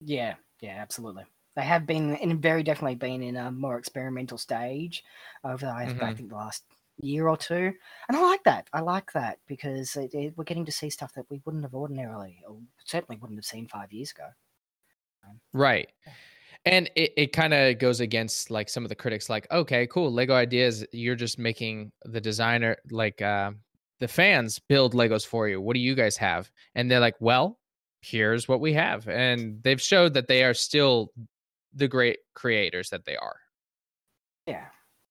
Yeah, 0.00 0.34
yeah, 0.60 0.76
absolutely. 0.78 1.24
They 1.56 1.62
have 1.62 1.86
been, 1.86 2.14
and 2.14 2.40
very 2.40 2.62
definitely 2.62 2.94
been 2.94 3.20
in 3.20 3.36
a 3.36 3.50
more 3.50 3.78
experimental 3.78 4.38
stage 4.38 5.02
over, 5.42 5.66
mm-hmm. 5.66 6.04
I 6.04 6.14
think, 6.14 6.28
the 6.28 6.36
last 6.36 6.62
year 7.00 7.28
or 7.28 7.36
two. 7.36 7.72
And 8.08 8.16
I 8.16 8.22
like 8.22 8.42
that. 8.44 8.68
I 8.72 8.80
like 8.80 9.12
that 9.12 9.38
because 9.46 9.96
it, 9.96 10.14
it, 10.14 10.34
we're 10.36 10.44
getting 10.44 10.64
to 10.66 10.72
see 10.72 10.90
stuff 10.90 11.12
that 11.14 11.26
we 11.30 11.40
wouldn't 11.44 11.64
have 11.64 11.74
ordinarily, 11.74 12.42
or 12.46 12.58
certainly 12.84 13.18
wouldn't 13.20 13.38
have 13.38 13.44
seen 13.44 13.68
five 13.68 13.92
years 13.92 14.10
ago. 14.10 14.26
Right. 15.52 15.88
And 16.64 16.90
it, 16.96 17.12
it 17.16 17.32
kind 17.32 17.54
of 17.54 17.78
goes 17.78 18.00
against 18.00 18.50
like 18.50 18.68
some 18.68 18.84
of 18.84 18.88
the 18.88 18.94
critics, 18.94 19.30
like, 19.30 19.46
okay, 19.50 19.86
cool, 19.86 20.12
Lego 20.12 20.34
ideas, 20.34 20.84
you're 20.92 21.14
just 21.14 21.38
making 21.38 21.92
the 22.04 22.20
designer, 22.20 22.76
like 22.90 23.22
uh, 23.22 23.52
the 24.00 24.08
fans 24.08 24.58
build 24.58 24.94
Legos 24.94 25.26
for 25.26 25.48
you. 25.48 25.60
What 25.60 25.74
do 25.74 25.80
you 25.80 25.94
guys 25.94 26.16
have? 26.16 26.50
And 26.74 26.90
they're 26.90 27.00
like, 27.00 27.16
well, 27.20 27.58
here's 28.00 28.48
what 28.48 28.60
we 28.60 28.72
have. 28.74 29.08
And 29.08 29.62
they've 29.62 29.80
showed 29.80 30.14
that 30.14 30.28
they 30.28 30.44
are 30.44 30.54
still 30.54 31.12
the 31.74 31.88
great 31.88 32.18
creators 32.34 32.90
that 32.90 33.04
they 33.04 33.16
are. 33.16 33.36
Yeah. 34.46 34.66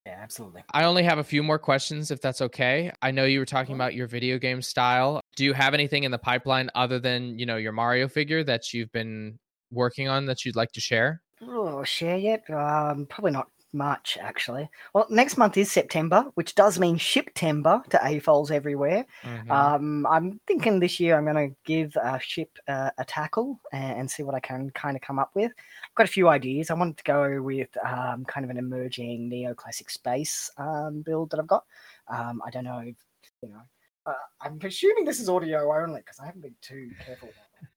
Yeah, 0.07 0.19
absolutely. 0.23 0.63
I 0.73 0.85
only 0.85 1.03
have 1.03 1.17
a 1.17 1.23
few 1.23 1.43
more 1.43 1.59
questions 1.59 2.11
if 2.11 2.21
that's 2.21 2.41
okay. 2.41 2.93
I 3.01 3.11
know 3.11 3.25
you 3.25 3.39
were 3.39 3.45
talking 3.45 3.75
about 3.75 3.93
your 3.93 4.07
video 4.07 4.39
game 4.39 4.61
style. 4.61 5.19
Do 5.35 5.43
you 5.43 5.51
have 5.51 5.73
anything 5.73 6.05
in 6.05 6.11
the 6.11 6.17
pipeline 6.17 6.69
other 6.75 6.97
than, 6.97 7.37
you 7.37 7.45
know, 7.45 7.57
your 7.57 7.73
Mario 7.73 8.07
figure 8.07 8.41
that 8.45 8.73
you've 8.73 8.91
been 8.93 9.37
working 9.69 10.07
on 10.07 10.25
that 10.27 10.45
you'd 10.45 10.55
like 10.55 10.71
to 10.71 10.79
share? 10.79 11.21
Oh, 11.41 11.83
share 11.83 12.15
yet? 12.15 12.49
Um, 12.49 13.05
probably 13.07 13.31
not 13.31 13.49
much 13.73 14.17
actually. 14.21 14.69
Well, 14.93 15.07
next 15.09 15.37
month 15.37 15.57
is 15.57 15.71
September, 15.71 16.25
which 16.35 16.55
does 16.55 16.79
mean 16.79 16.97
Shiptember 16.97 17.85
to 17.89 17.97
AFOLs 17.97 18.51
everywhere. 18.51 19.05
Mm-hmm. 19.23 19.51
Um, 19.51 20.05
I'm 20.07 20.39
thinking 20.47 20.79
this 20.79 20.99
year 20.99 21.17
I'm 21.17 21.25
going 21.25 21.49
to 21.49 21.55
give 21.65 21.95
a 21.95 22.19
ship 22.19 22.57
uh, 22.67 22.91
a 22.97 23.05
tackle 23.05 23.59
and, 23.71 23.99
and, 23.99 24.11
see 24.11 24.23
what 24.23 24.35
I 24.35 24.39
can 24.39 24.69
kind 24.71 24.95
of 24.95 25.01
come 25.01 25.19
up 25.19 25.31
with. 25.35 25.51
I've 25.51 25.95
got 25.95 26.05
a 26.05 26.11
few 26.11 26.29
ideas. 26.29 26.69
I 26.69 26.75
wanted 26.75 26.97
to 26.97 27.03
go 27.03 27.41
with 27.41 27.69
um, 27.85 28.25
kind 28.25 28.43
of 28.43 28.49
an 28.49 28.57
emerging 28.57 29.29
neoclassic 29.29 29.91
space 29.91 30.49
um, 30.57 31.01
build 31.01 31.31
that 31.31 31.39
I've 31.39 31.47
got. 31.47 31.65
Um, 32.07 32.41
I 32.45 32.49
don't 32.49 32.63
know, 32.63 32.79
if, 32.79 32.95
you 33.41 33.49
know. 33.49 33.61
Uh, 34.05 34.13
I'm 34.41 34.57
presuming 34.57 35.03
this 35.03 35.19
is 35.19 35.27
audio 35.27 35.73
only 35.73 35.99
because 35.99 36.19
I 36.19 36.25
haven't 36.25 36.41
been 36.41 36.55
too 36.61 36.91
careful 37.05 37.29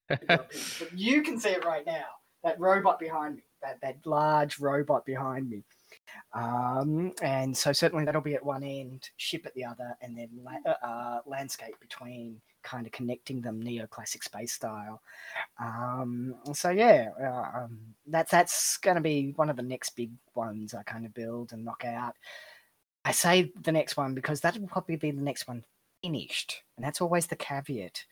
about 0.09 0.49
but 0.49 0.93
you 0.95 1.23
can 1.23 1.41
see 1.41 1.51
it 1.51 1.65
right 1.65 1.85
now. 1.85 2.07
That 2.45 2.59
robot 2.59 2.99
behind 2.99 3.37
me 3.37 3.43
that 3.63 3.81
that 3.83 3.97
large 4.05 4.59
robot 4.59 5.05
behind 5.05 5.49
me. 5.49 5.65
Um, 6.33 7.13
and 7.23 7.57
so 7.57 7.73
certainly 7.73 8.05
that'll 8.05 8.21
be 8.21 8.35
at 8.35 8.45
one 8.45 8.63
end, 8.63 9.11
ship 9.17 9.47
at 9.47 9.55
the 9.55 9.65
other, 9.65 9.97
and 10.01 10.17
then 10.17 10.29
la- 10.43 10.71
uh, 10.71 10.87
uh, 10.87 11.21
landscape 11.27 11.75
between, 11.81 12.41
kind 12.63 12.87
of 12.87 12.93
connecting 12.93 13.41
them 13.41 13.63
neoclassic 13.63 14.23
space 14.23 14.53
style. 14.53 15.03
Um, 15.59 16.35
so 16.53 16.71
yeah, 16.71 17.09
uh, 17.21 17.59
um, 17.65 17.79
that's 18.07 18.31
that's 18.31 18.77
going 18.79 18.97
to 18.97 19.01
be 19.01 19.33
one 19.37 19.51
of 19.51 19.57
the 19.57 19.63
next 19.63 19.97
big 19.97 20.13
ones 20.35 20.75
I 20.75 20.83
kind 20.83 21.05
of 21.05 21.15
build 21.15 21.53
and 21.53 21.65
knock 21.65 21.85
out. 21.85 22.15
I 23.05 23.13
say 23.13 23.51
the 23.63 23.73
next 23.73 23.97
one 23.97 24.15
because 24.15 24.41
that 24.43 24.59
will 24.59 24.69
probably 24.69 24.97
be 24.97 25.11
the 25.11 25.23
next 25.23 25.49
one 25.49 25.65
finished, 26.03 26.63
and 26.77 26.85
that's 26.85 27.01
always 27.01 27.27
the 27.27 27.37
caveat. 27.37 28.05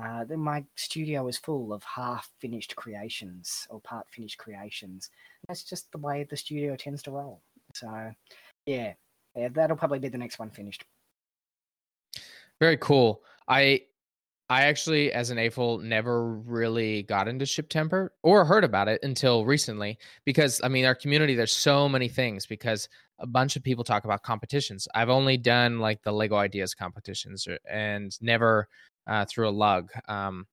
Uh, 0.00 0.24
then 0.24 0.40
my 0.40 0.64
studio 0.74 1.28
is 1.28 1.38
full 1.38 1.72
of 1.72 1.82
half 1.84 2.30
finished 2.40 2.74
creations 2.74 3.66
or 3.70 3.80
part 3.80 4.06
finished 4.10 4.38
creations. 4.38 5.10
That's 5.46 5.62
just 5.62 5.90
the 5.92 5.98
way 5.98 6.24
the 6.24 6.36
studio 6.36 6.74
tends 6.74 7.02
to 7.04 7.12
roll. 7.12 7.42
So, 7.74 8.12
yeah, 8.66 8.94
yeah, 9.36 9.48
that'll 9.52 9.76
probably 9.76 10.00
be 10.00 10.08
the 10.08 10.18
next 10.18 10.38
one 10.38 10.50
finished. 10.50 10.84
Very 12.60 12.76
cool. 12.78 13.22
I 13.48 13.82
I 14.50 14.64
actually, 14.64 15.10
as 15.12 15.30
an 15.30 15.38
AFOL, 15.38 15.82
never 15.82 16.34
really 16.34 17.02
got 17.04 17.28
into 17.28 17.46
Shiptember 17.46 18.10
or 18.22 18.44
heard 18.44 18.62
about 18.62 18.88
it 18.88 19.00
until 19.02 19.46
recently 19.46 19.98
because 20.24 20.60
I 20.62 20.68
mean, 20.68 20.84
our 20.84 20.94
community, 20.94 21.34
there's 21.34 21.52
so 21.52 21.88
many 21.88 22.08
things 22.08 22.46
because 22.46 22.88
a 23.18 23.26
bunch 23.26 23.56
of 23.56 23.62
people 23.62 23.84
talk 23.84 24.04
about 24.04 24.22
competitions. 24.22 24.86
I've 24.94 25.08
only 25.08 25.36
done 25.36 25.78
like 25.78 26.02
the 26.02 26.12
Lego 26.12 26.36
Ideas 26.36 26.74
competitions 26.74 27.48
and 27.70 28.16
never 28.20 28.68
uh, 29.06 29.24
through 29.24 29.48
a 29.48 29.50
lug. 29.50 29.90
Um, 30.08 30.46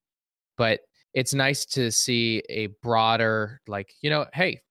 but 0.58 0.82
it's 1.14 1.34
nice 1.34 1.66
to 1.66 1.92
see 1.92 2.42
a 2.50 2.68
broader, 2.82 3.62
like 3.68 3.94
you 4.02 4.10
know, 4.10 4.26
hey, 4.34 4.62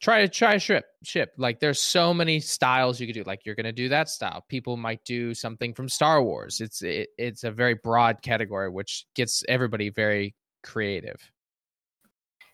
try 0.00 0.20
to 0.22 0.28
try 0.28 0.54
a 0.54 0.58
ship 0.58 0.86
ship. 1.04 1.32
Like 1.38 1.60
there's 1.60 1.80
so 1.80 2.12
many 2.14 2.40
styles 2.40 3.00
you 3.00 3.06
could 3.06 3.14
do. 3.14 3.24
Like 3.24 3.44
you're 3.44 3.54
gonna 3.54 3.72
do 3.72 3.88
that 3.88 4.08
style. 4.08 4.44
People 4.48 4.76
might 4.76 5.04
do 5.04 5.34
something 5.34 5.74
from 5.74 5.88
Star 5.88 6.22
Wars. 6.22 6.60
It's 6.60 6.82
it, 6.82 7.10
it's 7.18 7.44
a 7.44 7.50
very 7.50 7.74
broad 7.74 8.22
category, 8.22 8.70
which 8.70 9.06
gets 9.14 9.44
everybody 9.48 9.90
very 9.90 10.34
creative. 10.62 11.20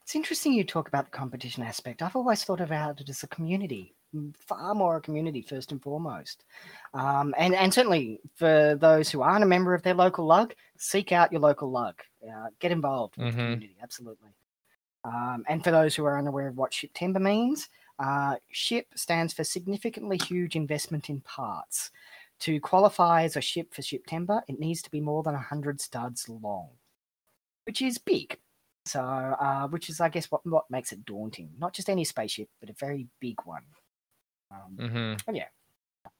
It's 0.02 0.14
interesting 0.14 0.54
you 0.54 0.64
talk 0.64 0.88
about 0.88 1.04
the 1.04 1.10
competition 1.10 1.62
aspect. 1.62 2.00
I've 2.00 2.16
always 2.16 2.42
thought 2.42 2.62
about 2.62 3.00
it 3.00 3.10
as 3.10 3.22
a 3.22 3.28
community 3.28 3.94
far 4.46 4.74
more 4.74 4.96
a 4.96 5.00
community 5.00 5.42
first 5.42 5.72
and 5.72 5.82
foremost. 5.82 6.44
Um, 6.94 7.34
and, 7.38 7.54
and 7.54 7.72
certainly 7.72 8.20
for 8.34 8.76
those 8.80 9.10
who 9.10 9.22
aren't 9.22 9.44
a 9.44 9.46
member 9.46 9.74
of 9.74 9.82
their 9.82 9.94
local 9.94 10.26
lug, 10.26 10.54
seek 10.76 11.12
out 11.12 11.32
your 11.32 11.40
local 11.40 11.70
lug. 11.70 12.00
Uh, 12.22 12.48
get 12.58 12.72
involved 12.72 13.16
with 13.16 13.28
mm-hmm. 13.28 13.36
the 13.36 13.42
community, 13.42 13.76
absolutely. 13.82 14.30
Um, 15.04 15.44
and 15.48 15.62
for 15.62 15.70
those 15.70 15.94
who 15.94 16.04
are 16.04 16.18
unaware 16.18 16.48
of 16.48 16.56
what 16.56 16.72
Shiptember 16.72 17.20
means, 17.20 17.68
uh, 17.98 18.36
SHIP 18.50 18.86
stands 18.96 19.32
for 19.32 19.44
Significantly 19.44 20.18
Huge 20.18 20.56
Investment 20.56 21.08
in 21.08 21.20
Parts. 21.20 21.90
To 22.40 22.60
qualify 22.60 23.24
as 23.24 23.36
a 23.36 23.40
ship 23.40 23.74
for 23.74 23.82
Shiptember, 23.82 24.42
it 24.48 24.60
needs 24.60 24.80
to 24.82 24.90
be 24.90 25.00
more 25.00 25.22
than 25.22 25.34
100 25.34 25.80
studs 25.80 26.28
long, 26.28 26.68
which 27.64 27.82
is 27.82 27.98
big. 27.98 28.38
So, 28.84 29.00
uh, 29.02 29.66
which 29.68 29.90
is, 29.90 30.00
I 30.00 30.08
guess, 30.08 30.30
what, 30.30 30.46
what 30.46 30.70
makes 30.70 30.92
it 30.92 31.04
daunting. 31.04 31.50
Not 31.58 31.74
just 31.74 31.90
any 31.90 32.04
spaceship, 32.04 32.48
but 32.60 32.70
a 32.70 32.74
very 32.74 33.06
big 33.20 33.36
one. 33.44 33.64
Um, 34.50 34.76
mm-hmm. 34.78 35.34
yeah, 35.34 35.44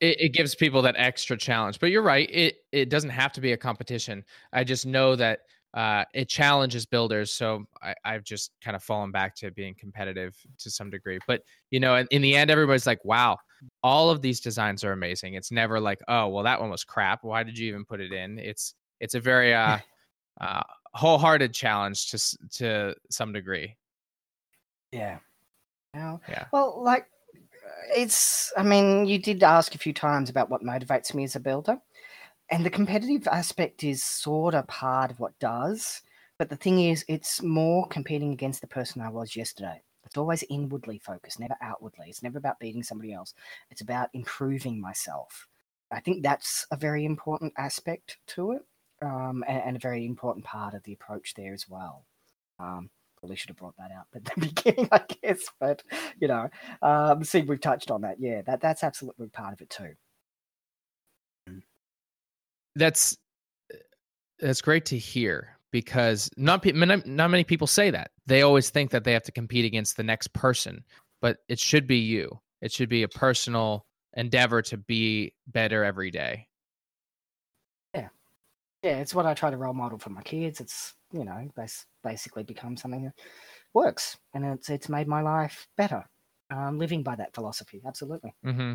it, 0.01 0.21
it, 0.21 0.29
gives 0.33 0.55
people 0.55 0.83
that 0.83 0.95
extra 0.99 1.37
challenge. 1.37 1.79
But 1.79 1.91
you're 1.91 2.03
right; 2.03 2.29
it 2.31 2.57
it 2.73 2.91
doesn't 2.91 3.11
have 3.11 3.33
to 3.33 3.41
be 3.41 3.53
a 3.53 3.57
competition. 3.57 4.25
I 4.53 4.65
just 4.65 4.87
know 4.87 5.17
that 5.17 5.41
uh, 5.75 6.05
it 6.15 6.29
challenges 6.29 6.87
builders, 6.87 7.33
so 7.33 7.65
I, 7.83 7.95
I've 8.05 8.25
just 8.25 8.53
kind 8.63 8.75
of 8.75 8.83
fallen 8.83 9.11
back 9.11 9.35
to 9.37 9.51
being 9.51 9.75
competitive 9.75 10.37
to 10.59 10.71
some 10.71 10.91
degree. 10.91 11.19
But 11.27 11.43
you 11.71 11.81
know, 11.81 11.97
in, 11.97 12.07
in 12.11 12.23
the 12.23 12.37
end, 12.37 12.51
everybody's 12.51 12.87
like, 12.87 13.05
"Wow, 13.05 13.39
all 13.83 14.11
of 14.11 14.23
these 14.23 14.41
designs 14.41 14.85
are 14.85 14.93
amazing." 14.93 15.35
It's 15.35 15.51
never 15.51 15.81
like, 15.81 16.01
"Oh, 16.09 16.29
well, 16.29 16.45
that 16.45 16.61
one 16.61 16.71
was 16.71 16.85
crap. 16.85 17.25
Why 17.25 17.43
did 17.43 17.59
you 17.59 17.69
even 17.69 17.85
put 17.85 18.01
it 18.01 18.13
in?" 18.13 18.39
It's 18.39 18.75
it's 19.01 19.15
a 19.15 19.21
very 19.21 19.55
uh, 19.55 19.79
uh, 20.41 20.63
wholehearted 20.95 21.53
challenge 21.55 22.11
to 22.11 22.39
to 22.59 22.95
some 23.11 23.33
degree. 23.33 23.77
Yeah. 24.93 25.19
Now, 25.95 26.21
Yeah. 26.29 26.45
Well, 26.53 26.83
like, 26.83 27.07
it's. 27.97 28.53
I 28.57 28.63
mean, 28.63 29.07
you 29.07 29.19
did 29.19 29.43
ask 29.43 29.75
a 29.75 29.79
few 29.79 29.93
times 29.93 30.31
about 30.31 30.51
what 30.51 30.63
motivates 30.63 31.15
me 31.15 31.25
as 31.25 31.37
a 31.37 31.41
builder, 31.41 31.79
and 32.51 32.65
the 32.65 32.71
competitive 32.71 33.27
aspect 33.29 33.85
is 33.85 34.03
sort 34.03 34.55
of 34.55 34.67
part 34.67 35.11
of 35.11 35.21
what 35.21 35.39
does. 35.39 36.03
But 36.39 36.51
the 36.51 36.57
thing 36.57 36.81
is, 36.81 37.05
it's 37.09 37.43
more 37.43 37.87
competing 37.89 38.33
against 38.33 38.61
the 38.61 38.69
person 38.69 39.03
I 39.03 39.09
was 39.09 39.35
yesterday. 39.35 39.83
It's 40.05 40.17
always 40.17 40.45
inwardly 40.49 40.99
focused, 40.99 41.41
never 41.41 41.57
outwardly. 41.61 42.07
It's 42.09 42.23
never 42.23 42.39
about 42.39 42.61
beating 42.61 42.83
somebody 42.83 43.13
else. 43.13 43.35
It's 43.71 43.83
about 43.83 44.09
improving 44.15 44.81
myself. 44.81 45.49
I 45.91 46.01
think 46.01 46.23
that's 46.23 46.67
a 46.71 46.77
very 46.77 47.05
important 47.05 47.53
aspect 47.59 48.19
to 48.29 48.53
it, 48.53 48.63
um, 49.03 49.45
and, 49.49 49.63
and 49.63 49.77
a 49.77 49.81
very 49.81 50.07
important 50.07 50.45
part 50.45 50.75
of 50.75 50.83
the 50.85 50.93
approach 50.93 51.35
there 51.35 51.53
as 51.53 51.69
well. 51.69 52.05
Um, 52.59 52.91
should 53.37 53.51
have 53.51 53.57
brought 53.57 53.77
that 53.77 53.91
out 53.91 54.07
at 54.15 54.25
the 54.25 54.41
beginning, 54.41 54.89
I 54.93 55.01
guess. 55.23 55.41
But 55.61 55.83
you 56.21 56.29
know, 56.29 56.49
um, 56.83 57.25
see, 57.25 57.43
we've 57.43 57.61
touched 57.61 57.91
on 57.91 58.03
that. 58.03 58.21
Yeah, 58.21 58.43
that 58.43 58.61
that's 58.61 58.85
absolutely 58.85 59.29
part 59.29 59.53
of 59.53 59.61
it 59.61 59.71
too. 59.71 59.95
That's 62.75 63.17
that's 64.39 64.61
great 64.61 64.87
to 64.87 64.99
hear 64.99 65.59
because 65.71 66.31
not 66.37 66.63
pe- 66.63 66.73
not 66.73 67.07
not 67.07 67.31
many 67.31 67.45
people 67.45 67.67
say 67.67 67.91
that. 67.91 68.11
They 68.27 68.43
always 68.43 68.71
think 68.71 68.91
that 68.91 69.05
they 69.05 69.13
have 69.13 69.25
to 69.25 69.33
compete 69.33 69.65
against 69.65 69.97
the 69.97 70.03
next 70.03 70.33
person, 70.33 70.85
but 71.21 71.39
it 71.49 71.59
should 71.59 71.87
be 71.87 71.99
you. 71.99 72.41
It 72.61 72.73
should 72.73 72.89
be 72.89 73.03
a 73.03 73.09
personal 73.09 73.87
endeavor 74.15 74.63
to 74.63 74.77
be 74.77 75.35
better 75.47 75.85
every 75.85 76.11
day. 76.11 76.47
Yeah, 77.95 78.09
yeah, 78.83 78.99
it's 78.99 79.15
what 79.15 79.27
I 79.27 79.35
try 79.35 79.51
to 79.51 79.57
role 79.57 79.75
model 79.75 79.99
for 79.99 80.11
my 80.11 80.23
kids. 80.23 80.61
It's 80.61 80.95
you 81.13 81.25
know, 81.25 81.51
bas- 81.57 81.87
basically 82.03 82.43
become 82.43 82.77
something 82.77 83.05
that 83.05 83.15
works, 83.75 84.17
and 84.35 84.45
it's 84.45 84.71
it's 84.71 84.89
made 84.89 85.09
my 85.09 85.23
life 85.23 85.67
better. 85.77 86.05
Um, 86.51 86.79
living 86.79 87.03
by 87.03 87.15
that 87.17 87.35
philosophy, 87.35 87.83
absolutely. 87.87 88.35
hmm 88.43 88.75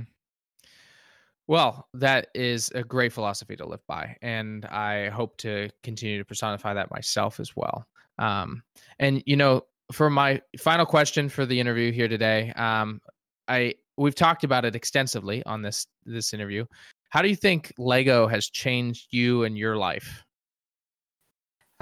Well, 1.48 1.88
that 1.96 2.28
is 2.34 2.70
a 2.74 2.84
great 2.84 3.12
philosophy 3.12 3.56
to 3.58 3.66
live 3.66 3.86
by, 3.88 4.16
and 4.22 4.66
I 4.66 5.10
hope 5.10 5.38
to 5.38 5.70
continue 5.84 6.18
to 6.20 6.26
personify 6.26 6.74
that 6.74 6.92
myself 6.92 7.40
as 7.40 7.56
well. 7.56 7.86
Um, 8.18 8.64
and 9.00 9.22
you 9.26 9.36
know, 9.36 9.64
for 9.92 10.10
my 10.10 10.42
final 10.60 10.86
question 10.86 11.30
for 11.30 11.46
the 11.46 11.60
interview 11.60 11.92
here 11.92 12.08
today, 12.08 12.52
um, 12.54 13.02
I 13.48 13.76
we've 13.98 14.16
talked 14.16 14.44
about 14.44 14.66
it 14.66 14.76
extensively 14.76 15.44
on 15.46 15.62
this 15.62 15.88
this 16.06 16.34
interview. 16.34 16.66
How 17.10 17.22
do 17.22 17.28
you 17.30 17.36
think 17.36 17.74
Lego 17.78 18.28
has 18.28 18.50
changed 18.50 19.08
you 19.12 19.44
and 19.44 19.58
your 19.58 19.76
life? 19.78 20.24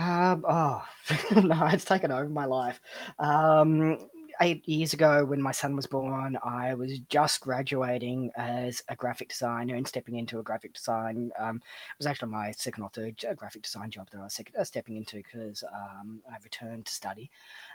Um, 0.02 0.44
oh 0.48 0.84
no, 1.36 1.68
it's 1.68 1.86
taken 1.86 2.12
over 2.12 2.28
my 2.28 2.46
life. 2.46 2.80
Um, 3.20 4.10
eight 4.42 4.68
years 4.68 4.94
ago, 4.94 5.24
when 5.24 5.42
my 5.42 5.52
son 5.52 5.76
was 5.76 5.86
born, 5.86 6.40
I 6.44 6.74
was 6.74 6.98
just 7.10 7.42
graduating 7.42 8.32
as 8.36 8.82
a 8.90 8.96
graphic 8.96 9.30
designer 9.30 9.76
and 9.76 9.88
stepping 9.88 10.16
into 10.16 10.40
a 10.40 10.44
graphic 10.44 10.74
design. 10.74 11.30
Um, 11.38 11.58
it 11.58 12.00
was 12.00 12.08
actually 12.08 12.32
my 12.32 12.52
second 12.52 12.84
or 12.84 12.90
third 12.90 13.24
graphic 13.36 13.62
design 13.62 13.92
job 13.92 14.10
that 14.12 14.20
I 14.20 14.24
was 14.24 14.42
uh, 14.58 14.64
stepping 14.64 14.96
into 14.96 15.18
because 15.18 15.64
um, 15.72 16.22
I 16.28 16.38
returned 16.44 16.88
to 16.88 16.94
study 16.94 17.30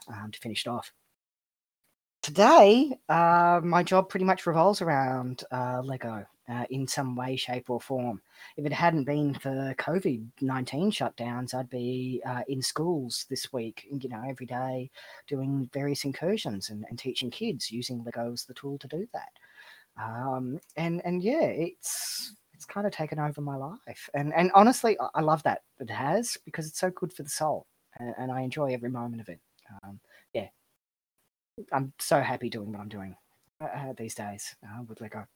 um, 0.09 0.33
to 0.33 0.41
finish 0.41 0.66
it 0.66 0.70
off. 0.70 0.93
Today, 2.27 2.91
uh, 3.09 3.61
my 3.62 3.85
job 3.85 4.09
pretty 4.09 4.24
much 4.24 4.49
revolves 4.49 4.83
around 4.83 5.45
uh, 5.53 5.81
Lego 5.85 6.27
uh, 6.49 6.64
in 6.70 6.89
some 6.89 7.14
way, 7.14 7.37
shape, 7.37 7.70
or 7.70 7.81
form 7.81 8.20
if 8.57 8.66
it 8.66 8.72
hadn't 8.72 9.05
been 9.05 9.33
for 9.33 9.72
COVID 9.79 10.27
19 10.41 10.91
shutdowns, 10.91 11.55
I'd 11.55 11.70
be 11.70 12.20
uh, 12.27 12.43
in 12.49 12.61
schools 12.61 13.27
this 13.31 13.53
week, 13.53 13.87
you 13.89 14.09
know, 14.09 14.24
every 14.29 14.45
day 14.45 14.91
doing 15.29 15.70
various 15.72 16.05
incursions 16.05 16.70
and, 16.70 16.85
and 16.91 16.99
teaching 16.99 17.31
kids 17.31 17.70
using 17.70 18.03
Lego 18.03 18.33
as 18.33 18.43
the 18.43 18.55
tool 18.55 18.77
to 18.79 18.89
do 18.89 19.07
that. 19.12 19.31
Um, 19.97 20.59
and, 20.77 21.01
and 21.05 21.22
yeah, 21.22 21.45
it's. 21.45 22.35
It's 22.55 22.64
kind 22.64 22.87
of 22.87 22.93
taken 22.93 23.18
over 23.18 23.43
my 23.43 23.55
life, 23.55 24.09
and 24.14 24.33
and 24.33 24.51
honestly, 24.55 24.97
I- 25.14 25.20
love 25.20 25.43
that 25.43 25.61
it 25.79 25.91
has 25.91 26.39
because 26.47 26.66
it's 26.66 26.81
so 26.81 26.89
good 26.89 27.12
for 27.12 27.22
the 27.22 27.29
soul, 27.29 27.66
and, 27.99 28.14
and 28.16 28.33
I 28.33 28.41
enjoy 28.41 28.72
every 28.72 28.89
moment 28.89 29.20
of 29.20 29.29
it. 29.29 29.41
Um, 29.85 30.01
yeah, 30.33 30.49
I'm 31.73 31.93
so 31.99 32.21
happy 32.21 32.51
doing 32.51 32.73
what 32.73 32.81
I'm 32.81 32.89
doing 32.89 33.17
uh, 33.61 33.65
uh, 33.65 33.93
these 33.95 34.15
days 34.15 34.55
uh, 34.65 34.83
with 34.83 35.01
Lego. 35.01 35.27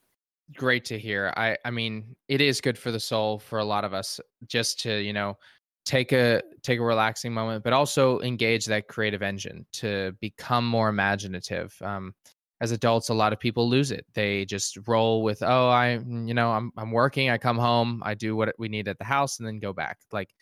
great 0.57 0.85
to 0.87 0.99
hear. 0.99 1.33
I 1.37 1.57
I 1.65 1.71
mean, 1.71 2.17
it 2.29 2.41
is 2.41 2.61
good 2.61 2.79
for 2.79 2.91
the 2.91 3.01
soul 3.01 3.39
for 3.39 3.59
a 3.59 3.65
lot 3.65 3.85
of 3.85 3.95
us 3.95 4.21
just 4.47 4.81
to, 4.81 5.01
you 5.03 5.13
know, 5.13 5.39
take 5.85 6.13
a 6.13 6.43
take 6.63 6.79
a 6.81 6.83
relaxing 6.83 7.33
moment, 7.33 7.65
but 7.65 7.73
also 7.73 8.21
engage 8.21 8.67
that 8.67 8.89
creative 8.89 9.23
engine 9.23 9.67
to 9.75 10.13
become 10.21 10.67
more 10.67 10.89
imaginative. 10.89 11.77
Um 11.83 12.15
as 12.63 12.73
adults, 12.73 13.09
a 13.09 13.15
lot 13.15 13.33
of 13.33 13.41
people 13.41 13.69
lose 13.71 13.91
it. 13.91 14.05
They 14.13 14.45
just 14.45 14.77
roll 14.87 15.23
with, 15.23 15.43
"Oh, 15.43 15.69
I, 15.71 15.93
you 15.99 16.35
know, 16.35 16.53
I'm 16.53 16.73
I'm 16.77 16.91
working, 16.93 17.31
I 17.31 17.39
come 17.39 17.57
home, 17.59 18.03
I 18.05 18.13
do 18.15 18.37
what 18.37 18.55
we 18.59 18.69
need 18.69 18.87
at 18.89 18.99
the 18.99 19.05
house 19.05 19.39
and 19.39 19.47
then 19.49 19.59
go 19.61 19.73
back." 19.73 19.99
Like 20.13 20.35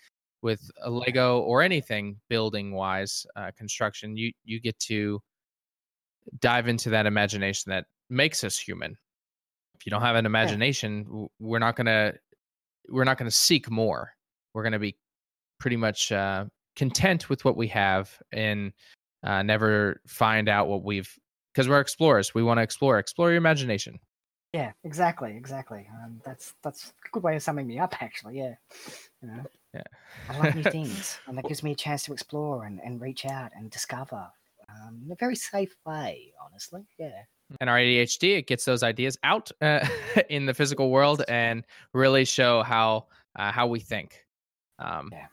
with 0.43 0.69
a 0.83 0.91
Lego 0.91 1.41
or 1.41 1.63
anything 1.63 2.21
building 2.29 2.73
wise, 2.73 3.25
uh, 3.37 3.53
construction, 3.57 4.17
you 4.17 4.33
you 4.45 4.61
get 4.61 4.79
to 4.81 5.21
dive 6.39 6.69
into 6.69 6.91
that 6.91 7.07
imagination 7.07 7.71
that 7.71 7.87
makes 8.11 8.45
us 8.45 8.59
human. 8.59 8.97
If 9.75 9.87
you 9.87 9.91
don't 9.91 10.03
have 10.03 10.17
an 10.17 10.27
imagination 10.27 11.05
w 11.05 11.29
we're 11.39 11.59
not 11.59 11.77
gonna 11.77 12.15
we're 12.89 13.05
not 13.05 13.19
gonna 13.19 13.31
seek 13.31 13.71
more. 13.71 14.13
We're 14.55 14.63
gonna 14.63 14.79
be 14.79 14.97
pretty 15.61 15.77
much 15.77 16.11
uh, 16.13 16.47
content 16.77 17.29
with 17.29 17.45
what 17.45 17.57
we 17.57 17.69
have 17.69 18.11
and 18.33 18.73
uh, 19.23 19.43
never 19.43 20.01
find 20.07 20.49
out 20.49 20.69
what 20.69 20.85
we've 20.85 21.13
because 21.53 21.69
we're 21.69 21.81
explorers. 21.81 22.35
We 22.35 22.43
want 22.43 22.59
to 22.59 22.63
explore. 22.63 22.99
Explore 22.99 23.31
your 23.31 23.39
imagination. 23.39 23.99
Yeah, 24.55 24.73
exactly, 24.85 25.37
exactly. 25.37 25.87
Um, 26.03 26.21
that's 26.25 26.55
that's 26.63 26.93
a 27.07 27.11
good 27.11 27.23
way 27.23 27.37
of 27.37 27.43
summing 27.43 27.67
me 27.67 27.79
up, 27.79 28.01
actually. 28.01 28.39
Yeah, 28.39 28.55
you 29.21 29.29
know, 29.29 29.43
yeah. 29.75 29.83
I 30.31 30.39
love 30.39 30.55
new 30.55 30.63
things, 30.71 31.19
and 31.27 31.37
that 31.37 31.47
gives 31.47 31.63
me 31.63 31.73
a 31.73 31.77
chance 31.77 32.05
to 32.05 32.13
explore 32.13 32.65
and, 32.65 32.81
and 32.83 33.01
reach 33.01 33.27
out 33.27 33.53
and 33.55 33.71
discover 33.71 34.29
um, 34.69 35.01
in 35.05 35.13
a 35.13 35.17
very 35.17 35.37
safe 35.37 35.75
way. 35.87 36.33
Honestly, 36.45 36.83
yeah. 36.99 37.23
and 37.61 37.71
our 37.71 37.79
adhd 37.79 38.23
it 38.23 38.47
gets 38.47 38.65
those 38.65 38.83
ideas 38.83 39.17
out 39.23 39.51
uh, 39.63 39.87
in 40.29 40.47
the 40.47 40.55
physical 40.55 40.91
world 40.91 41.23
and 41.29 41.65
really 41.93 42.25
show 42.25 42.63
how 42.63 43.07
uh, 43.39 43.51
how 43.53 43.67
we 43.67 43.81
think 43.81 44.25
um, 44.79 45.09
Yeah. 45.13 45.27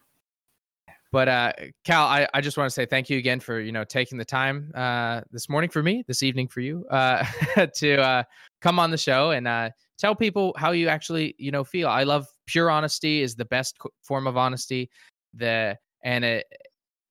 but 1.11 1.27
uh, 1.27 1.51
Kale 1.83 1.97
I, 1.99 2.27
I 2.33 2.41
just 2.41 2.57
want 2.57 2.69
to 2.69 2.73
say 2.73 2.85
thank 2.85 3.09
you 3.09 3.17
again 3.17 3.39
for 3.39 3.59
you 3.59 3.71
know 3.71 3.83
taking 3.83 4.17
the 4.17 4.25
time 4.25 4.71
uh, 4.75 5.21
this 5.31 5.49
morning 5.49 5.69
for 5.69 5.83
me 5.83 6.03
this 6.07 6.23
evening 6.23 6.47
for 6.47 6.61
you 6.61 6.85
uh, 6.89 7.25
to 7.75 8.01
uh, 8.01 8.23
come 8.61 8.79
on 8.79 8.91
the 8.91 8.97
show 8.97 9.31
and 9.31 9.47
uh, 9.47 9.69
tell 9.97 10.15
people 10.15 10.53
how 10.57 10.71
you 10.71 10.87
actually 10.87 11.35
you 11.37 11.51
know 11.51 11.63
feel 11.63 11.87
i 11.87 12.03
love 12.03 12.27
pure 12.45 12.69
honesty 12.69 13.21
is 13.21 13.35
the 13.35 13.45
best 13.45 13.77
form 14.03 14.27
of 14.27 14.37
honesty 14.37 14.89
the 15.33 15.77
and 16.03 16.23
a, 16.23 16.43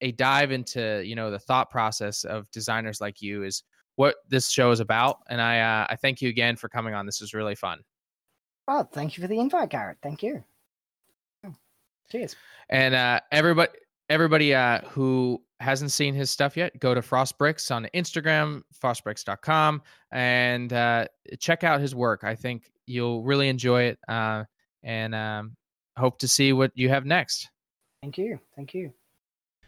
a 0.04 0.12
dive 0.12 0.52
into 0.52 1.02
you 1.04 1.16
know 1.16 1.30
the 1.30 1.38
thought 1.38 1.70
process 1.70 2.24
of 2.24 2.48
designers 2.52 3.00
like 3.00 3.20
you 3.22 3.42
is 3.42 3.62
what 3.96 4.14
this 4.28 4.50
show 4.50 4.70
is 4.70 4.80
about 4.80 5.18
and 5.28 5.40
i 5.40 5.60
uh, 5.60 5.86
i 5.90 5.96
thank 5.96 6.20
you 6.22 6.28
again 6.28 6.56
for 6.56 6.68
coming 6.68 6.94
on 6.94 7.06
this 7.06 7.20
is 7.20 7.34
really 7.34 7.56
fun 7.56 7.78
Oh, 8.66 8.82
thank 8.82 9.14
you 9.16 9.20
for 9.22 9.28
the 9.28 9.38
invite, 9.38 9.68
Garrett. 9.68 9.98
Thank 10.02 10.22
you. 10.22 10.42
Oh, 11.46 11.54
Cheers. 12.10 12.34
and 12.70 12.94
uh 12.94 13.20
everybody 13.30 13.72
everybody 14.08 14.54
uh 14.54 14.80
who 14.88 15.42
hasn't 15.60 15.92
seen 15.92 16.14
his 16.14 16.30
stuff 16.30 16.56
yet 16.56 16.72
go 16.80 16.94
to 16.94 17.02
frostbricks 17.02 17.70
on 17.74 17.86
instagram 17.94 18.62
frostbricks.com 18.82 19.82
and 20.12 20.72
uh 20.72 21.06
check 21.38 21.62
out 21.62 21.78
his 21.80 21.94
work 21.94 22.24
i 22.24 22.34
think 22.34 22.70
you'll 22.86 23.22
really 23.22 23.48
enjoy 23.48 23.82
it 23.82 23.98
uh 24.08 24.44
and 24.82 25.14
um 25.14 25.56
hope 25.98 26.18
to 26.18 26.26
see 26.28 26.52
what 26.54 26.70
you 26.74 26.88
have 26.88 27.04
next 27.04 27.50
Thank 28.02 28.18
you. 28.18 28.38
Thank 28.56 28.74
you. 28.74 28.92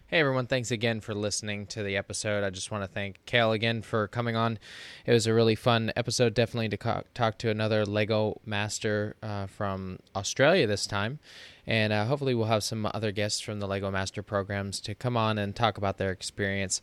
Hey 0.08 0.20
everyone, 0.20 0.46
thanks 0.46 0.70
again 0.70 1.00
for 1.00 1.16
listening 1.16 1.66
to 1.66 1.82
the 1.82 1.96
episode. 1.96 2.44
I 2.44 2.50
just 2.50 2.70
want 2.70 2.84
to 2.84 2.88
thank 2.88 3.18
Kale 3.26 3.50
again 3.50 3.82
for 3.82 4.06
coming 4.06 4.36
on. 4.36 4.60
It 5.04 5.10
was 5.10 5.26
a 5.26 5.34
really 5.34 5.56
fun 5.56 5.92
episode, 5.96 6.32
definitely 6.32 6.68
to 6.68 6.76
co- 6.76 7.02
talk 7.12 7.38
to 7.38 7.50
another 7.50 7.84
Lego 7.84 8.40
master 8.46 9.16
uh, 9.20 9.46
from 9.46 9.98
Australia 10.14 10.64
this 10.68 10.86
time. 10.86 11.18
And 11.66 11.92
uh, 11.92 12.04
hopefully, 12.04 12.36
we'll 12.36 12.46
have 12.46 12.62
some 12.62 12.88
other 12.94 13.10
guests 13.10 13.40
from 13.40 13.58
the 13.58 13.66
Lego 13.66 13.90
Master 13.90 14.22
programs 14.22 14.78
to 14.82 14.94
come 14.94 15.16
on 15.16 15.38
and 15.38 15.56
talk 15.56 15.76
about 15.76 15.98
their 15.98 16.12
experience. 16.12 16.80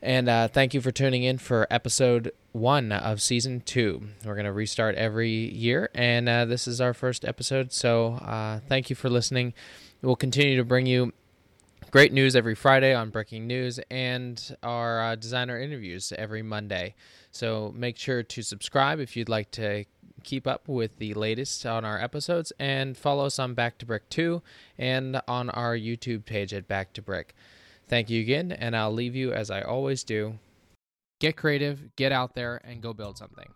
And 0.00 0.30
uh, 0.30 0.48
thank 0.48 0.72
you 0.72 0.80
for 0.80 0.90
tuning 0.90 1.22
in 1.22 1.36
for 1.36 1.66
episode 1.70 2.32
one 2.52 2.92
of 2.92 3.20
season 3.20 3.60
two. 3.60 4.08
We're 4.24 4.36
going 4.36 4.46
to 4.46 4.52
restart 4.54 4.94
every 4.94 5.30
year, 5.54 5.90
and 5.94 6.26
uh, 6.30 6.46
this 6.46 6.66
is 6.66 6.80
our 6.80 6.94
first 6.94 7.26
episode. 7.26 7.74
So 7.74 8.14
uh, 8.14 8.60
thank 8.66 8.88
you 8.88 8.96
for 8.96 9.10
listening. 9.10 9.52
We'll 10.00 10.16
continue 10.16 10.56
to 10.56 10.64
bring 10.64 10.86
you 10.86 11.12
great 11.94 12.12
news 12.12 12.34
every 12.34 12.56
Friday 12.56 12.92
on 12.92 13.08
Bricking 13.08 13.46
News 13.46 13.78
and 13.88 14.56
our 14.64 15.00
uh, 15.00 15.14
designer 15.14 15.60
interviews 15.60 16.12
every 16.18 16.42
Monday. 16.42 16.96
So 17.30 17.72
make 17.76 17.96
sure 17.96 18.24
to 18.24 18.42
subscribe 18.42 18.98
if 18.98 19.16
you'd 19.16 19.28
like 19.28 19.52
to 19.52 19.84
keep 20.24 20.48
up 20.48 20.66
with 20.66 20.98
the 20.98 21.14
latest 21.14 21.64
on 21.64 21.84
our 21.84 22.00
episodes 22.00 22.52
and 22.58 22.96
follow 22.96 23.26
us 23.26 23.38
on 23.38 23.54
Back 23.54 23.78
to 23.78 23.86
Brick 23.86 24.08
2 24.08 24.42
and 24.76 25.22
on 25.28 25.50
our 25.50 25.76
YouTube 25.76 26.24
page 26.24 26.52
at 26.52 26.66
Back 26.66 26.94
to 26.94 27.00
Brick. 27.00 27.32
Thank 27.86 28.10
you 28.10 28.20
again, 28.20 28.50
and 28.50 28.76
I'll 28.76 28.92
leave 28.92 29.14
you 29.14 29.32
as 29.32 29.48
I 29.48 29.62
always 29.62 30.02
do. 30.02 30.40
get 31.20 31.36
creative, 31.36 31.94
get 31.94 32.10
out 32.10 32.34
there, 32.34 32.60
and 32.64 32.82
go 32.82 32.92
build 32.92 33.18
something. 33.18 33.54